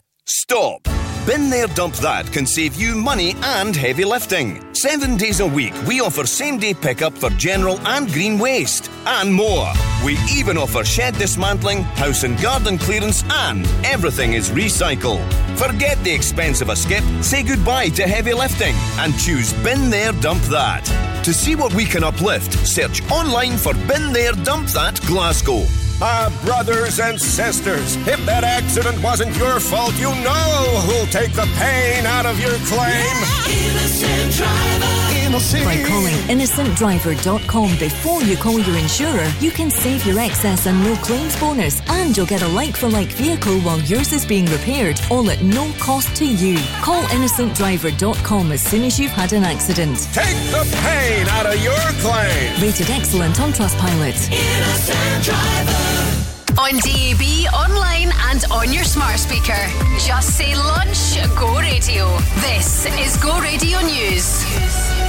[0.54, 0.84] Stop.
[1.26, 4.62] Bin There Dump That can save you money and heavy lifting.
[4.76, 9.34] Seven days a week, we offer same day pickup for general and green waste, and
[9.34, 9.74] more.
[10.06, 15.26] We even offer shed dismantling, house and garden clearance, and everything is recycled.
[15.58, 20.12] Forget the expense of a skip, say goodbye to heavy lifting, and choose Bin There
[20.12, 20.86] Dump That.
[21.24, 25.66] To see what we can uplift, search online for Bin There Dump That Glasgow.
[26.06, 31.48] Ah, brothers and sisters, if that accident wasn't your fault, you know who'll take the
[31.56, 33.16] pain out of your claim.
[33.48, 35.23] Innocent driver.
[35.34, 40.96] By calling innocentdriver.com before you call your insurer, you can save your excess and no
[40.98, 45.02] claims bonus, and you'll get a like for like vehicle while yours is being repaired,
[45.10, 46.60] all at no cost to you.
[46.84, 50.08] Call innocentdriver.com as soon as you've had an accident.
[50.14, 52.62] Take the pain out of your claim.
[52.62, 54.30] Rated excellent on Trustpilot.
[54.32, 56.60] Innocent driver.
[56.60, 59.68] On DAB, online, and on your smart speaker.
[59.98, 62.16] Just say lunch, go radio.
[62.42, 65.03] This is Go Radio News.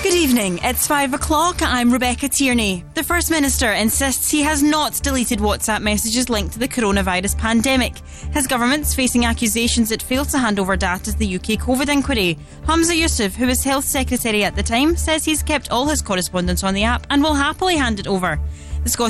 [0.00, 0.60] Good evening.
[0.62, 1.60] It's five o'clock.
[1.60, 2.84] I'm Rebecca Tierney.
[2.94, 7.98] The First Minister insists he has not deleted WhatsApp messages linked to the coronavirus pandemic.
[8.32, 12.38] His government's facing accusations it failed to hand over data to the UK COVID inquiry.
[12.62, 16.62] Humza Yousaf, who was Health Secretary at the time, says he's kept all his correspondence
[16.62, 18.38] on the app and will happily hand it over.
[18.84, 19.06] The Scottish